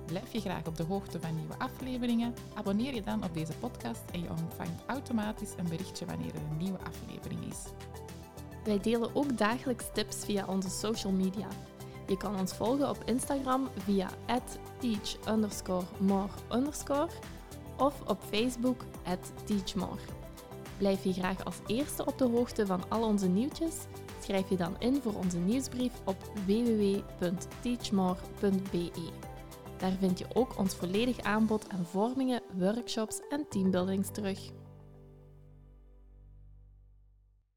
Blijf 0.06 0.32
je 0.32 0.40
graag 0.40 0.68
op 0.68 0.78
de 0.78 0.84
hoogte 0.84 1.22
van 1.22 1.36
nieuwe 1.36 1.58
afleveringen? 1.58 2.34
Abonneer 2.54 2.94
je 2.94 3.02
dan 3.02 3.24
op 3.24 3.34
deze 3.34 3.54
podcast 3.54 4.04
en 4.12 4.22
je 4.22 4.30
ontvangt 4.30 4.84
automatisch 4.86 5.54
een 5.58 5.70
berichtje 5.70 6.06
wanneer 6.06 6.36
er 6.36 6.42
een 6.52 6.58
nieuwe 6.58 6.80
aflevering 6.80 7.46
is. 7.46 7.64
Wij 8.64 8.80
delen 8.80 9.16
ook 9.16 9.38
dagelijks 9.38 9.86
tips 9.94 10.26
via 10.26 10.46
onze 10.46 10.70
social 10.70 11.14
media. 11.14 11.48
Je 12.12 12.18
kan 12.18 12.40
ons 12.40 12.54
volgen 12.54 12.90
op 12.90 13.04
Instagram 13.06 13.70
via 13.78 14.10
teach 14.80 15.18
of 17.78 18.02
op 18.08 18.18
Facebook 18.30 18.84
teachmore. 19.44 20.02
Blijf 20.78 21.04
je 21.04 21.14
graag 21.14 21.46
als 21.46 21.60
eerste 21.66 22.06
op 22.06 22.18
de 22.18 22.28
hoogte 22.28 22.66
van 22.66 22.84
al 22.90 23.04
onze 23.04 23.28
nieuwtjes? 23.28 23.76
Schrijf 24.22 24.50
je 24.50 24.56
dan 24.56 24.76
in 24.80 25.02
voor 25.02 25.14
onze 25.14 25.38
nieuwsbrief 25.38 25.94
op 26.06 26.18
www.teachmore.be. 26.46 28.92
Daar 29.78 29.94
vind 30.00 30.20
je 30.20 30.26
ook 30.34 30.58
ons 30.58 30.76
volledig 30.76 31.20
aanbod 31.20 31.70
aan 31.70 31.86
vormingen, 31.86 32.42
workshops 32.58 33.20
en 33.30 33.46
teambuildings 33.50 34.10
terug. 34.12 34.52